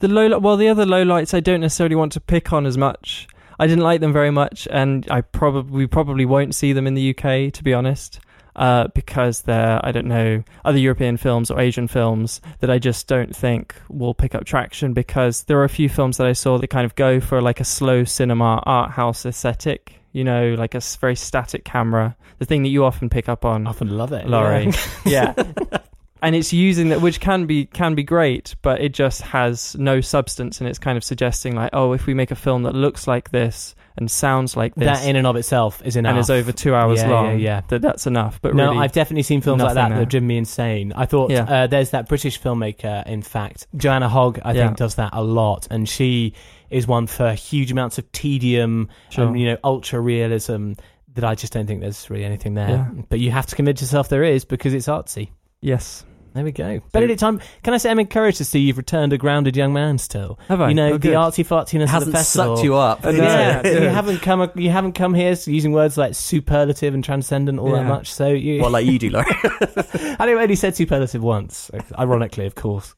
the 0.00 0.08
low 0.08 0.36
well 0.38 0.56
the 0.56 0.68
other 0.68 0.84
low 0.84 1.02
lights 1.04 1.32
I 1.32 1.38
don't 1.40 1.60
necessarily 1.60 1.94
want 1.96 2.12
to 2.12 2.20
pick 2.20 2.52
on 2.52 2.66
as 2.66 2.76
much. 2.76 3.26
I 3.62 3.68
didn't 3.68 3.84
like 3.84 4.00
them 4.00 4.12
very 4.12 4.32
much, 4.32 4.66
and 4.72 5.08
I 5.08 5.20
probably 5.20 5.70
we 5.72 5.86
probably 5.86 6.24
won't 6.24 6.52
see 6.52 6.72
them 6.72 6.88
in 6.88 6.94
the 6.94 7.10
UK 7.10 7.52
to 7.52 7.62
be 7.62 7.72
honest, 7.72 8.18
uh, 8.56 8.88
because 8.88 9.42
they're 9.42 9.78
I 9.86 9.92
don't 9.92 10.08
know 10.08 10.42
other 10.64 10.78
European 10.78 11.16
films 11.16 11.48
or 11.48 11.60
Asian 11.60 11.86
films 11.86 12.40
that 12.58 12.70
I 12.70 12.80
just 12.80 13.06
don't 13.06 13.36
think 13.36 13.76
will 13.88 14.14
pick 14.14 14.34
up 14.34 14.44
traction 14.44 14.94
because 14.94 15.44
there 15.44 15.60
are 15.60 15.64
a 15.64 15.68
few 15.68 15.88
films 15.88 16.16
that 16.16 16.26
I 16.26 16.32
saw 16.32 16.58
that 16.58 16.70
kind 16.70 16.84
of 16.84 16.96
go 16.96 17.20
for 17.20 17.40
like 17.40 17.60
a 17.60 17.64
slow 17.64 18.02
cinema 18.02 18.60
art 18.66 18.90
house 18.90 19.24
aesthetic. 19.24 20.00
You 20.10 20.24
know, 20.24 20.54
like 20.58 20.74
a 20.74 20.80
very 21.00 21.14
static 21.14 21.64
camera, 21.64 22.16
the 22.38 22.44
thing 22.44 22.64
that 22.64 22.68
you 22.70 22.84
often 22.84 23.08
pick 23.08 23.28
up 23.28 23.44
on. 23.44 23.68
I 23.68 23.70
often 23.70 23.96
love 23.96 24.12
it, 24.12 24.26
Laurie. 24.26 24.72
Yeah. 25.06 25.34
yeah 25.36 25.78
and 26.22 26.34
it's 26.36 26.52
using 26.52 26.88
that 26.90 27.00
which 27.00 27.20
can 27.20 27.46
be 27.46 27.66
can 27.66 27.94
be 27.94 28.02
great 28.02 28.54
but 28.62 28.80
it 28.80 28.94
just 28.94 29.20
has 29.22 29.74
no 29.76 30.00
substance 30.00 30.60
and 30.60 30.68
it's 30.68 30.78
kind 30.78 30.96
of 30.96 31.04
suggesting 31.04 31.54
like 31.56 31.70
oh 31.72 31.92
if 31.92 32.06
we 32.06 32.14
make 32.14 32.30
a 32.30 32.36
film 32.36 32.62
that 32.62 32.74
looks 32.74 33.06
like 33.06 33.30
this 33.30 33.74
and 33.98 34.10
sounds 34.10 34.56
like 34.56 34.74
this 34.74 34.86
that 34.86 35.06
in 35.06 35.16
and 35.16 35.26
of 35.26 35.36
itself 35.36 35.82
is 35.84 35.96
enough. 35.96 36.10
and 36.10 36.18
is 36.18 36.30
over 36.30 36.50
two 36.52 36.74
hours 36.74 37.00
Yeah, 37.00 37.10
long 37.10 37.26
yeah, 37.32 37.34
yeah. 37.36 37.60
that 37.68 37.82
that's 37.82 38.06
enough 38.06 38.40
but 38.40 38.54
no, 38.54 38.70
really 38.70 38.78
I've 38.84 38.92
definitely 38.92 39.24
seen 39.24 39.40
films 39.42 39.62
like 39.62 39.74
that 39.74 39.82
nothing 39.82 39.94
that 39.96 40.00
have 40.00 40.08
driven 40.08 40.26
me 40.28 40.38
insane. 40.38 40.92
I 40.96 41.04
thought 41.04 41.30
Yeah. 41.30 41.42
uh, 41.44 41.66
there's 41.66 41.90
that 41.90 42.08
British 42.08 42.40
filmmaker, 42.40 43.06
in 43.06 43.20
fact, 43.20 43.66
Joanna 43.76 44.08
Hogg, 44.08 44.38
I 44.44 44.54
think, 44.54 44.76
does 44.78 44.94
that 44.94 45.10
a 45.12 45.22
lot, 45.22 45.68
and 45.70 45.86
she 45.88 46.32
is 46.70 46.86
one 46.86 47.06
for 47.06 47.32
huge 47.34 47.70
amounts 47.70 47.98
of 47.98 48.10
tedium 48.12 48.88
Sure. 49.10 49.26
and 49.26 49.38
you 49.38 49.46
know 49.48 49.58
ultra 49.62 50.00
realism. 50.00 50.72
That 51.14 51.24
I 51.24 51.34
just 51.34 51.52
don't 51.52 51.66
think 51.66 51.82
there's 51.82 52.08
really 52.08 52.24
anything 52.24 52.54
there. 52.54 52.90
But 53.10 53.20
you 53.20 53.30
have 53.32 53.44
to 53.46 53.54
convince 53.56 53.82
yourself 53.82 54.08
there 54.08 54.24
is 54.24 54.46
because 54.46 54.72
it's 54.72 54.86
artsy. 54.86 55.28
yes 55.60 56.06
There 56.34 56.44
we 56.44 56.52
go. 56.52 56.80
Benedict, 56.92 57.22
I'm, 57.22 57.40
can 57.62 57.74
I 57.74 57.76
say 57.76 57.90
I'm 57.90 57.98
encouraged 57.98 58.38
to 58.38 58.44
see 58.44 58.58
you've 58.60 58.78
returned 58.78 59.12
a 59.12 59.18
grounded 59.18 59.56
young 59.56 59.72
man 59.72 59.98
still. 59.98 60.38
have 60.48 60.60
I 60.60 60.68
You 60.70 60.74
know, 60.74 60.88
Oh, 60.88 60.92
the 60.92 60.98
good. 60.98 61.14
artsy 61.14 61.46
fartiness 61.46 61.74
It 61.74 61.82
of 61.84 61.88
hasn't 61.90 62.12
the 62.12 62.18
festival. 62.18 62.56
sucked 62.56 62.64
you 62.64 62.74
up. 62.76 63.04
No. 63.04 63.10
Yeah, 63.10 63.66
you 63.66 63.88
haven't 63.88 64.20
come. 64.22 64.50
You 64.54 64.70
haven't 64.70 64.92
come 64.92 65.12
here 65.14 65.36
using 65.46 65.72
words 65.72 65.96
like 65.98 66.14
superlative 66.14 66.94
and 66.94 67.04
transcendent 67.04 67.58
all 67.58 67.70
that 67.72 67.82
Yeah. 67.82 67.88
much. 67.88 68.12
So 68.12 68.28
you, 68.28 68.60
Well, 68.62 68.70
like 68.70 68.86
you 68.86 68.98
do, 68.98 69.10
Laurie. 69.10 69.26
I 69.44 70.16
only 70.20 70.34
only 70.34 70.56
said 70.56 70.74
superlative 70.74 71.22
once, 71.22 71.70
ironically, 71.98 72.46
of 72.46 72.54
course. 72.54 72.94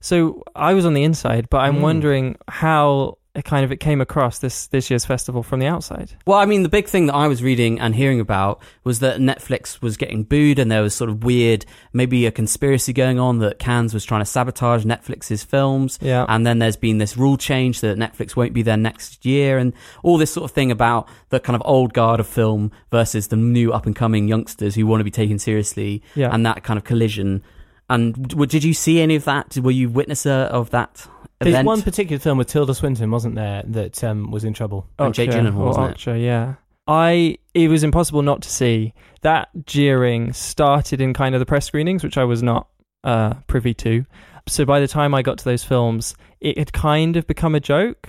so 0.00 0.42
I 0.56 0.74
was 0.74 0.84
on 0.86 0.94
the 0.94 1.04
inside 1.04 1.48
but 1.50 1.58
I'm 1.58 1.76
Mm. 1.76 1.80
wondering 1.82 2.36
how 2.48 3.18
it 3.34 3.44
kind 3.44 3.64
of 3.64 3.70
it 3.70 3.78
came 3.78 4.00
across 4.00 4.40
this 4.40 4.66
this 4.68 4.90
year's 4.90 5.04
festival 5.04 5.42
from 5.42 5.60
the 5.60 5.66
outside 5.66 6.12
Well, 6.26 6.38
I 6.38 6.46
mean, 6.46 6.62
the 6.62 6.68
big 6.68 6.88
thing 6.88 7.06
that 7.06 7.14
I 7.14 7.28
was 7.28 7.42
reading 7.42 7.78
and 7.78 7.94
hearing 7.94 8.18
about 8.18 8.60
was 8.82 8.98
that 9.00 9.20
Netflix 9.20 9.80
was 9.80 9.96
getting 9.96 10.24
booed, 10.24 10.58
and 10.58 10.70
there 10.70 10.82
was 10.82 10.94
sort 10.94 11.10
of 11.10 11.22
weird, 11.22 11.64
maybe 11.92 12.26
a 12.26 12.32
conspiracy 12.32 12.92
going 12.92 13.18
on 13.20 13.38
that 13.38 13.58
Cannes 13.58 13.94
was 13.94 14.04
trying 14.04 14.20
to 14.20 14.24
sabotage 14.24 14.84
Netflix's 14.84 15.44
films. 15.44 15.98
yeah 16.02 16.26
And 16.28 16.46
then 16.46 16.58
there's 16.58 16.76
been 16.76 16.98
this 16.98 17.16
rule 17.16 17.36
change 17.36 17.80
that 17.82 17.96
Netflix 17.98 18.34
won't 18.34 18.52
be 18.52 18.62
there 18.62 18.76
next 18.76 19.24
year, 19.24 19.58
and 19.58 19.72
all 20.02 20.18
this 20.18 20.32
sort 20.32 20.50
of 20.50 20.54
thing 20.54 20.70
about 20.70 21.08
the 21.28 21.38
kind 21.38 21.54
of 21.54 21.62
old 21.64 21.92
guard 21.94 22.18
of 22.20 22.26
film 22.26 22.72
versus 22.90 23.28
the 23.28 23.36
new 23.36 23.72
up 23.72 23.86
and 23.86 23.94
coming 23.94 24.26
youngsters 24.26 24.74
who 24.74 24.86
want 24.86 25.00
to 25.00 25.04
be 25.04 25.10
taken 25.10 25.38
seriously, 25.38 26.02
yeah 26.14 26.34
and 26.34 26.44
that 26.44 26.64
kind 26.64 26.78
of 26.78 26.84
collision. 26.84 27.42
And 27.88 28.28
w- 28.28 28.46
did 28.46 28.62
you 28.62 28.72
see 28.72 29.00
any 29.00 29.16
of 29.16 29.24
that? 29.24 29.56
Were 29.56 29.72
you 29.72 29.90
witnesser 29.90 30.46
uh, 30.46 30.48
of 30.48 30.70
that 30.70 31.08
There's 31.40 31.54
event? 31.54 31.66
one 31.66 31.82
particular 31.82 32.18
film 32.20 32.38
with 32.38 32.48
Tilda 32.48 32.74
Swinton, 32.74 33.10
wasn't 33.10 33.34
there, 33.34 33.62
that 33.66 34.04
um, 34.04 34.30
was 34.30 34.44
in 34.44 34.52
trouble. 34.52 34.86
And 34.98 35.14
Jake 35.14 35.30
Archer, 35.30 35.40
Gyllenhaal, 35.42 35.56
or 35.60 35.64
wasn't 35.66 35.86
it? 35.86 35.90
Archer, 35.90 36.16
yeah. 36.16 36.54
I 36.86 37.38
it 37.54 37.68
was 37.68 37.82
impossible 37.84 38.22
not 38.22 38.42
to 38.42 38.50
see 38.50 38.94
that 39.22 39.48
jeering 39.64 40.32
started 40.32 41.00
in 41.00 41.14
kind 41.14 41.34
of 41.34 41.38
the 41.38 41.46
press 41.46 41.64
screenings, 41.66 42.02
which 42.02 42.18
I 42.18 42.24
was 42.24 42.42
not 42.42 42.68
uh, 43.04 43.34
privy 43.46 43.74
to. 43.74 44.04
So 44.48 44.64
by 44.64 44.80
the 44.80 44.88
time 44.88 45.14
I 45.14 45.22
got 45.22 45.38
to 45.38 45.44
those 45.44 45.62
films, 45.62 46.14
it 46.40 46.58
had 46.58 46.72
kind 46.72 47.16
of 47.16 47.26
become 47.26 47.54
a 47.54 47.60
joke, 47.60 48.08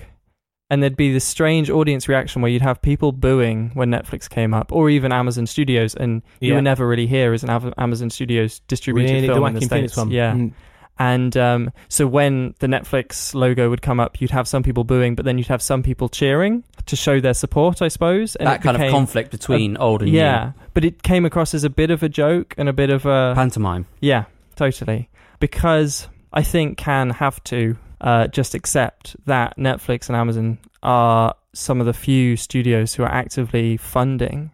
and 0.70 0.82
there'd 0.82 0.96
be 0.96 1.12
this 1.12 1.24
strange 1.24 1.70
audience 1.70 2.08
reaction 2.08 2.42
where 2.42 2.50
you'd 2.50 2.62
have 2.62 2.82
people 2.82 3.12
booing 3.12 3.70
when 3.74 3.90
Netflix 3.90 4.28
came 4.28 4.52
up, 4.52 4.72
or 4.72 4.90
even 4.90 5.12
Amazon 5.12 5.46
Studios, 5.46 5.94
and 5.94 6.22
you 6.40 6.48
Yeah. 6.50 6.54
would 6.56 6.64
never 6.64 6.86
really 6.88 7.06
hear 7.06 7.32
as 7.32 7.44
an 7.44 7.50
Av- 7.50 7.74
Amazon 7.78 8.10
Studios 8.10 8.60
distributed 8.68 9.10
Really, 9.14 9.26
the 9.28 9.34
film 9.34 9.46
in 9.46 9.54
the 9.54 9.58
Joaquin 9.60 9.68
Phoenix 9.68 9.92
states. 9.92 10.04
one. 10.04 10.10
Yeah, 10.10 10.32
Mm. 10.34 10.52
And 10.98 11.36
um, 11.36 11.72
so 11.88 12.06
when 12.06 12.54
the 12.58 12.66
Netflix 12.66 13.34
logo 13.34 13.70
would 13.70 13.82
come 13.82 13.98
up, 13.98 14.20
you'd 14.20 14.30
have 14.30 14.46
some 14.46 14.62
people 14.62 14.84
booing, 14.84 15.14
but 15.14 15.24
then 15.24 15.38
you'd 15.38 15.48
have 15.48 15.62
some 15.62 15.82
people 15.82 16.08
cheering 16.08 16.64
to 16.86 16.96
show 16.96 17.20
their 17.20 17.34
support, 17.34 17.82
I 17.82 17.88
suppose. 17.88 18.36
And 18.36 18.46
that 18.46 18.62
kind 18.62 18.80
of 18.80 18.90
conflict 18.90 19.30
between 19.30 19.76
old 19.76 20.02
and 20.02 20.10
Yeah, 20.10 20.52
but 20.74 20.84
it 20.84 21.02
came 21.02 21.24
across 21.24 21.54
as 21.54 21.64
a 21.64 21.70
bit 21.70 21.90
of 21.90 22.02
a 22.02 22.08
joke 22.08 22.54
and 22.58 22.68
a 22.68 22.72
bit 22.72 22.90
of 22.90 23.06
a 23.06 23.32
Pantomime. 23.34 23.86
yeah, 24.00 24.24
totally. 24.56 25.08
Because 25.40 26.08
I 26.32 26.42
think 26.42 26.78
Cannes 26.78 27.10
have 27.10 27.42
to 27.44 27.76
uh, 28.00 28.28
just 28.28 28.54
accept 28.54 29.16
that 29.26 29.56
Netflix 29.56 30.08
and 30.08 30.16
Amazon 30.16 30.58
are 30.82 31.34
some 31.52 31.80
of 31.80 31.86
the 31.86 31.92
few 31.92 32.36
studios 32.36 32.94
who 32.94 33.02
are 33.02 33.12
actively 33.12 33.76
funding 33.76 34.50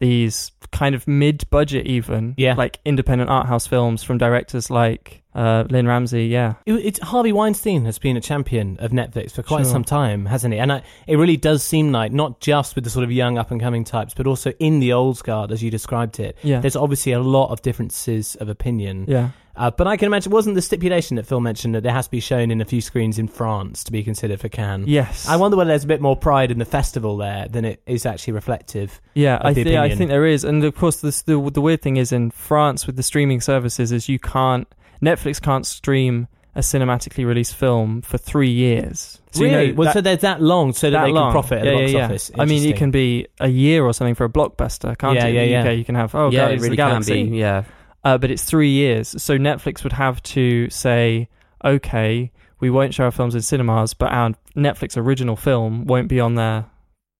these 0.00 0.52
kind 0.72 0.94
of 0.94 1.06
mid-budget, 1.06 1.86
even 1.86 2.34
Yeah. 2.36 2.54
like 2.54 2.80
independent 2.84 3.30
art 3.30 3.46
house 3.46 3.66
films 3.66 4.02
from 4.02 4.18
directors 4.18 4.70
like 4.70 5.22
uh, 5.36 5.64
Lynne 5.68 5.86
Ramsay. 5.88 6.26
Yeah, 6.26 6.54
It- 6.64 6.74
It's 6.86 6.98
Harvey 7.00 7.32
Weinstein 7.32 7.84
has 7.86 7.98
been 7.98 8.16
a 8.16 8.20
champion 8.20 8.76
of 8.78 8.92
Netflix 8.92 9.32
for 9.32 9.42
quite 9.42 9.62
Sure. 9.64 9.72
some 9.72 9.84
time, 9.84 10.26
hasn't 10.26 10.54
he? 10.54 10.60
And 10.60 10.72
I, 10.72 10.82
it 11.08 11.16
really 11.16 11.36
does 11.36 11.62
seem 11.64 11.90
like 11.90 12.12
not 12.12 12.40
just 12.40 12.76
with 12.76 12.84
the 12.84 12.90
sort 12.90 13.02
of 13.04 13.10
young 13.10 13.36
up 13.36 13.50
and 13.50 13.60
coming 13.60 13.82
types, 13.82 14.14
but 14.14 14.26
also 14.28 14.52
in 14.60 14.78
the 14.78 14.92
old 14.92 15.20
guard 15.24 15.50
as 15.50 15.60
you 15.62 15.70
described 15.72 16.20
it. 16.20 16.36
yeah, 16.44 16.60
There's 16.60 16.76
obviously 16.76 17.10
a 17.12 17.20
lot 17.20 17.50
of 17.50 17.62
differences 17.62 18.36
of 18.36 18.48
opinion. 18.48 19.06
yeah. 19.08 19.30
Uh, 19.56 19.70
but 19.70 19.86
I 19.86 19.96
can 19.96 20.06
imagine, 20.06 20.32
wasn't 20.32 20.56
the 20.56 20.62
stipulation 20.62 21.16
that 21.16 21.26
Phil 21.26 21.40
mentioned 21.40 21.74
that 21.76 21.86
it 21.86 21.90
has 21.90 22.06
to 22.06 22.10
be 22.10 22.20
shown 22.20 22.50
in 22.50 22.60
a 22.60 22.64
few 22.64 22.80
screens 22.80 23.18
in 23.18 23.28
France 23.28 23.84
to 23.84 23.92
be 23.92 24.02
considered 24.02 24.40
for 24.40 24.48
Cannes? 24.48 24.86
Yes. 24.88 25.28
I 25.28 25.36
wonder 25.36 25.56
whether 25.56 25.68
there's 25.68 25.84
a 25.84 25.88
bit 25.88 26.00
more 26.00 26.16
pride 26.16 26.50
in 26.50 26.58
the 26.58 26.64
festival 26.64 27.16
there 27.16 27.46
than 27.48 27.64
it 27.64 27.80
is 27.86 28.04
actually 28.04 28.32
reflective. 28.32 29.00
Yeah, 29.14 29.36
of 29.36 29.46
I, 29.46 29.52
the 29.52 29.64
thi- 29.64 29.78
I 29.78 29.94
think 29.94 30.10
there 30.10 30.26
is, 30.26 30.42
and 30.44 30.64
of 30.64 30.74
course, 30.74 30.96
this, 31.00 31.22
the 31.22 31.38
the 31.52 31.60
weird 31.60 31.82
thing 31.82 31.96
is 31.98 32.10
in 32.12 32.30
France 32.32 32.86
with 32.86 32.96
the 32.96 33.02
streaming 33.04 33.40
services 33.40 33.92
is 33.92 34.08
you 34.08 34.18
can't 34.18 34.66
Netflix 35.02 35.40
can't 35.40 35.66
stream 35.66 36.26
a 36.56 36.60
cinematically 36.60 37.26
released 37.26 37.54
film 37.56 38.00
for 38.02 38.16
three 38.16 38.50
years. 38.50 39.20
So, 39.32 39.42
you 39.44 39.50
really? 39.50 39.68
know, 39.68 39.74
well, 39.74 39.84
that- 39.86 39.94
so 39.94 40.00
there's 40.00 40.20
that 40.20 40.40
long 40.40 40.72
so 40.72 40.88
that, 40.90 40.98
that 41.00 41.06
they 41.06 41.12
long. 41.12 41.26
can 41.26 41.32
profit 41.32 41.58
at 41.58 41.64
yeah, 41.66 41.70
the 41.72 41.76
box 41.82 41.92
yeah, 41.92 41.98
yeah. 41.98 42.04
office. 42.06 42.30
I 42.38 42.44
mean, 42.44 42.64
it 42.68 42.76
can 42.76 42.90
be 42.90 43.26
a 43.40 43.48
year 43.48 43.84
or 43.84 43.92
something 43.92 44.14
for 44.14 44.24
a 44.24 44.28
blockbuster, 44.28 44.96
can't 44.96 45.16
Yeah, 45.16 45.26
it? 45.26 45.34
yeah, 45.34 45.40
In 45.42 45.46
the 45.48 45.52
yeah. 45.52 45.64
UK, 45.72 45.78
you 45.78 45.84
can 45.84 45.94
have 45.96 46.14
oh, 46.14 46.30
yeah, 46.30 46.40
Guardians 46.40 46.62
it 46.62 46.64
really 46.64 46.72
of 46.74 46.76
the 46.76 46.82
can 46.82 46.90
Galaxy, 46.90 47.30
be. 47.30 47.36
Yeah. 47.38 47.64
Uh, 48.04 48.18
but 48.18 48.30
it's 48.30 48.44
three 48.44 48.70
years. 48.70 49.20
So 49.22 49.38
Netflix 49.38 49.82
would 49.82 49.92
have 49.94 50.22
to 50.24 50.68
say, 50.70 51.28
okay, 51.64 52.30
we 52.60 52.70
won't 52.70 52.94
show 52.94 53.04
our 53.04 53.10
films 53.10 53.34
in 53.34 53.42
cinemas, 53.42 53.94
but 53.94 54.12
our 54.12 54.32
Netflix 54.56 54.96
original 54.96 55.36
film 55.36 55.84
won't 55.86 56.08
be 56.08 56.20
on 56.20 56.34
there 56.34 56.66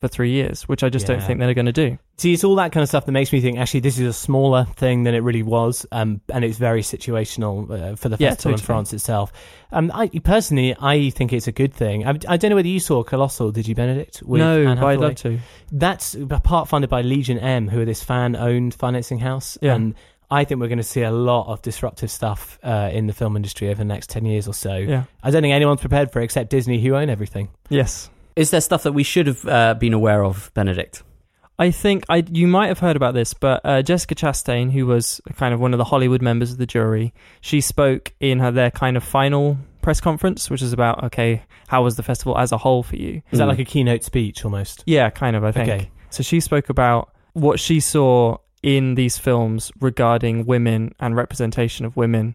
for 0.00 0.08
three 0.08 0.32
years, 0.32 0.62
which 0.68 0.82
I 0.84 0.90
just 0.90 1.06
don't 1.06 1.22
think 1.22 1.38
they're 1.40 1.54
going 1.54 1.66
to 1.66 1.72
do. 1.72 1.98
See, 2.18 2.32
it's 2.32 2.44
all 2.44 2.54
that 2.56 2.72
kind 2.72 2.82
of 2.82 2.88
stuff 2.88 3.06
that 3.06 3.12
makes 3.12 3.32
me 3.32 3.40
think 3.40 3.58
actually 3.58 3.80
this 3.80 3.98
is 3.98 4.06
a 4.06 4.12
smaller 4.12 4.66
thing 4.76 5.02
than 5.04 5.14
it 5.14 5.20
really 5.20 5.42
was, 5.42 5.86
um, 5.92 6.20
and 6.32 6.44
it's 6.44 6.58
very 6.58 6.82
situational 6.82 7.70
uh, 7.70 7.96
for 7.96 8.08
the 8.08 8.16
Yeah, 8.20 8.30
festival 8.30 8.56
in. 8.58 8.60
France 8.60 8.92
itself. 8.92 9.32
Um, 9.72 9.90
I 9.94 10.08
personally, 10.22 10.76
I 10.78 11.10
think 11.10 11.32
it's 11.32 11.48
a 11.48 11.52
good 11.52 11.72
thing. 11.74 12.06
I, 12.06 12.10
I 12.28 12.36
don't 12.36 12.50
know 12.50 12.56
whether 12.56 12.68
you 12.68 12.80
saw 12.80 13.02
Colossal, 13.02 13.50
did 13.50 13.66
you, 13.66 13.74
Benedict? 13.74 14.22
No, 14.26 14.70
I'd 14.70 14.98
love 14.98 15.16
to. 15.16 15.38
That's 15.72 16.14
a 16.14 16.26
part 16.26 16.68
funded 16.68 16.90
by 16.90 17.00
Legion 17.02 17.38
M, 17.38 17.68
who 17.68 17.80
are 17.80 17.84
this 17.86 18.02
fan-owned 18.02 18.74
financing 18.74 19.18
house, 19.18 19.58
Yeah. 19.60 19.74
and 19.74 19.94
I 20.30 20.44
think 20.44 20.60
we're 20.60 20.68
going 20.68 20.78
to 20.78 20.82
see 20.84 21.02
a 21.02 21.10
lot 21.10 21.46
of 21.52 21.62
disruptive 21.62 22.10
stuff 22.10 22.58
uh, 22.62 22.90
in 22.92 23.06
the 23.06 23.12
film 23.12 23.36
industry 23.36 23.68
over 23.68 23.78
the 23.78 23.84
next 23.84 24.10
ten 24.10 24.24
years 24.24 24.48
or 24.48 24.54
so. 24.54 24.76
Yeah. 24.76 25.04
I 25.22 25.30
don't 25.30 25.42
think 25.42 25.54
anyone's 25.54 25.80
prepared 25.80 26.12
for 26.12 26.20
it 26.20 26.24
except 26.24 26.50
Disney, 26.50 26.80
who 26.80 26.94
own 26.94 27.10
everything. 27.10 27.48
Yes. 27.68 28.10
Is 28.36 28.50
there 28.50 28.60
stuff 28.60 28.82
that 28.82 28.92
we 28.92 29.02
should 29.04 29.26
have 29.26 29.46
uh, 29.46 29.74
been 29.74 29.92
aware 29.92 30.24
of, 30.24 30.50
Benedict? 30.54 31.02
I 31.56 31.70
think 31.70 32.04
I 32.08 32.24
you 32.32 32.48
might 32.48 32.66
have 32.66 32.80
heard 32.80 32.96
about 32.96 33.14
this, 33.14 33.32
but 33.32 33.60
uh, 33.64 33.80
Jessica 33.82 34.16
Chastain, 34.16 34.72
who 34.72 34.86
was 34.86 35.20
kind 35.36 35.54
of 35.54 35.60
one 35.60 35.72
of 35.72 35.78
the 35.78 35.84
Hollywood 35.84 36.20
members 36.20 36.50
of 36.50 36.58
the 36.58 36.66
jury, 36.66 37.14
she 37.40 37.60
spoke 37.60 38.12
in 38.18 38.40
her 38.40 38.50
their 38.50 38.72
kind 38.72 38.96
of 38.96 39.04
final 39.04 39.56
press 39.80 40.00
conference, 40.00 40.50
which 40.50 40.62
is 40.62 40.72
about 40.72 41.04
okay, 41.04 41.44
how 41.68 41.84
was 41.84 41.94
the 41.94 42.02
festival 42.02 42.36
as 42.36 42.50
a 42.50 42.58
whole 42.58 42.82
for 42.82 42.96
you? 42.96 43.22
Is 43.30 43.38
that 43.38 43.44
Mm. 43.44 43.48
like 43.50 43.58
a 43.60 43.64
keynote 43.64 44.02
speech 44.02 44.44
almost? 44.44 44.82
Yeah, 44.86 45.10
kind 45.10 45.36
of. 45.36 45.44
I 45.44 45.52
think. 45.52 45.68
Okay. 45.70 45.90
So 46.10 46.24
she 46.24 46.40
spoke 46.40 46.70
about 46.70 47.12
what 47.34 47.60
she 47.60 47.78
saw 47.78 48.38
in 48.64 48.94
these 48.94 49.18
films 49.18 49.70
regarding 49.78 50.46
women 50.46 50.94
and 50.98 51.14
representation 51.14 51.84
of 51.84 51.98
women, 51.98 52.34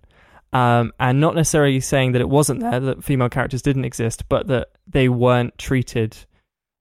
um, 0.53 0.93
and 0.99 1.19
not 1.19 1.33
necessarily 1.33 1.79
saying 1.79 2.11
that 2.11 2.21
it 2.21 2.29
wasn't 2.29 2.59
there, 2.59 2.79
that 2.79 3.03
female 3.03 3.29
characters 3.29 3.63
didn't 3.63 3.83
exist, 3.83 4.29
but 4.29 4.45
that 4.45 4.69
they 4.87 5.09
weren't 5.09 5.57
treated 5.57 6.15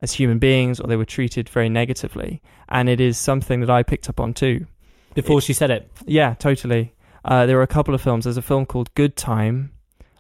as 0.02 0.12
human 0.12 0.38
beings 0.38 0.78
or 0.78 0.86
they 0.86 0.96
were 0.96 1.06
treated 1.06 1.48
very 1.48 1.70
negatively. 1.70 2.42
And 2.68 2.90
it 2.90 3.00
is 3.00 3.16
something 3.16 3.60
that 3.60 3.70
I 3.70 3.82
picked 3.82 4.10
up 4.10 4.20
on 4.20 4.34
too. 4.34 4.66
Before 5.14 5.40
she 5.40 5.54
said 5.54 5.70
it. 5.70 5.90
Yeah, 6.04 6.34
totally. 6.34 6.94
Uh, 7.24 7.46
there 7.46 7.56
were 7.56 7.62
a 7.62 7.66
couple 7.66 7.94
of 7.94 8.02
films. 8.02 8.24
There's 8.24 8.36
a 8.36 8.42
film 8.42 8.66
called 8.66 8.92
Good 8.94 9.16
Time, 9.16 9.72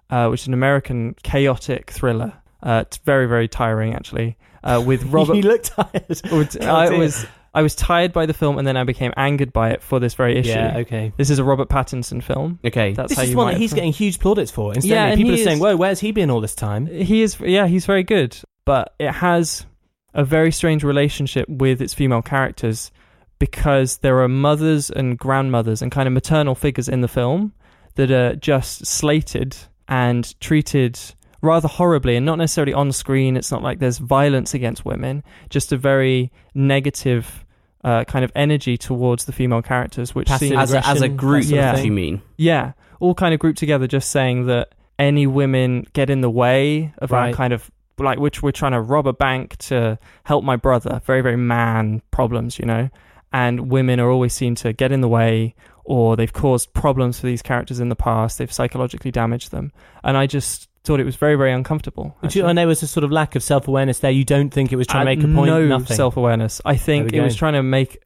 uh, 0.08 0.28
which 0.28 0.42
is 0.42 0.46
an 0.48 0.54
American 0.54 1.14
chaotic 1.22 1.90
thriller. 1.90 2.32
Uh, 2.62 2.82
it's 2.86 2.96
very, 2.96 3.28
very 3.28 3.46
tiring, 3.46 3.94
actually. 3.94 4.38
Uh, 4.64 4.82
with 4.84 5.04
Robert. 5.12 5.36
you 5.36 5.42
look 5.42 5.62
tired. 5.64 6.20
Oh, 6.30 6.66
I 6.66 6.90
was 6.96 7.26
I 7.58 7.62
was 7.62 7.74
tired 7.74 8.12
by 8.12 8.24
the 8.24 8.34
film, 8.34 8.56
and 8.56 8.64
then 8.64 8.76
I 8.76 8.84
became 8.84 9.12
angered 9.16 9.52
by 9.52 9.70
it 9.70 9.82
for 9.82 9.98
this 9.98 10.14
very 10.14 10.36
issue. 10.36 10.50
Yeah, 10.50 10.76
okay. 10.76 11.12
This 11.16 11.28
is 11.28 11.40
a 11.40 11.44
Robert 11.44 11.68
Pattinson 11.68 12.22
film. 12.22 12.60
Okay. 12.64 12.92
That's 12.92 13.08
This 13.08 13.18
how 13.18 13.24
is 13.24 13.30
you 13.30 13.36
one 13.36 13.48
that 13.48 13.56
he's 13.56 13.72
getting 13.72 13.90
huge 13.90 14.20
plaudits 14.20 14.52
for. 14.52 14.72
Instead, 14.72 14.88
Yeah, 14.88 15.16
people 15.16 15.32
are 15.32 15.36
he 15.36 15.42
saying, 15.42 15.58
"Whoa, 15.58 15.74
where's 15.74 15.98
he 15.98 16.12
been 16.12 16.30
all 16.30 16.40
this 16.40 16.54
time?" 16.54 16.86
He 16.86 17.20
is, 17.20 17.40
yeah, 17.40 17.66
he's 17.66 17.84
very 17.84 18.04
good, 18.04 18.38
but 18.64 18.94
it 19.00 19.10
has 19.10 19.66
a 20.14 20.22
very 20.24 20.52
strange 20.52 20.84
relationship 20.84 21.48
with 21.48 21.82
its 21.82 21.94
female 21.94 22.22
characters 22.22 22.92
because 23.40 23.98
there 23.98 24.20
are 24.20 24.28
mothers 24.28 24.88
and 24.88 25.18
grandmothers 25.18 25.82
and 25.82 25.90
kind 25.90 26.06
of 26.06 26.12
maternal 26.12 26.54
figures 26.54 26.88
in 26.88 27.00
the 27.00 27.08
film 27.08 27.54
that 27.96 28.12
are 28.12 28.36
just 28.36 28.86
slated 28.86 29.56
and 29.88 30.40
treated 30.40 30.96
rather 31.42 31.66
horribly 31.66 32.14
and 32.14 32.24
not 32.24 32.38
necessarily 32.38 32.72
on 32.72 32.92
screen. 32.92 33.36
It's 33.36 33.50
not 33.50 33.64
like 33.64 33.80
there's 33.80 33.98
violence 33.98 34.54
against 34.54 34.84
women, 34.84 35.24
just 35.50 35.72
a 35.72 35.76
very 35.76 36.30
negative 36.54 37.44
uh, 37.84 38.04
kind 38.04 38.24
of 38.24 38.32
energy 38.34 38.76
towards 38.76 39.24
the 39.24 39.32
female 39.32 39.62
characters, 39.62 40.14
which 40.14 40.28
Passive 40.28 40.48
seems 40.48 40.58
as 40.58 40.72
a, 40.72 40.86
as 40.86 41.02
a 41.02 41.08
group, 41.08 41.44
that 41.44 41.48
sort 41.48 41.58
of 41.58 41.64
yeah. 41.64 41.74
thing. 41.76 41.84
you 41.84 41.92
mean? 41.92 42.22
yeah, 42.36 42.72
all 43.00 43.14
kind 43.14 43.34
of 43.34 43.40
grouped 43.40 43.58
together, 43.58 43.86
just 43.86 44.10
saying 44.10 44.46
that 44.46 44.74
any 44.98 45.26
women 45.26 45.86
get 45.92 46.10
in 46.10 46.20
the 46.20 46.30
way 46.30 46.92
of 46.98 47.12
our 47.12 47.32
kind 47.32 47.52
of 47.52 47.70
like 47.98 48.18
which 48.18 48.42
we're 48.42 48.52
trying 48.52 48.72
to 48.72 48.80
rob 48.80 49.06
a 49.06 49.12
bank 49.12 49.56
to 49.56 49.98
help 50.24 50.44
my 50.44 50.56
brother. 50.56 51.00
Very 51.04 51.20
very 51.20 51.36
man 51.36 52.02
problems, 52.10 52.58
you 52.58 52.64
know. 52.64 52.88
And 53.32 53.70
women 53.70 54.00
are 54.00 54.10
always 54.10 54.32
seen 54.32 54.54
to 54.56 54.72
get 54.72 54.90
in 54.90 55.02
the 55.02 55.08
way, 55.08 55.54
or 55.84 56.16
they've 56.16 56.32
caused 56.32 56.72
problems 56.72 57.20
for 57.20 57.26
these 57.26 57.42
characters 57.42 57.78
in 57.78 57.90
the 57.90 57.96
past. 57.96 58.38
They've 58.38 58.52
psychologically 58.52 59.10
damaged 59.10 59.50
them, 59.50 59.72
and 60.02 60.16
I 60.16 60.26
just 60.26 60.67
thought 60.84 61.00
it 61.00 61.04
was 61.04 61.16
very 61.16 61.34
very 61.36 61.52
uncomfortable. 61.52 62.16
Would 62.22 62.34
you, 62.34 62.42
actually. 62.42 62.50
and 62.50 62.58
there 62.58 62.66
was 62.66 62.82
a 62.82 62.86
sort 62.86 63.04
of 63.04 63.10
lack 63.12 63.34
of 63.36 63.42
self 63.42 63.68
awareness 63.68 63.98
there. 64.00 64.10
You 64.10 64.24
don't 64.24 64.50
think 64.50 64.72
it 64.72 64.76
was 64.76 64.86
trying 64.86 65.06
to 65.06 65.12
Uh, 65.12 65.16
make 65.16 65.24
a 65.24 65.34
point? 65.34 65.46
No 65.70 65.78
self 65.84 66.16
awareness. 66.16 66.60
I 66.64 66.76
think 66.76 67.10
There 67.10 67.20
we 67.20 67.22
it 67.22 67.24
was 67.26 67.36
trying 67.36 67.54
to 67.54 67.62
make 67.62 67.98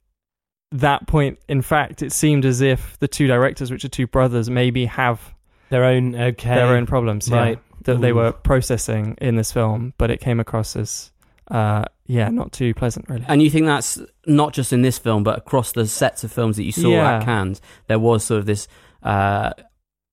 that 0.73 1.07
point. 1.07 1.39
In 1.49 1.63
fact, 1.63 2.03
it 2.03 2.13
seemed 2.13 2.45
as 2.45 2.61
if 2.61 2.99
the 2.99 3.09
two 3.09 3.27
directors, 3.27 3.71
which 3.71 3.85
are 3.85 3.89
two 3.91 4.07
brothers, 4.07 4.49
maybe 4.51 4.87
have 4.87 5.35
their 5.69 5.85
own 5.85 6.15
okay, 6.15 6.55
their 6.55 6.75
own 6.77 6.87
problems, 6.87 7.29
yeah, 7.29 7.37
right? 7.37 7.59
that 7.85 8.01
they 8.01 8.13
were 8.13 8.33
processing 8.33 9.17
in 9.21 9.37
this 9.37 9.53
film, 9.53 9.93
but 9.99 10.11
it 10.11 10.21
came 10.21 10.39
across 10.41 10.77
as, 10.77 11.11
uh, 11.51 11.85
yeah, 12.07 12.29
not 12.29 12.53
too 12.53 12.73
pleasant, 12.75 13.09
really. 13.09 13.25
And 13.29 13.43
you 13.43 13.51
think 13.51 13.67
that's 13.67 13.99
not 14.27 14.53
just 14.53 14.73
in 14.73 14.83
this 14.83 14.99
film, 14.99 15.25
but 15.25 15.37
across 15.39 15.73
the 15.73 15.87
sets 15.87 16.25
of 16.25 16.33
films 16.33 16.57
that 16.57 16.65
you 16.65 16.73
saw 16.73 16.89
Yeah. 16.91 17.17
at 17.19 17.25
Cannes, 17.25 17.61
there 17.89 17.99
was 17.99 18.25
sort 18.25 18.39
of 18.41 18.47
this 18.47 18.69
uh, 19.03 19.51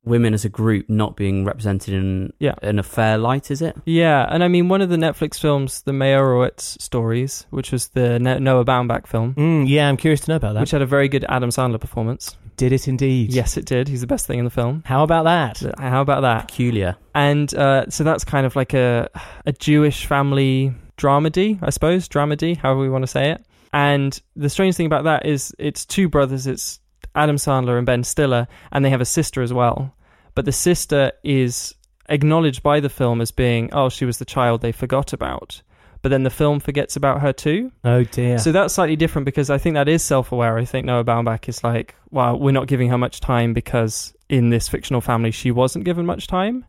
women 0.05 0.33
as 0.33 0.45
a 0.45 0.49
group 0.49 0.89
not 0.89 1.15
being 1.15 1.43
represented 1.45 1.93
in 1.93 2.31
Yeah. 2.39 2.55
in 2.63 2.79
a 2.79 2.83
fair 2.83 3.17
light. 3.17 3.51
Is 3.51 3.61
it? 3.61 3.75
Yeah, 3.85 4.25
and 4.29 4.43
I 4.43 4.47
mean, 4.47 4.69
one 4.69 4.81
of 4.81 4.89
the 4.89 4.95
Netflix 4.97 5.39
films, 5.39 5.81
the 5.81 5.91
Meyerowitz 5.91 6.81
stories, 6.81 7.45
which 7.49 7.71
was 7.71 7.89
the 7.89 8.17
Ne- 8.19 8.39
Noah 8.39 8.65
Baumbach 8.65 9.07
film, 9.07 9.33
Mm, 9.35 9.65
yeah, 9.67 9.89
I'm 9.89 9.97
curious 9.97 10.21
to 10.21 10.31
know 10.31 10.35
about 10.37 10.53
that. 10.53 10.61
which 10.61 10.71
had 10.71 10.81
a 10.81 10.85
very 10.85 11.07
good 11.09 11.25
Adam 11.29 11.49
Sandler 11.49 11.79
performance. 11.79 12.37
Did 12.57 12.73
it 12.73 12.87
indeed? 12.87 13.33
Yes, 13.33 13.55
it 13.57 13.65
did. 13.65 13.87
He's 13.87 14.01
the 14.01 14.07
best 14.07 14.25
thing 14.27 14.39
in 14.39 14.45
the 14.45 14.51
film. 14.51 14.83
How 14.85 15.03
about 15.03 15.23
that? 15.23 15.61
How 15.79 16.01
about 16.01 16.21
that? 16.21 16.47
Peculiar. 16.49 16.95
and 17.15 17.53
uh, 17.55 17.85
so 17.89 18.03
that's 18.03 18.23
kind 18.23 18.45
of 18.45 18.55
like 18.55 18.73
a 18.73 19.09
a 19.45 19.51
Jewish 19.53 20.05
family 20.05 20.73
dramedy, 20.97 21.59
I 21.61 21.69
suppose, 21.69 22.07
dramedy, 22.09 22.57
however 22.57 22.79
we 22.81 22.89
want 22.89 23.03
to 23.03 23.07
say 23.07 23.31
it. 23.31 23.45
And 23.71 24.19
the 24.35 24.49
strange 24.49 24.75
thing 24.75 24.87
about 24.87 25.03
that 25.05 25.25
is 25.25 25.53
it's 25.59 25.85
two 25.85 26.09
brothers. 26.09 26.47
It's 26.47 26.79
Adam 27.15 27.37
Sandler 27.37 27.77
and 27.77 27.85
Ben 27.85 28.03
Stiller, 28.03 28.47
and 28.71 28.83
they 28.83 28.89
have 28.89 29.01
a 29.01 29.05
sister 29.05 29.41
as 29.41 29.53
well. 29.53 29.93
But 30.35 30.45
the 30.45 30.51
sister 30.51 31.11
is 31.23 31.75
acknowledged 32.07 32.63
by 32.63 32.79
the 32.79 32.89
film 32.89 33.21
as 33.21 33.31
being, 33.31 33.69
oh, 33.73 33.89
she 33.89 34.05
was 34.05 34.17
the 34.17 34.25
child 34.25 34.61
they 34.61 34.71
forgot 34.71 35.13
about. 35.13 35.61
But 36.01 36.09
then 36.09 36.23
the 36.23 36.29
film 36.29 36.59
forgets 36.59 36.95
about 36.95 37.21
her 37.21 37.33
too. 37.33 37.71
Oh 37.83 38.03
dear. 38.03 38.37
So 38.37 38.51
that's 38.51 38.73
slightly 38.73 38.95
different 38.95 39.25
because 39.25 39.49
I 39.49 39.57
think 39.57 39.73
that 39.73 39.89
is 39.89 40.01
self 40.01 40.31
aware. 40.31 40.57
I 40.57 40.65
think 40.65 40.85
Noah 40.85 41.03
Baumbach 41.03 41.49
is 41.49 41.63
like, 41.63 41.95
well, 42.09 42.39
we're 42.39 42.51
not 42.51 42.67
giving 42.67 42.89
her 42.89 42.97
much 42.97 43.19
time 43.19 43.53
because 43.53 44.13
in 44.29 44.49
this 44.49 44.69
fictional 44.69 45.01
family 45.01 45.31
she 45.31 45.51
wasn't 45.51 45.85
given 45.85 46.05
much 46.05 46.27
time. 46.27 46.65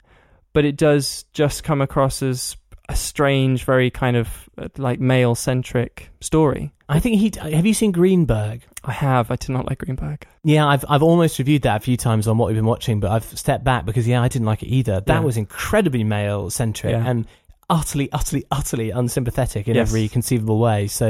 But 0.53 0.65
it 0.65 0.77
does 0.77 1.27
just 1.33 1.63
come 1.63 1.81
across 1.81 2.23
as 2.25 2.57
a 2.91 2.97
strange, 2.97 3.65
very 3.65 3.91
kind 3.91 4.17
of 4.17 4.49
uh, 4.59 4.69
like 4.77 5.01
male 5.01 5.35
centric 5.35 6.11
story. 6.21 6.73
I 6.89 6.99
think 6.99 7.21
he. 7.21 7.33
Have 7.55 7.65
you 7.67 7.73
seen 7.75 7.93
Greenberg? 7.93 8.63
I 8.85 8.93
have. 8.93 9.31
I 9.31 9.37
did 9.37 9.51
not 9.51 9.67
like 9.67 9.79
Greenberg. 9.79 10.27
Yeah, 10.43 10.67
I've 10.67 10.85
I've 10.89 11.03
almost 11.03 11.39
reviewed 11.39 11.63
that 11.63 11.77
a 11.77 11.81
few 11.81 11.97
times 11.97 12.27
on 12.27 12.37
what 12.37 12.47
we've 12.49 12.57
been 12.57 12.67
watching, 12.67 12.99
but 13.01 13.11
I've 13.13 13.25
stepped 13.39 13.63
back 13.65 13.85
because 13.87 14.09
yeah, 14.09 14.21
I 14.21 14.29
didn't 14.29 14.47
like 14.47 14.63
it 14.63 14.69
either. 14.69 15.01
That 15.01 15.15
Yeah. 15.15 15.21
was 15.21 15.37
incredibly 15.37 16.03
male 16.05 16.51
centric 16.51 16.93
Yeah. 16.93 17.07
and 17.07 17.27
utterly, 17.69 18.11
utterly, 18.11 18.45
utterly 18.51 18.91
unsympathetic 18.91 19.69
in 19.69 19.77
Yes. 19.77 19.89
every 19.89 20.09
conceivable 20.09 20.59
way. 20.59 20.89
So 20.89 21.07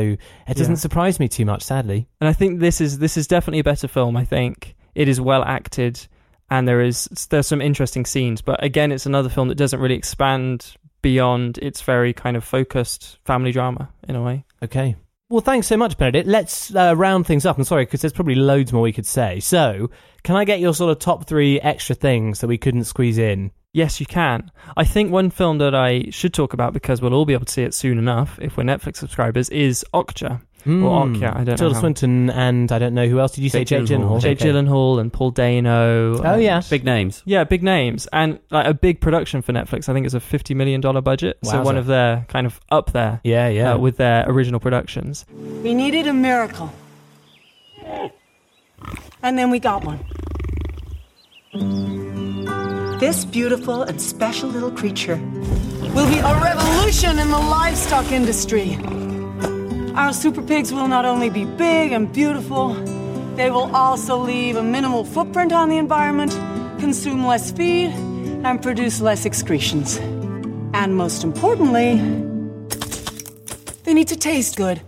it 0.46 0.56
doesn't 0.56 0.74
Yeah. 0.74 0.78
surprise 0.78 1.18
me 1.18 1.28
too 1.28 1.46
much, 1.46 1.62
sadly. 1.62 2.06
And 2.20 2.28
I 2.28 2.34
think 2.34 2.60
this 2.60 2.82
is 2.82 2.98
this 2.98 3.16
is 3.16 3.26
definitely 3.26 3.60
a 3.60 3.64
better 3.64 3.88
film. 3.88 4.16
I 4.18 4.24
think 4.26 4.74
it 4.94 5.08
is 5.08 5.18
well 5.18 5.42
acted, 5.44 6.06
and 6.50 6.68
there 6.68 6.82
is 6.82 7.08
there's 7.30 7.46
some 7.46 7.62
interesting 7.62 8.04
scenes. 8.04 8.42
But 8.42 8.62
again, 8.62 8.92
it's 8.92 9.06
another 9.06 9.30
film 9.30 9.48
that 9.48 9.54
doesn't 9.54 9.80
really 9.80 9.94
expand 9.94 10.74
beyond 11.02 11.58
its 11.58 11.82
very 11.82 12.12
kind 12.12 12.36
of 12.36 12.44
focused 12.44 13.18
family 13.24 13.52
drama 13.52 13.90
in 14.08 14.16
a 14.16 14.22
way. 14.22 14.44
Okay. 14.62 14.96
Well, 15.28 15.40
thanks 15.40 15.68
so 15.68 15.76
much, 15.76 15.96
Benedict. 15.96 16.26
Let's 16.26 16.74
uh, 16.74 16.94
round 16.96 17.24
things 17.24 17.46
up. 17.46 17.56
I'm 17.56 17.62
sorry 17.62 17.84
because 17.84 18.00
there's 18.00 18.12
probably 18.12 18.34
loads 18.34 18.72
more 18.72 18.82
we 18.82 18.92
could 18.92 19.06
say. 19.06 19.38
So, 19.38 19.88
can 20.24 20.34
I 20.34 20.44
get 20.44 20.58
your 20.58 20.74
sort 20.74 20.90
of 20.90 20.98
top 20.98 21.26
three 21.26 21.60
extra 21.60 21.94
things 21.94 22.40
that 22.40 22.48
we 22.48 22.58
couldn't 22.58 22.84
squeeze 22.84 23.16
in? 23.16 23.52
Yes, 23.72 24.00
you 24.00 24.06
can. 24.06 24.50
I 24.76 24.84
think 24.84 25.12
one 25.12 25.30
film 25.30 25.58
that 25.58 25.72
I 25.72 26.06
should 26.10 26.34
talk 26.34 26.52
about 26.52 26.72
because 26.72 27.00
we'll 27.00 27.14
all 27.14 27.26
be 27.26 27.34
able 27.34 27.46
to 27.46 27.52
see 27.52 27.62
it 27.62 27.74
soon 27.74 27.98
enough 27.98 28.40
if 28.42 28.56
we're 28.56 28.64
Netflix 28.64 28.96
subscribers 28.96 29.48
is 29.50 29.84
Okja. 29.94 30.42
Or 30.60 30.64
Hmm. 30.64 30.84
Okja, 30.84 31.30
I 31.30 31.44
don't 31.44 31.46
know 31.48 31.56
Tilda 31.56 31.74
how. 31.74 31.80
Swinton 31.80 32.30
and 32.30 32.70
I 32.70 32.78
don't 32.78 32.92
know 32.94 33.06
who 33.06 33.18
else 33.18 33.32
did 33.32 33.42
you 33.44 33.50
say? 33.50 33.64
Jake 33.64 33.86
Jake 33.86 33.98
Gyllenhaal. 33.98 34.18
Gyllenhaal. 34.18 34.20
Jake 34.20 34.40
Okay. 34.42 34.50
Gyllenhaal 34.50 35.00
and 35.00 35.12
Paul 35.12 35.30
Dano. 35.30 36.18
Oh, 36.18 36.22
and- 36.34 36.42
yeah. 36.42 36.60
Big 36.68 36.84
names. 36.84 37.22
Yeah, 37.24 37.44
big 37.44 37.62
names 37.62 38.06
and 38.12 38.38
like 38.50 38.66
a 38.66 38.74
big 38.74 39.00
production 39.00 39.40
for 39.42 39.52
Netflix. 39.52 39.88
I 39.88 39.92
think 39.94 40.04
it's 40.06 40.14
a 40.14 40.20
fifty 40.20 40.52
million 40.54 40.80
dollar 40.80 41.00
budget, 41.00 41.38
so 41.44 41.52
Wowza. 41.54 41.64
one 41.64 41.76
of 41.78 41.86
their 41.86 42.26
kind 42.28 42.46
of 42.46 42.60
up 42.70 42.92
there 42.92 43.20
Yeah, 43.24 43.48
yeah. 43.48 43.72
uh, 43.74 43.78
with 43.78 43.96
their 43.96 44.24
original 44.28 44.60
productions. 44.60 45.24
We 45.62 45.72
needed 45.74 46.06
a 46.06 46.12
miracle. 46.12 46.70
And 49.22 49.38
then 49.38 49.50
we 49.50 49.58
got 49.58 49.84
one. 49.84 49.98
This 53.00 53.24
beautiful 53.24 53.82
and 53.82 54.00
special 54.00 54.48
little 54.50 54.70
creature 54.70 55.16
will 55.94 56.06
be 56.08 56.18
a 56.18 56.40
revolution 56.40 57.18
in 57.18 57.30
the 57.30 57.38
livestock 57.38 58.12
industry. 58.12 58.76
Our 59.94 60.12
super 60.12 60.42
pigs 60.42 60.72
will 60.72 60.86
not 60.86 61.04
only 61.04 61.30
be 61.30 61.44
big 61.44 61.92
and 61.92 62.12
beautiful, 62.12 62.74
they 63.34 63.50
will 63.50 63.74
also 63.74 64.16
leave 64.18 64.56
a 64.56 64.62
minimal 64.62 65.04
footprint 65.04 65.52
on 65.52 65.68
the 65.68 65.78
environment, 65.78 66.32
consume 66.78 67.26
less 67.26 67.50
feed, 67.50 67.90
and 68.44 68.62
produce 68.62 69.00
less 69.00 69.26
excretions. 69.26 69.96
And 70.74 70.96
most 70.96 71.24
importantly, 71.24 71.96
they 73.82 73.94
need 73.94 74.08
to 74.08 74.16
taste 74.16 74.56
good. 74.56 74.80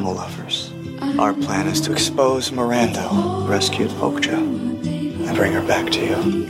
Animal 0.00 0.16
lovers. 0.16 0.72
Our 1.18 1.34
plan 1.34 1.66
is 1.66 1.78
to 1.82 1.92
expose 1.92 2.50
Mirando, 2.52 3.46
rescue 3.46 3.86
Okja, 3.86 4.32
and 4.32 5.36
bring 5.36 5.52
her 5.52 5.60
back 5.60 5.92
to 5.92 6.00
you. 6.00 6.46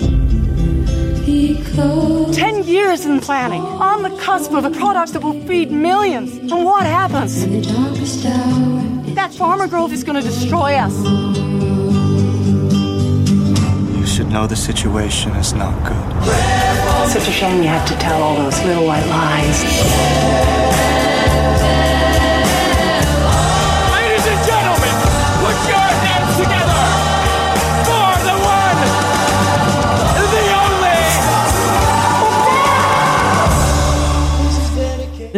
Ten 2.32 2.62
years 2.62 3.06
in 3.06 3.18
planning, 3.18 3.62
on 3.62 4.04
the 4.04 4.10
cusp 4.18 4.52
of 4.52 4.64
a 4.64 4.70
product 4.70 5.14
that 5.14 5.24
will 5.24 5.44
feed 5.48 5.72
millions. 5.72 6.36
And 6.36 6.64
what 6.64 6.84
happens? 6.84 7.44
That 9.16 9.34
farmer 9.34 9.66
grove 9.66 9.92
is 9.92 10.04
going 10.04 10.22
to 10.22 10.28
destroy 10.28 10.74
us. 10.74 10.94
You 13.98 14.06
should 14.06 14.28
know 14.28 14.46
the 14.46 14.54
situation 14.54 15.32
is 15.32 15.54
not 15.54 15.74
good. 15.82 17.10
Such 17.10 17.26
a 17.26 17.32
shame 17.32 17.64
you 17.64 17.68
have 17.68 17.88
to 17.88 17.96
tell 17.96 18.22
all 18.22 18.36
those 18.36 18.62
little 18.62 18.86
white 18.86 19.06
lies. 19.06 20.69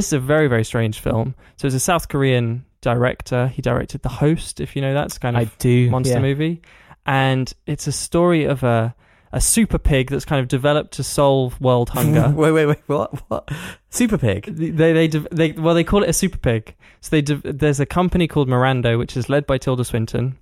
This 0.03 0.09
is 0.09 0.15
a 0.15 0.19
very, 0.19 0.49
very 0.49 0.65
strange 0.65 0.99
film. 0.99 1.37
So 1.55 1.69
it's 1.69 1.77
a 1.77 1.79
South 1.79 2.09
Korean 2.09 2.65
director. 2.81 3.47
He 3.47 3.63
directed 3.63 4.03
The 4.03 4.09
Host, 4.09 4.61
if 4.61 4.75
you 4.75 4.83
know 4.83 4.95
that's 4.95 5.17
kind 5.17 5.37
of 5.37 5.43
I 5.49 5.53
do. 5.61 5.89
monster 5.91 6.15
yeah. 6.15 6.21
movie. 6.21 6.61
And 7.07 7.53
it's 7.67 7.87
a 7.87 7.93
story 7.93 8.43
of 8.43 8.65
a 8.65 8.97
a 9.33 9.41
super 9.41 9.79
pig 9.79 10.11
that's 10.11 10.25
kind 10.25 10.41
of 10.41 10.49
developed 10.49 10.95
to 10.95 11.05
solve 11.05 11.61
world 11.61 11.89
hunger. 11.91 12.31
wait, 12.35 12.51
wait, 12.51 12.67
wait. 12.67 12.83
What? 12.89 13.15
What? 13.31 13.49
Super 13.91 14.19
Pig. 14.19 14.47
they, 14.47 14.93
they, 14.93 15.07
de- 15.07 15.29
they, 15.31 15.53
well, 15.53 15.77
they 15.77 15.85
call 15.85 16.03
it 16.03 16.09
a 16.09 16.13
super 16.13 16.37
pig. 16.39 16.75
So 17.01 17.21
they, 17.21 17.21
there's 17.23 17.79
a 17.79 17.87
company 17.87 18.27
called 18.27 18.49
Mirando, 18.49 18.99
which 18.99 19.17
is 19.17 19.29
led 19.29 19.47
by 19.47 19.57
Tilda 19.57 19.85
Swinton, 19.85 20.37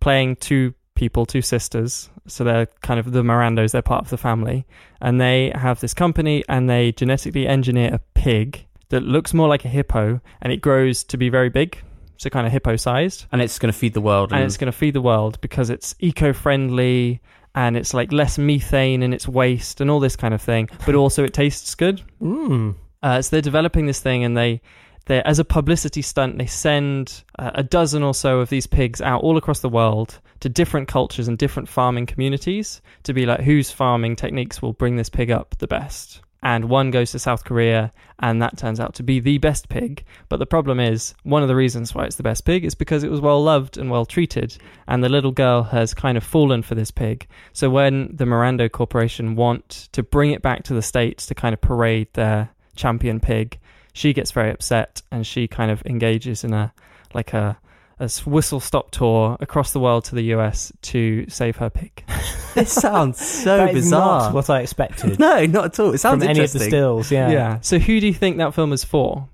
playing 0.00 0.36
two 0.36 0.72
people, 0.94 1.26
two 1.26 1.42
sisters. 1.42 2.08
So 2.26 2.42
they're 2.42 2.68
kind 2.80 2.98
of 2.98 3.12
the 3.12 3.22
Mirandos. 3.22 3.72
They're 3.72 3.82
part 3.82 4.02
of 4.02 4.08
the 4.08 4.16
family, 4.16 4.64
and 5.02 5.20
they 5.20 5.52
have 5.54 5.80
this 5.80 5.92
company, 5.92 6.42
and 6.48 6.70
they 6.70 6.92
genetically 6.92 7.46
engineer 7.46 7.92
a 7.92 7.98
pig 8.14 8.64
that 8.90 9.02
looks 9.02 9.34
more 9.34 9.48
like 9.48 9.64
a 9.64 9.68
hippo, 9.68 10.20
and 10.42 10.52
it 10.52 10.60
grows 10.60 11.04
to 11.04 11.16
be 11.16 11.28
very 11.28 11.48
big, 11.48 11.78
so 12.16 12.30
kind 12.30 12.46
of 12.46 12.52
hippo 12.52 12.76
sized, 12.76 13.26
And 13.32 13.42
it's 13.42 13.58
going 13.58 13.72
to 13.72 13.78
feed 13.78 13.94
the 13.94 14.00
world. 14.00 14.32
and 14.32 14.42
it's 14.42 14.56
going 14.56 14.70
to 14.70 14.76
feed 14.76 14.94
the 14.94 15.00
world 15.02 15.40
because 15.40 15.70
it's 15.70 15.94
eco-friendly. 15.98 17.20
And 17.56 17.76
it's 17.76 17.94
like 17.94 18.10
less 18.10 18.36
methane 18.36 19.04
in 19.04 19.12
its 19.12 19.28
waste 19.28 19.80
and 19.80 19.88
all 19.88 20.00
this 20.00 20.16
kind 20.16 20.34
of 20.34 20.42
thing, 20.42 20.68
but 20.86 20.96
also 20.96 21.22
it 21.22 21.32
tastes 21.32 21.76
good. 21.76 22.02
Mm. 22.20 22.74
Uh, 23.00 23.22
so 23.22 23.30
they're 23.36 23.42
developing 23.42 23.86
this 23.86 24.00
thing, 24.00 24.24
and 24.24 24.36
they, 24.36 24.60
they 25.06 25.22
as 25.22 25.38
a 25.38 25.44
publicity 25.44 26.02
stunt, 26.02 26.36
they 26.36 26.46
send 26.46 27.22
uh, 27.38 27.52
a 27.54 27.62
dozen 27.62 28.02
or 28.02 28.12
so 28.12 28.40
of 28.40 28.48
these 28.48 28.66
pigs 28.66 29.00
out 29.00 29.22
all 29.22 29.36
across 29.36 29.60
the 29.60 29.68
world 29.68 30.18
to 30.40 30.48
different 30.48 30.88
cultures 30.88 31.28
and 31.28 31.38
different 31.38 31.68
farming 31.68 32.06
communities 32.06 32.82
to 33.04 33.12
be 33.14 33.24
like 33.24 33.40
whose 33.40 33.70
farming 33.70 34.16
techniques 34.16 34.60
will 34.60 34.72
bring 34.72 34.96
this 34.96 35.08
pig 35.08 35.30
up 35.30 35.54
the 35.58 35.68
best. 35.68 36.22
And 36.44 36.66
one 36.66 36.90
goes 36.90 37.10
to 37.12 37.18
South 37.18 37.44
Korea, 37.44 37.90
and 38.18 38.42
that 38.42 38.58
turns 38.58 38.78
out 38.78 38.94
to 38.96 39.02
be 39.02 39.18
the 39.18 39.38
best 39.38 39.70
pig. 39.70 40.04
But 40.28 40.38
the 40.38 40.46
problem 40.46 40.78
is, 40.78 41.14
one 41.22 41.40
of 41.42 41.48
the 41.48 41.56
reasons 41.56 41.94
why 41.94 42.04
it's 42.04 42.16
the 42.16 42.22
best 42.22 42.44
pig 42.44 42.66
is 42.66 42.74
because 42.74 43.02
it 43.02 43.10
was 43.10 43.22
well 43.22 43.42
loved 43.42 43.78
and 43.78 43.90
well 43.90 44.04
treated, 44.04 44.56
and 44.86 45.02
the 45.02 45.08
little 45.08 45.32
girl 45.32 45.62
has 45.62 45.94
kind 45.94 46.18
of 46.18 46.22
fallen 46.22 46.62
for 46.62 46.74
this 46.74 46.90
pig. 46.90 47.26
So 47.54 47.70
when 47.70 48.14
the 48.14 48.26
Mirando 48.26 48.70
Corporation 48.70 49.36
want 49.36 49.88
to 49.92 50.02
bring 50.02 50.32
it 50.32 50.42
back 50.42 50.64
to 50.64 50.74
the 50.74 50.82
States 50.82 51.24
to 51.26 51.34
kind 51.34 51.54
of 51.54 51.62
parade 51.62 52.08
their 52.12 52.50
champion 52.76 53.20
pig, 53.20 53.58
she 53.94 54.12
gets 54.12 54.30
very 54.30 54.50
upset 54.50 55.00
and 55.10 55.26
she 55.26 55.48
kind 55.48 55.70
of 55.70 55.82
engages 55.86 56.44
in 56.44 56.52
a 56.52 56.74
like 57.14 57.32
a 57.32 57.56
a 58.00 58.10
whistle 58.26 58.60
stop 58.60 58.90
tour 58.90 59.36
across 59.40 59.72
the 59.72 59.80
world 59.80 60.04
to 60.06 60.14
the 60.14 60.22
US 60.34 60.72
to 60.82 61.24
save 61.28 61.56
her 61.56 61.70
pig. 61.70 62.04
this 62.54 62.72
sounds 62.72 63.24
so 63.24 63.56
That 63.56 63.70
is 63.74 63.84
bizarre. 63.84 64.20
not 64.22 64.34
what 64.34 64.50
I 64.50 64.60
expected 64.60 65.18
no, 65.20 65.46
not 65.46 65.64
at 65.66 65.80
all. 65.80 65.92
It 65.94 65.98
sounds 65.98 66.22
from 66.22 66.30
any 66.30 66.40
of 66.44 66.52
the 66.52 66.58
stills. 66.60 67.10
Yeah. 67.12 67.30
Yeah. 67.30 67.60
So 67.60 67.78
who 67.78 68.00
do 68.00 68.06
you 68.06 68.14
think 68.14 68.38
that 68.38 68.54
film 68.54 68.72
is 68.72 68.84
for? 68.84 69.28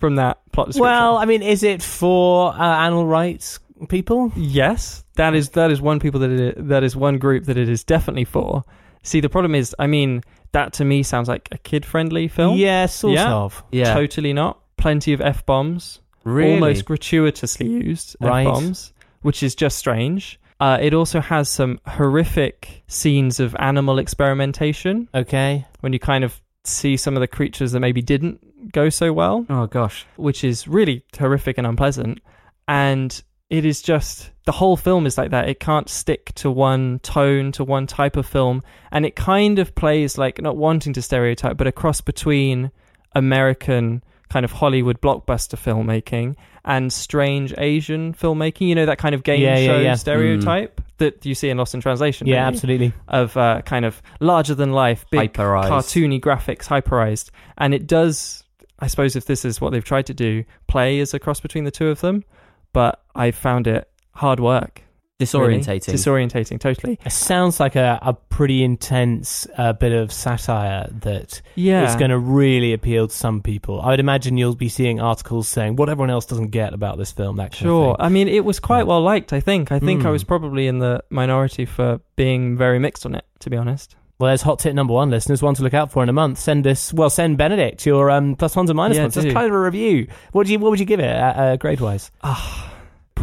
From 0.00 0.16
that 0.16 0.38
plot 0.52 0.66
description. 0.66 0.82
Well, 0.90 1.16
I 1.16 1.24
mean, 1.24 1.40
is 1.42 1.62
it 1.62 1.82
for 1.82 2.52
uh, 2.52 2.56
animal 2.58 3.06
rights 3.06 3.58
people? 3.88 4.32
yes, 4.36 5.04
that 5.14 5.34
is 5.34 5.50
that 5.50 5.70
is 5.70 5.80
one 5.80 5.98
people 6.00 6.20
that 6.20 6.30
it, 6.30 6.68
that 6.68 6.82
is 6.82 6.94
one 6.96 7.18
group 7.18 7.44
that 7.44 7.56
it 7.56 7.68
is 7.68 7.84
definitely 7.84 8.24
for. 8.24 8.64
See, 9.02 9.20
the 9.20 9.28
problem 9.28 9.54
is, 9.54 9.74
I 9.78 9.86
mean, 9.86 10.22
that 10.52 10.72
to 10.74 10.84
me 10.84 11.02
sounds 11.04 11.28
like 11.28 11.48
a 11.52 11.58
kid-friendly 11.58 12.28
film. 12.28 12.56
Yeah, 12.58 12.86
sort 12.86 13.14
Yeah. 13.14 13.32
of. 13.34 13.62
Yeah. 13.70 13.94
Totally 13.94 14.32
not. 14.32 14.60
Plenty 14.76 15.12
of 15.12 15.20
f 15.20 15.46
bombs. 15.46 16.00
Really? 16.24 16.54
almost 16.54 16.84
gratuitously 16.84 17.66
used 17.68 18.16
Right. 18.20 18.46
f-bombs, 18.46 18.92
which 19.22 19.42
is 19.42 19.54
just 19.54 19.78
strange. 19.78 20.38
Uh, 20.60 20.78
it 20.80 20.94
also 20.94 21.20
has 21.20 21.48
some 21.48 21.78
horrific 21.86 22.82
scenes 22.86 23.40
of 23.40 23.54
animal 23.58 23.98
experimentation 23.98 25.08
Okay. 25.14 25.66
when 25.80 25.92
you 25.92 25.98
kind 25.98 26.24
of 26.24 26.40
see 26.64 26.96
some 26.96 27.16
of 27.16 27.20
the 27.20 27.26
creatures 27.26 27.72
that 27.72 27.80
maybe 27.80 28.00
didn't 28.00 28.72
go 28.72 28.88
so 28.88 29.12
well, 29.12 29.44
Oh 29.50 29.66
gosh. 29.66 30.06
which 30.16 30.44
is 30.44 30.66
really 30.66 31.04
horrific 31.18 31.58
and 31.58 31.66
unpleasant. 31.66 32.20
And 32.66 33.22
it 33.50 33.64
is 33.66 33.82
just 33.82 34.30
the 34.46 34.52
whole 34.52 34.76
film 34.76 35.04
is 35.06 35.18
like 35.18 35.30
that. 35.32 35.48
It 35.48 35.60
can't 35.60 35.88
stick 35.88 36.32
to 36.36 36.50
one 36.50 37.00
tone, 37.00 37.52
to 37.52 37.64
one 37.64 37.86
type 37.86 38.16
of 38.16 38.24
film, 38.26 38.62
and 38.90 39.04
it 39.04 39.16
kind 39.16 39.58
of 39.58 39.74
plays 39.74 40.16
like 40.16 40.40
not 40.40 40.56
wanting 40.56 40.94
to 40.94 41.02
stereotype, 41.02 41.56
but 41.58 41.66
a 41.66 41.72
cross 41.72 42.00
between 42.00 42.70
American 43.14 44.02
kind 44.34 44.44
of 44.44 44.50
Hollywood 44.50 45.00
blockbuster 45.00 45.56
filmmaking 45.56 46.34
and 46.64 46.92
strange 46.92 47.54
Asian 47.56 48.12
filmmaking. 48.14 48.66
You 48.66 48.74
know 48.74 48.86
that 48.86 48.98
kind 48.98 49.14
of 49.14 49.22
game 49.22 49.40
Yeah, 49.40 49.56
yeah, 49.58 49.66
show 49.66 49.78
yeah. 49.78 49.94
stereotype 49.94 50.80
that 50.98 51.24
you 51.24 51.36
see 51.36 51.50
in 51.50 51.56
Lost 51.56 51.72
in 51.72 51.80
Translation. 51.80 52.26
Yeah, 52.26 52.44
absolutely. 52.48 52.92
Of 53.06 53.36
uh, 53.36 53.62
kind 53.62 53.84
of 53.84 54.02
larger 54.18 54.56
than 54.56 54.72
life, 54.72 55.06
big 55.12 55.32
Hyperized. 55.34 55.68
cartoony 55.70 56.20
graphics, 56.20 56.66
hyperized, 56.66 57.30
and 57.56 57.72
it 57.72 57.86
does. 57.86 58.42
I 58.80 58.88
suppose 58.88 59.14
if 59.14 59.26
this 59.26 59.44
is 59.44 59.60
what 59.60 59.70
they've 59.70 59.84
tried 59.84 60.06
to 60.06 60.14
do, 60.14 60.42
play 60.66 60.98
as 60.98 61.14
a 61.14 61.20
cross 61.20 61.38
between 61.38 61.62
the 61.62 61.70
two 61.70 61.86
of 61.88 62.00
them, 62.00 62.24
but 62.72 63.04
I 63.14 63.30
found 63.30 63.68
it 63.68 63.88
hard 64.14 64.40
work. 64.40 64.82
Really. 65.20 65.58
Disorientating. 65.58 65.92
Disorientating, 65.94 66.60
totally. 66.60 66.98
It 67.04 67.12
sounds 67.12 67.60
like 67.60 67.76
a, 67.76 67.98
a 68.02 68.14
pretty 68.14 68.64
intense 68.64 69.46
uh, 69.56 69.72
bit 69.72 69.92
of 69.92 70.12
satire 70.12 70.88
that 71.02 71.40
Yeah. 71.54 71.88
is 71.88 71.94
going 71.96 72.10
to 72.10 72.18
really 72.18 72.72
appeal 72.72 73.06
to 73.08 73.14
some 73.14 73.40
people. 73.40 73.80
I 73.80 73.90
would 73.90 74.00
imagine 74.00 74.36
you'll 74.36 74.56
be 74.56 74.68
seeing 74.68 75.00
articles 75.00 75.46
saying 75.48 75.76
what 75.76 75.88
everyone 75.88 76.10
else 76.10 76.26
doesn't 76.26 76.48
get 76.48 76.74
about 76.74 76.98
this 76.98 77.12
film. 77.12 77.36
That 77.36 77.54
Sure. 77.54 77.96
I 77.98 78.08
mean, 78.08 78.26
it 78.28 78.44
was 78.44 78.58
quite 78.58 78.78
Yeah. 78.80 78.84
well 78.84 79.02
liked, 79.02 79.32
I 79.32 79.40
think. 79.40 79.70
I 79.70 79.78
think 79.78 80.04
I 80.04 80.08
Mm. 80.08 80.12
was 80.12 80.24
probably 80.24 80.66
in 80.66 80.80
the 80.80 81.02
minority 81.10 81.64
for 81.64 82.00
being 82.16 82.56
very 82.56 82.78
mixed 82.80 83.06
on 83.06 83.14
it, 83.14 83.24
to 83.40 83.50
be 83.50 83.56
honest. 83.56 83.94
Well, 84.18 84.28
there's 84.28 84.42
hot 84.42 84.60
tip 84.60 84.74
number 84.74 84.94
one, 84.94 85.10
listeners. 85.10 85.42
One 85.42 85.54
to 85.54 85.62
look 85.62 85.74
out 85.74 85.90
for 85.90 86.02
in 86.02 86.08
a 86.08 86.12
month. 86.12 86.38
Send 86.38 86.66
us, 86.66 86.92
well, 86.92 87.10
send 87.10 87.36
Benedict 87.36 87.84
your 87.86 88.10
um, 88.10 88.36
plus 88.36 88.54
ones 88.56 88.70
and 88.70 88.76
minus 88.76 88.96
Yeah, 88.96 89.04
ones. 89.04 89.14
Just 89.14 89.26
do. 89.28 89.32
kind 89.32 89.46
of 89.46 89.52
a 89.52 89.60
review. 89.60 90.06
What 90.32 90.46
do 90.46 90.52
you, 90.52 90.58
what 90.60 90.70
would 90.70 90.78
you 90.80 90.86
give 90.86 91.00
it 91.00 91.10
uh, 91.16 91.32
uh, 91.34 91.56
grade 91.56 91.80
wise? 91.80 92.10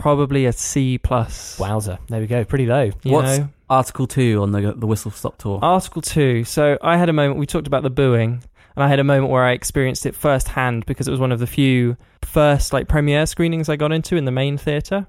Probably 0.02 0.48
a 0.48 0.52
C 0.52 0.98
plus. 0.98 1.60
Wowzer. 1.60 2.00
There 2.10 2.20
we 2.20 2.26
go. 2.28 2.44
Pretty 2.44 2.66
low. 2.66 2.92
You 3.04 3.12
What's 3.12 3.38
know? 3.38 3.50
Article 3.70 4.08
two 4.08 4.42
on 4.42 4.52
the 4.52 4.74
the 4.74 4.88
whistle 4.88 5.12
stop 5.12 5.38
tour? 5.38 5.60
Article 5.62 6.02
two. 6.02 6.44
So 6.44 6.78
I 6.82 6.98
had 6.98 7.08
a 7.08 7.14
moment. 7.14 7.40
We 7.40 7.46
talked 7.46 7.68
about 7.68 7.84
the 7.84 7.92
booing, 7.92 8.44
and 8.76 8.84
I 8.84 8.88
had 8.88 9.00
a 9.00 9.04
moment 9.04 9.32
where 9.32 9.44
I 9.44 9.52
experienced 9.52 10.06
it 10.08 10.16
firsthand 10.16 10.86
because 10.88 11.08
it 11.08 11.12
was 11.12 11.20
one 11.20 11.32
of 11.32 11.40
the 11.40 11.46
few 11.46 11.98
first 12.24 12.74
like 12.74 12.88
premiere 12.88 13.28
screenings 13.28 13.70
I 13.70 13.76
got 13.76 13.92
into 13.92 14.16
in 14.16 14.26
the 14.26 14.32
main 14.32 14.58
theater, 14.58 15.06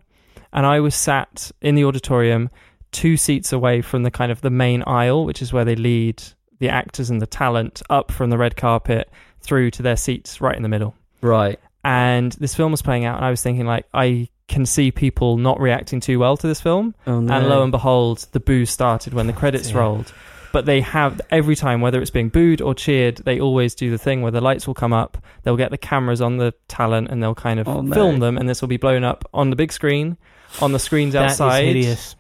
and 0.53 0.67
I 0.67 0.81
was 0.81 0.95
sat 0.95 1.51
in 1.63 1.75
the 1.75 1.85
auditorium, 1.85 2.51
two 2.91 3.17
seats 3.17 3.51
away 3.51 3.81
from 3.81 4.03
the 4.03 4.11
kind 4.11 4.31
of 4.31 4.43
the 4.43 4.51
main 4.51 4.83
aisle, 4.87 5.25
which 5.25 5.41
is 5.41 5.55
where 5.55 5.65
they 5.65 5.75
lead 5.75 6.23
the 6.59 6.69
actors 6.69 7.09
and 7.09 7.21
the 7.23 7.27
talent 7.27 7.81
up 7.89 8.13
from 8.13 8.29
the 8.29 8.37
red 8.39 8.57
carpet 8.57 9.11
through 9.41 9.71
to 9.73 9.83
their 9.83 9.97
seats 9.97 10.41
right 10.41 10.55
in 10.57 10.63
the 10.63 10.69
middle. 10.69 10.95
right. 11.23 11.59
And 11.85 12.31
this 12.35 12.55
film 12.55 12.71
was 12.71 12.81
playing 12.83 13.07
out, 13.07 13.17
and 13.17 13.25
I 13.25 13.31
was 13.31 13.43
thinking 13.43 13.67
like 13.67 13.87
I 13.93 14.29
can 14.53 14.67
see 14.67 14.91
people 14.93 15.37
not 15.39 15.59
reacting 15.59 15.99
too 16.01 16.19
well 16.19 16.37
to 16.37 16.47
this 16.47 16.61
film. 16.61 16.95
Oh 17.07 17.21
no. 17.21 17.35
And 17.35 17.49
lo 17.49 17.63
and 17.63 17.73
behold, 17.73 18.27
the 18.33 18.41
boo 18.41 18.67
started 18.67 19.15
when 19.15 19.27
the 19.27 19.33
credits 19.33 19.73
rolled. 19.73 20.13
But 20.53 20.67
they 20.67 20.83
have 20.83 21.19
every 21.31 21.57
time, 21.57 21.81
whether 21.81 22.01
it's 22.03 22.11
being 22.11 22.29
booed 22.29 22.61
or 22.61 22.75
cheered, 22.75 23.17
they 23.25 23.41
always 23.41 23.75
do 23.75 23.91
the 23.91 23.97
thing 23.97 24.21
where 24.21 24.31
the 24.31 24.43
lights 24.43 24.67
will 24.67 24.75
come 24.75 24.93
up, 24.93 25.17
they'll 25.43 25.57
get 25.57 25.71
the 25.71 25.79
cameras 25.79 26.21
on 26.21 26.37
the 26.37 26.53
talent, 26.69 27.09
and 27.11 27.23
they'll 27.23 27.35
kind 27.35 27.59
of 27.59 27.67
Oh, 27.67 27.81
no. 27.81 27.95
film 27.95 28.19
them, 28.21 28.37
and 28.37 28.47
this 28.47 28.61
will 28.61 28.69
be 28.69 28.77
blown 28.77 29.03
up 29.03 29.25
on 29.33 29.49
the 29.49 29.57
big 29.57 29.73
screen, 29.73 30.19
on 30.61 30.73
the 30.73 30.79
screens 30.79 31.15
That 31.15 31.25
is 31.31 31.41
outside 31.41 31.65
hideous. 31.65 32.17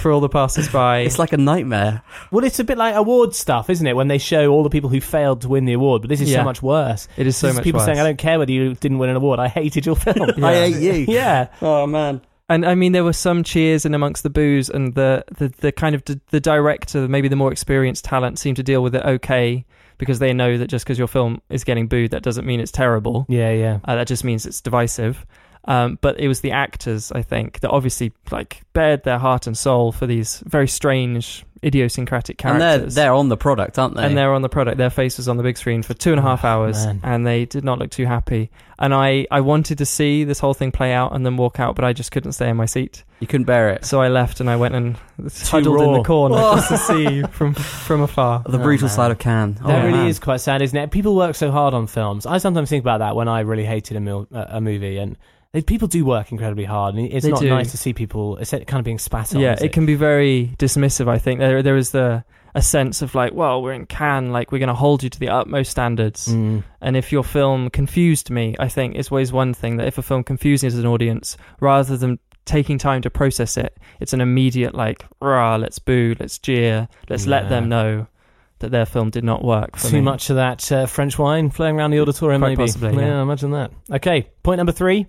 For 0.00 0.10
all 0.12 0.20
the 0.20 0.28
passers-by. 0.28 1.00
it's 1.00 1.18
like 1.18 1.32
a 1.32 1.36
nightmare. 1.36 2.02
Well, 2.30 2.44
it's 2.44 2.58
a 2.58 2.64
bit 2.64 2.78
like 2.78 2.94
award 2.94 3.34
stuff, 3.34 3.68
isn't 3.70 3.86
it? 3.86 3.94
When 3.96 4.08
they 4.08 4.18
show 4.18 4.48
all 4.48 4.62
the 4.62 4.70
people 4.70 4.88
who 4.90 5.00
failed 5.00 5.42
to 5.42 5.48
win 5.48 5.64
the 5.66 5.72
award, 5.74 6.02
but 6.02 6.08
this 6.08 6.20
is 6.20 6.30
Yeah. 6.30 6.38
so 6.38 6.44
much 6.44 6.62
worse. 6.62 7.08
it 7.16 7.26
is 7.26 7.36
so 7.36 7.48
This 7.48 7.52
is 7.52 7.56
much 7.58 7.64
people 7.64 7.78
worse. 7.80 7.86
saying, 7.86 7.98
"I 8.00 8.04
don't 8.04 8.18
care 8.18 8.38
whether 8.38 8.52
you 8.52 8.74
didn't 8.74 8.98
win 8.98 9.10
an 9.10 9.16
award. 9.16 9.38
I 9.38 9.48
hated 9.48 9.84
your 9.86 9.96
film." 9.96 10.30
I 10.44 10.54
hate 10.70 10.76
you. 10.76 11.04
yeah, 11.14 11.48
Oh 11.60 11.86
man. 11.86 12.20
And 12.48 12.66
I 12.66 12.74
mean, 12.74 12.90
there 12.92 13.04
were 13.04 13.12
some 13.12 13.44
cheers 13.44 13.84
in 13.86 13.94
amongst 13.94 14.22
the 14.24 14.30
boos, 14.30 14.68
and 14.70 14.94
the 14.94 15.24
the, 15.38 15.48
the 15.58 15.72
kind 15.72 15.94
of 15.94 16.04
the, 16.04 16.20
the 16.30 16.40
director, 16.40 17.06
maybe 17.06 17.28
the 17.28 17.36
more 17.36 17.52
experienced 17.52 18.04
talent, 18.04 18.38
seemed 18.38 18.56
to 18.56 18.62
deal 18.62 18.82
with 18.82 18.94
it 18.94 19.04
okay 19.04 19.64
because 19.98 20.18
they 20.18 20.32
know 20.32 20.56
that 20.56 20.66
just 20.68 20.84
because 20.84 20.98
your 20.98 21.06
film 21.06 21.42
is 21.50 21.62
getting 21.62 21.86
booed, 21.86 22.10
that 22.12 22.22
doesn't 22.22 22.46
mean 22.46 22.58
it's 22.58 22.72
terrible. 22.72 23.26
yeah, 23.28 23.52
yeah. 23.52 23.78
Uh, 23.84 23.96
that 23.96 24.06
just 24.08 24.24
means 24.24 24.46
it's 24.46 24.60
divisive. 24.62 25.26
Um, 25.66 25.98
but 26.00 26.18
it 26.18 26.26
was 26.28 26.40
the 26.40 26.52
actors, 26.52 27.12
I 27.12 27.22
think, 27.22 27.60
that 27.60 27.70
obviously 27.70 28.12
like 28.30 28.62
bared 28.72 29.04
their 29.04 29.18
heart 29.18 29.46
and 29.46 29.56
soul 29.56 29.92
for 29.92 30.06
these 30.06 30.42
very 30.46 30.66
strange 30.68 31.44
idiosyncratic 31.62 32.42
And 32.44 32.58
characters. 32.58 32.94
they're 32.94 33.04
they're 33.04 33.12
on 33.14 33.28
the 33.28 33.36
product, 33.36 33.78
aren't 33.78 33.94
they? 33.94 34.04
and 34.04 34.16
they're 34.16 34.32
on 34.32 34.40
the 34.40 34.48
product. 34.48 34.78
Their 34.78 34.88
face 34.88 35.18
was 35.18 35.28
on 35.28 35.36
the 35.36 35.42
big 35.42 35.58
screen 35.58 35.82
for 35.82 35.92
two 35.92 36.10
and 36.10 36.18
a 36.18 36.22
half 36.22 36.42
Oh, 36.44 36.48
hours, 36.48 36.86
man. 36.86 37.00
and 37.02 37.26
they 37.26 37.44
did 37.44 37.64
not 37.64 37.78
look 37.78 37.90
too 37.90 38.06
happy. 38.06 38.50
And 38.78 38.94
I, 38.94 39.26
I 39.30 39.42
wanted 39.42 39.76
to 39.78 39.84
see 39.86 40.24
this 40.24 40.38
whole 40.40 40.54
thing 40.54 40.72
play 40.72 40.94
out 40.94 41.14
and 41.14 41.24
then 41.26 41.36
walk 41.36 41.60
out, 41.60 41.76
but 41.76 41.84
I 41.84 41.92
just 41.92 42.10
couldn't 42.12 42.32
stay 42.32 42.48
in 42.48 42.56
my 42.56 42.64
seat. 42.64 43.04
you 43.20 43.26
couldn't 43.26 43.44
bear 43.44 43.68
it. 43.68 43.84
So 43.84 44.00
I 44.00 44.08
left 44.08 44.40
and 44.40 44.48
I 44.48 44.56
went 44.56 44.74
and 44.74 44.96
huddled 45.44 45.82
in 45.82 45.92
the 45.92 46.02
corner 46.02 46.36
just 46.56 46.68
to 46.68 46.78
see 46.78 47.22
from 47.32 47.52
from 47.52 48.00
afar. 48.00 48.42
The 48.48 48.58
Oh, 48.58 48.62
brutal 48.62 48.88
man. 48.88 48.94
side 48.96 49.10
of 49.10 49.18
Cannes. 49.18 49.56
That 49.56 49.84
Oh, 49.84 49.86
really 49.86 50.08
is 50.08 50.18
quite 50.18 50.40
sad, 50.40 50.62
isn't 50.62 50.76
it? 50.78 50.90
People 50.90 51.14
work 51.14 51.34
so 51.36 51.50
hard 51.50 51.74
on 51.74 51.86
films. 51.86 52.24
I 52.24 52.38
sometimes 52.38 52.70
think 52.70 52.82
about 52.82 52.98
that 53.00 53.14
when 53.14 53.28
I 53.28 53.40
really 53.40 53.66
hated 53.66 53.98
a, 53.98 54.00
mil- 54.00 54.26
uh, 54.32 54.46
a 54.48 54.60
movie, 54.62 54.96
and 54.96 55.12
they, 55.12 55.18
people 55.66 55.88
do 55.88 56.04
work 56.04 56.30
incredibly 56.32 56.64
hard, 56.64 56.94
and 56.94 57.06
it's 57.12 57.24
They 57.24 57.30
not 57.32 57.40
do. 57.40 57.48
nice 57.48 57.72
to 57.72 57.76
see 57.76 57.92
people 57.92 58.36
it's 58.36 58.50
kind 58.50 58.74
of 58.74 58.84
being 58.84 58.98
spat 58.98 59.34
on. 59.34 59.40
yeah, 59.40 59.54
is 59.54 59.62
it 59.62 59.72
can 59.72 59.86
be 59.86 59.94
very 59.96 60.54
dismissive. 60.58 61.08
I 61.08 61.18
think 61.18 61.40
there 61.40 61.62
there 61.62 61.76
is 61.76 61.90
the 61.90 62.24
a 62.54 62.62
sense 62.62 63.00
of 63.00 63.14
like, 63.14 63.32
well, 63.32 63.62
we're 63.62 63.72
in 63.72 63.86
Cannes, 63.86 64.30
like 64.32 64.50
we're 64.50 64.58
going 64.58 64.68
to 64.68 64.74
hold 64.74 65.04
you 65.04 65.08
to 65.08 65.20
the 65.20 65.28
utmost 65.28 65.70
standards. 65.70 66.26
Mm. 66.26 66.64
And 66.80 66.96
if 66.96 67.12
your 67.12 67.22
film 67.22 67.70
confused 67.70 68.28
me, 68.28 68.56
I 68.58 68.66
think 68.68 68.96
it's 68.96 69.12
always 69.12 69.32
one 69.32 69.54
thing 69.54 69.76
that 69.76 69.86
if 69.86 69.98
a 69.98 70.02
film 70.02 70.24
confuses 70.24 70.76
an 70.76 70.84
audience, 70.84 71.36
rather 71.60 71.96
than 71.96 72.18
taking 72.46 72.76
time 72.76 73.02
to 73.02 73.10
process 73.10 73.56
it, 73.56 73.76
it's 74.00 74.12
an 74.12 74.20
immediate 74.20 74.74
like, 74.74 75.04
rah, 75.22 75.54
let's 75.56 75.78
boo, 75.78 76.16
let's 76.18 76.40
jeer, 76.40 76.88
let's 77.08 77.26
let 77.28 77.44
Yeah. 77.44 77.48
them 77.50 77.68
know 77.68 78.06
that 78.58 78.72
their 78.72 78.84
film 78.84 79.10
did 79.10 79.22
not 79.22 79.44
work. 79.44 79.76
For 79.76 79.88
Too 79.88 79.96
me. 79.98 80.02
much 80.02 80.28
of 80.30 80.34
that 80.36 80.72
uh, 80.72 80.86
French 80.86 81.18
wine 81.20 81.50
flowing 81.50 81.76
around 81.78 81.92
the 81.92 82.00
auditorium, 82.00 82.40
Quite 82.40 82.48
maybe. 82.58 82.62
possibly, 82.64 82.96
yeah. 82.96 83.22
imagine 83.22 83.52
that. 83.52 83.70
Okay, 83.92 84.28
point 84.42 84.56
number 84.58 84.72
three. 84.72 85.06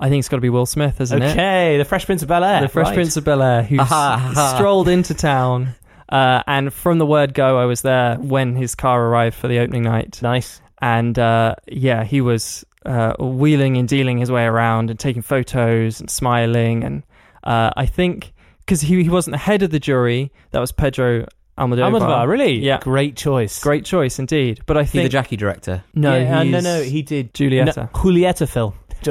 I 0.00 0.08
think 0.08 0.20
it's 0.20 0.28
got 0.28 0.38
to 0.38 0.40
be 0.40 0.48
Will 0.48 0.66
Smith, 0.66 1.00
isn't 1.00 1.22
it? 1.22 1.32
okay, 1.32 1.76
the 1.76 1.84
Fresh 1.84 2.06
Prince 2.06 2.22
of 2.22 2.28
Bel 2.28 2.42
Air. 2.42 2.62
the 2.62 2.68
Fresh 2.68 2.86
right. 2.86 2.94
Prince 2.94 3.16
of 3.16 3.24
Bel 3.24 3.42
Air, 3.42 3.62
who 3.62 3.78
Aha, 3.78 4.30
aha. 4.32 4.56
strolled 4.56 4.88
into 4.88 5.14
town. 5.14 5.74
Uh, 6.08 6.42
and 6.46 6.72
from 6.72 6.98
the 6.98 7.06
word 7.06 7.34
go, 7.34 7.58
I 7.58 7.66
was 7.66 7.82
there 7.82 8.16
when 8.16 8.56
his 8.56 8.74
car 8.74 9.06
arrived 9.06 9.36
for 9.36 9.46
the 9.46 9.58
opening 9.58 9.82
night. 9.82 10.20
Nice. 10.22 10.60
And 10.80 11.18
uh, 11.18 11.54
yeah, 11.68 12.02
he 12.02 12.20
was 12.20 12.64
uh, 12.84 13.14
wheeling 13.20 13.76
and 13.76 13.86
dealing 13.86 14.18
his 14.18 14.30
way 14.30 14.44
around 14.44 14.90
and 14.90 14.98
taking 14.98 15.22
photos 15.22 16.00
and 16.00 16.10
smiling. 16.10 16.82
And 16.82 17.02
uh, 17.44 17.70
I 17.76 17.86
think 17.86 18.32
because 18.60 18.80
he, 18.80 19.02
he 19.02 19.08
wasn't 19.08 19.32
the 19.32 19.38
head 19.38 19.62
of 19.62 19.70
the 19.70 19.78
jury, 19.78 20.32
that 20.52 20.60
was 20.60 20.72
Pedro 20.72 21.26
Almodovar. 21.58 21.92
Almodovar, 21.92 22.26
really? 22.26 22.54
Yeah. 22.54 22.78
Great 22.80 23.16
choice. 23.16 23.60
Great 23.60 23.84
choice 23.84 24.18
indeed. 24.18 24.60
But 24.66 24.78
I 24.78 24.84
think. 24.84 25.02
He 25.02 25.08
the 25.08 25.08
Jackie 25.10 25.36
director. 25.36 25.84
no, 25.94 26.16
Yeah, 26.16 26.40
uh, 26.40 26.44
no, 26.44 26.60
no, 26.60 26.82
he 26.82 27.02
did 27.02 27.34
Julieta. 27.34 27.76
No, 27.76 27.86
Julieta 27.92 28.48
Phil. 28.48 28.74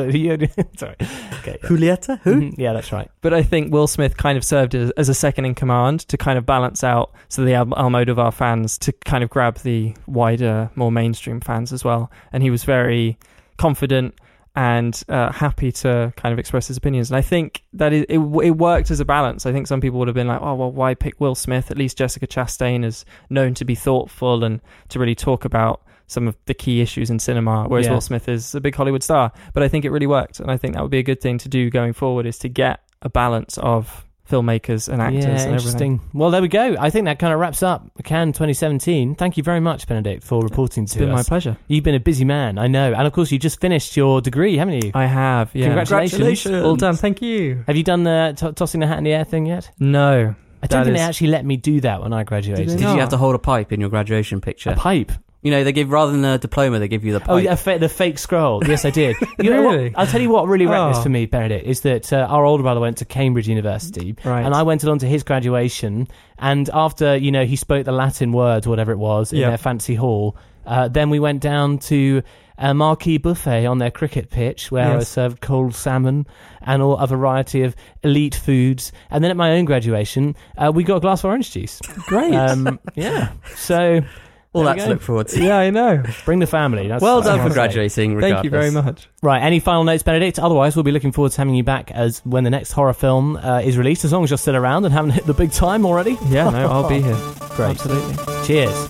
Sorry. 0.77 0.95
Okay. 1.39 1.57
yeah. 1.61 1.69
Julieta? 1.69 2.21
Mhm, 2.23 2.55
Yeah, 2.57 2.73
that's 2.73 2.91
right. 2.91 3.09
But 3.21 3.33
I 3.33 3.43
think 3.43 3.73
Will 3.73 3.87
Smith 3.87 4.17
kind 4.17 4.37
of 4.37 4.43
served 4.43 4.75
as, 4.75 4.91
as 4.91 5.09
a 5.09 5.13
second 5.13 5.45
in 5.45 5.55
command 5.55 6.01
to 6.09 6.17
kind 6.17 6.37
of 6.37 6.45
balance 6.45 6.83
out 6.83 7.11
so 7.29 7.43
the 7.43 7.53
Al- 7.53 7.65
Almodovar 7.67 8.33
fans 8.33 8.77
to 8.79 8.91
kind 8.91 9.23
of 9.23 9.29
grab 9.29 9.57
the 9.59 9.93
wider, 10.07 10.69
more 10.75 10.91
mainstream 10.91 11.39
fans 11.41 11.71
as 11.73 11.83
well. 11.83 12.11
And 12.33 12.43
he 12.43 12.49
was 12.49 12.63
very 12.63 13.17
confident 13.57 14.15
and 14.55 15.01
uh, 15.07 15.31
happy 15.31 15.71
to 15.71 16.11
kind 16.17 16.33
of 16.33 16.39
express 16.39 16.67
his 16.67 16.75
opinions. 16.75 17.09
And 17.09 17.17
I 17.17 17.21
think 17.21 17.63
that 17.73 17.93
it, 17.93 18.09
it, 18.09 18.17
it 18.19 18.51
worked 18.51 18.91
as 18.91 18.99
a 18.99 19.05
balance. 19.05 19.45
I 19.45 19.51
think 19.53 19.67
some 19.67 19.79
people 19.79 19.99
would 19.99 20.07
have 20.07 20.15
been 20.15 20.27
like, 20.27 20.41
oh, 20.41 20.55
well, 20.55 20.71
why 20.71 20.95
pick 20.95 21.19
Will 21.21 21.35
Smith? 21.35 21.71
At 21.71 21.77
least 21.77 21.97
Jessica 21.97 22.27
Chastain 22.27 22.83
is 22.83 23.05
known 23.29 23.53
to 23.53 23.63
be 23.63 23.75
thoughtful 23.75 24.43
and 24.43 24.59
to 24.89 24.99
really 24.99 25.15
talk 25.15 25.45
about 25.45 25.81
some 26.09 26.27
of 26.27 26.35
the 26.45 26.53
key 26.53 26.81
issues 26.81 27.09
in 27.09 27.19
cinema, 27.19 27.65
whereas 27.67 27.85
Yeah. 27.85 27.93
Will 27.93 28.01
Smith 28.01 28.27
is 28.27 28.53
a 28.55 28.59
big 28.61 28.75
Hollywood 28.75 29.03
star. 29.03 29.31
But 29.53 29.63
I 29.63 29.67
think 29.69 29.85
it 29.85 29.91
really 29.91 30.07
worked, 30.07 30.39
and 30.41 30.51
I 30.51 30.57
think 30.57 30.73
that 30.73 30.81
would 30.81 30.91
be 30.91 30.99
a 30.99 31.03
good 31.03 31.21
thing 31.21 31.37
to 31.39 31.47
do 31.49 31.69
going 31.69 31.93
forward 31.93 32.25
is 32.25 32.37
to 32.39 32.49
get 32.49 32.81
a 33.01 33.09
balance 33.09 33.57
of 33.59 34.05
filmmakers 34.29 34.87
and 34.87 35.01
actors 35.01 35.23
yeah, 35.23 35.29
and 35.31 35.37
everything. 35.39 35.53
interesting. 35.53 36.01
Well, 36.13 36.29
there 36.29 36.41
we 36.41 36.49
go. 36.49 36.75
I 36.79 36.91
think 36.91 37.05
that 37.05 37.17
kind 37.17 37.33
of 37.33 37.39
wraps 37.39 37.63
up 37.63 37.89
Cannes 38.03 38.33
2017. 38.33 39.15
Thank 39.15 39.37
you 39.37 39.43
very 39.43 39.59
much, 39.59 39.87
Benedict, 39.87 40.23
for 40.23 40.43
reporting 40.43 40.83
It's 40.83 40.93
to 40.93 40.99
been 40.99 41.11
my 41.11 41.23
pleasure. 41.23 41.57
You've 41.67 41.83
been 41.83 41.95
a 41.95 41.99
busy 41.99 42.25
man, 42.25 42.59
I 42.59 42.67
know. 42.67 42.93
And 42.93 43.07
of 43.07 43.13
course, 43.13 43.31
you 43.31 43.39
just 43.39 43.59
finished 43.59 43.97
your 43.97 44.21
degree, 44.21 44.55
haven't 44.57 44.83
you? 44.83 44.91
I 44.93 45.07
have, 45.07 45.49
yeah. 45.55 45.65
Congratulations. 45.65 46.11
Congratulations. 46.11 46.63
All 46.63 46.75
done. 46.75 46.95
Thank 46.95 47.23
you. 47.23 47.63
Have 47.65 47.75
you 47.75 47.83
done 47.83 48.03
the 48.03 48.35
t- 48.37 48.51
tossing 48.51 48.81
the 48.81 48.87
hat 48.87 48.99
in 48.99 49.03
the 49.03 49.13
air 49.13 49.23
thing 49.25 49.47
yet? 49.47 49.71
No, 49.79 50.35
I 50.61 50.67
don't 50.67 50.81
That 50.81 50.85
think 50.85 50.97
they 50.97 51.01
actually 51.03 51.27
let 51.29 51.43
me 51.45 51.57
do 51.57 51.81
that 51.81 52.03
when 52.03 52.13
I 52.13 52.23
graduated. 52.23 52.67
Did 52.67 52.77
Did 52.77 52.81
you 52.93 52.99
have 52.99 53.09
to 53.09 53.17
hold 53.17 53.33
a 53.33 53.39
pipe 53.39 53.71
in 53.71 53.79
your 53.79 53.89
graduation 53.89 54.41
picture? 54.41 54.69
A 54.69 54.75
pipe? 54.75 55.11
You 55.41 55.51
know, 55.51 55.63
they 55.63 55.71
give 55.71 55.89
rather 55.89 56.11
than 56.11 56.25
a 56.25 56.37
diploma, 56.37 56.79
they 56.79 56.89
give 56.89 57.05
you 57.05 57.13
the 57.13 57.21
pipe. 57.21 57.29
Oh, 57.29 57.37
yeah, 57.37 57.55
fa- 57.55 57.77
the 57.79 57.87
fake 57.87 58.19
scroll. 58.19 58.61
Yes, 58.67 58.83
I 58.83 58.89
did. 58.89 59.15
You 59.39 59.49
know 59.51 59.61
what? 59.63 59.75
Really? 59.77 59.95
I'll 59.95 60.05
tell 60.07 60.19
you 60.21 60.29
what 60.29 60.47
really 60.47 60.65
wrecked 60.65 60.89
this 60.95 60.97
Oh. 60.99 61.03
for 61.03 61.09
me, 61.09 61.25
Benedict, 61.27 61.65
is 61.65 61.79
that 61.81 62.11
uh, 62.11 62.27
our 62.29 62.43
older 62.43 62.61
brother 62.61 62.81
went 62.81 62.97
to 62.97 63.05
Cambridge 63.05 63.47
University, 63.47 64.15
Right. 64.25 64.45
and 64.45 64.53
I 64.53 64.63
went 64.63 64.83
along 64.83 64.99
to 64.99 65.07
his 65.07 65.23
graduation. 65.23 66.09
And 66.37 66.69
after 66.73 67.15
you 67.15 67.31
know 67.31 67.45
he 67.45 67.55
spoke 67.55 67.85
the 67.85 67.93
Latin 67.93 68.33
words, 68.33 68.67
whatever 68.67 68.91
it 68.91 68.97
was, 68.97 69.31
in 69.31 69.39
Yeah. 69.39 69.49
their 69.49 69.57
fancy 69.57 69.95
hall, 69.95 70.35
uh, 70.65 70.89
then 70.89 71.09
we 71.09 71.19
went 71.19 71.41
down 71.41 71.77
to 71.79 72.21
a 72.57 72.73
marquee 72.73 73.17
buffet 73.17 73.65
on 73.65 73.77
their 73.77 73.91
cricket 73.91 74.29
pitch 74.29 74.69
where 74.69 74.83
I 74.91 74.95
was 74.97 75.03
Yes. 75.05 75.09
served 75.09 75.39
cold 75.39 75.73
salmon 75.73 76.27
and 76.61 76.81
all 76.81 76.97
a 76.97 77.07
variety 77.07 77.61
of 77.63 77.73
elite 78.03 78.35
foods. 78.35 78.91
And 79.09 79.23
then 79.23 79.31
at 79.31 79.37
my 79.37 79.53
own 79.53 79.63
graduation, 79.63 80.35
uh, 80.57 80.69
we 80.75 80.83
got 80.83 80.97
a 80.97 80.99
glass 80.99 81.21
of 81.21 81.29
orange 81.29 81.51
juice. 81.51 81.79
Great. 82.07 82.33
Um, 82.35 82.77
yeah. 82.95 83.29
So 83.55 84.01
All 84.51 84.63
there 84.63 84.73
that 84.75 84.83
to 84.85 84.89
look 84.89 85.01
forward 85.01 85.27
to. 85.27 85.43
yeah, 85.43 85.57
I 85.57 85.69
know. 85.69 86.03
bring 86.25 86.39
the 86.39 86.47
family. 86.47 86.87
That's 86.87 87.03
Well 87.03 87.21
done 87.21 87.35
for 87.37 87.43
wanna 87.43 87.49
say. 87.51 87.53
graduating. 87.53 88.19
Thank 88.19 88.43
you 88.43 88.49
very 88.49 88.71
much. 88.71 89.07
Right, 89.21 89.41
any 89.43 89.59
final 89.59 89.83
notes, 89.83 90.01
Benedict? 90.01 90.39
Otherwise, 90.39 90.75
we'll 90.75 90.81
be 90.83 90.91
looking 90.91 91.11
forward 91.11 91.31
to 91.33 91.37
having 91.37 91.53
you 91.53 91.63
back 91.63 91.91
as 91.91 92.19
when 92.25 92.43
the 92.45 92.49
next 92.49 92.71
horror 92.71 92.93
film 92.93 93.37
uh, 93.37 93.59
is 93.63 93.77
released, 93.77 94.05
as 94.05 94.11
long 94.11 94.23
as 94.23 94.31
you're 94.31 94.37
still 94.39 94.55
around 94.55 94.85
and 94.85 94.93
haven't 94.93 95.11
hit 95.11 95.25
the 95.27 95.35
big 95.35 95.51
time 95.51 95.85
already. 95.85 96.17
Yeah, 96.29 96.49
no, 96.49 96.67
I'll 96.67 96.89
be 96.89 96.99
here. 97.01 97.15
Great. 97.51 97.71
Absolutely. 97.79 98.15
Cheers. 98.47 98.89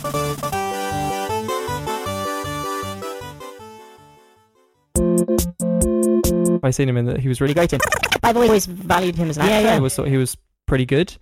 I 6.61 6.71
seen 6.71 6.89
him 6.89 6.97
in 6.97 7.05
that 7.05 7.19
he 7.19 7.27
was 7.27 7.41
really 7.41 7.53
great 7.53 7.71
in. 7.73 7.79
I've 8.23 8.37
always 8.37 8.65
valued 8.65 9.15
him 9.15 9.29
as 9.29 9.37
an 9.37 9.43
actor. 9.43 9.69
I 9.69 9.75
always 9.77 9.95
thought 9.95 10.07
he 10.07 10.17
was 10.17 10.37
pretty 10.67 10.85
good. 10.85 11.15